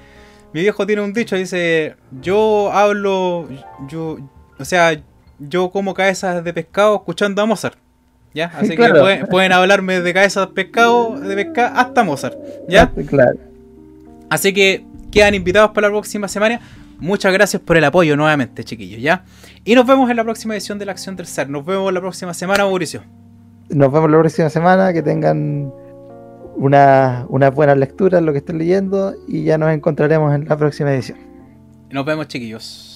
mi 0.53 0.61
viejo 0.61 0.85
tiene 0.85 1.01
un 1.01 1.13
dicho, 1.13 1.35
dice, 1.35 1.95
yo 2.21 2.71
hablo, 2.71 3.47
yo, 3.87 4.17
o 4.59 4.65
sea, 4.65 5.01
yo 5.39 5.69
como 5.71 5.93
cabezas 5.93 6.43
de 6.43 6.53
pescado 6.53 6.95
escuchando 6.95 7.41
a 7.41 7.45
Mozart. 7.45 7.77
¿ya? 8.33 8.51
Así 8.57 8.75
que 8.75 9.25
pueden, 9.29 9.51
hablarme 9.51 10.01
de 10.01 10.13
cabezas 10.13 10.47
de 10.47 10.53
pescado, 10.53 11.19
de 11.19 11.35
pescado 11.35 11.77
hasta 11.77 12.03
Mozart, 12.03 12.37
¿ya? 12.67 12.91
Claro. 13.07 13.37
Así 14.29 14.53
que 14.53 14.85
quedan 15.11 15.35
invitados 15.35 15.71
para 15.71 15.87
la 15.87 15.93
próxima 15.93 16.27
semana. 16.27 16.59
Muchas 16.99 17.33
gracias 17.33 17.61
por 17.61 17.77
el 17.77 17.83
apoyo 17.83 18.15
nuevamente, 18.15 18.63
chiquillos, 18.63 19.01
¿ya? 19.01 19.25
Y 19.65 19.75
nos 19.75 19.85
vemos 19.85 20.09
en 20.09 20.17
la 20.17 20.23
próxima 20.23 20.53
edición 20.53 20.79
de 20.79 20.85
la 20.85 20.91
Acción 20.91 21.15
del 21.15 21.25
Ser. 21.25 21.49
Nos 21.49 21.65
vemos 21.65 21.91
la 21.91 21.99
próxima 21.99 22.33
semana, 22.33 22.63
Mauricio. 22.63 23.03
Nos 23.69 23.91
vemos 23.91 24.09
la 24.09 24.19
próxima 24.19 24.49
semana, 24.49 24.93
que 24.93 25.01
tengan 25.01 25.73
una, 26.55 27.25
buena 27.29 27.49
buenas 27.49 27.77
lecturas, 27.77 28.21
lo 28.21 28.31
que 28.31 28.39
estén 28.39 28.57
leyendo, 28.57 29.13
y 29.27 29.43
ya 29.43 29.57
nos 29.57 29.71
encontraremos 29.71 30.33
en 30.35 30.47
la 30.47 30.57
próxima 30.57 30.93
edición. 30.93 31.17
Nos 31.89 32.05
vemos, 32.05 32.27
chiquillos. 32.27 32.90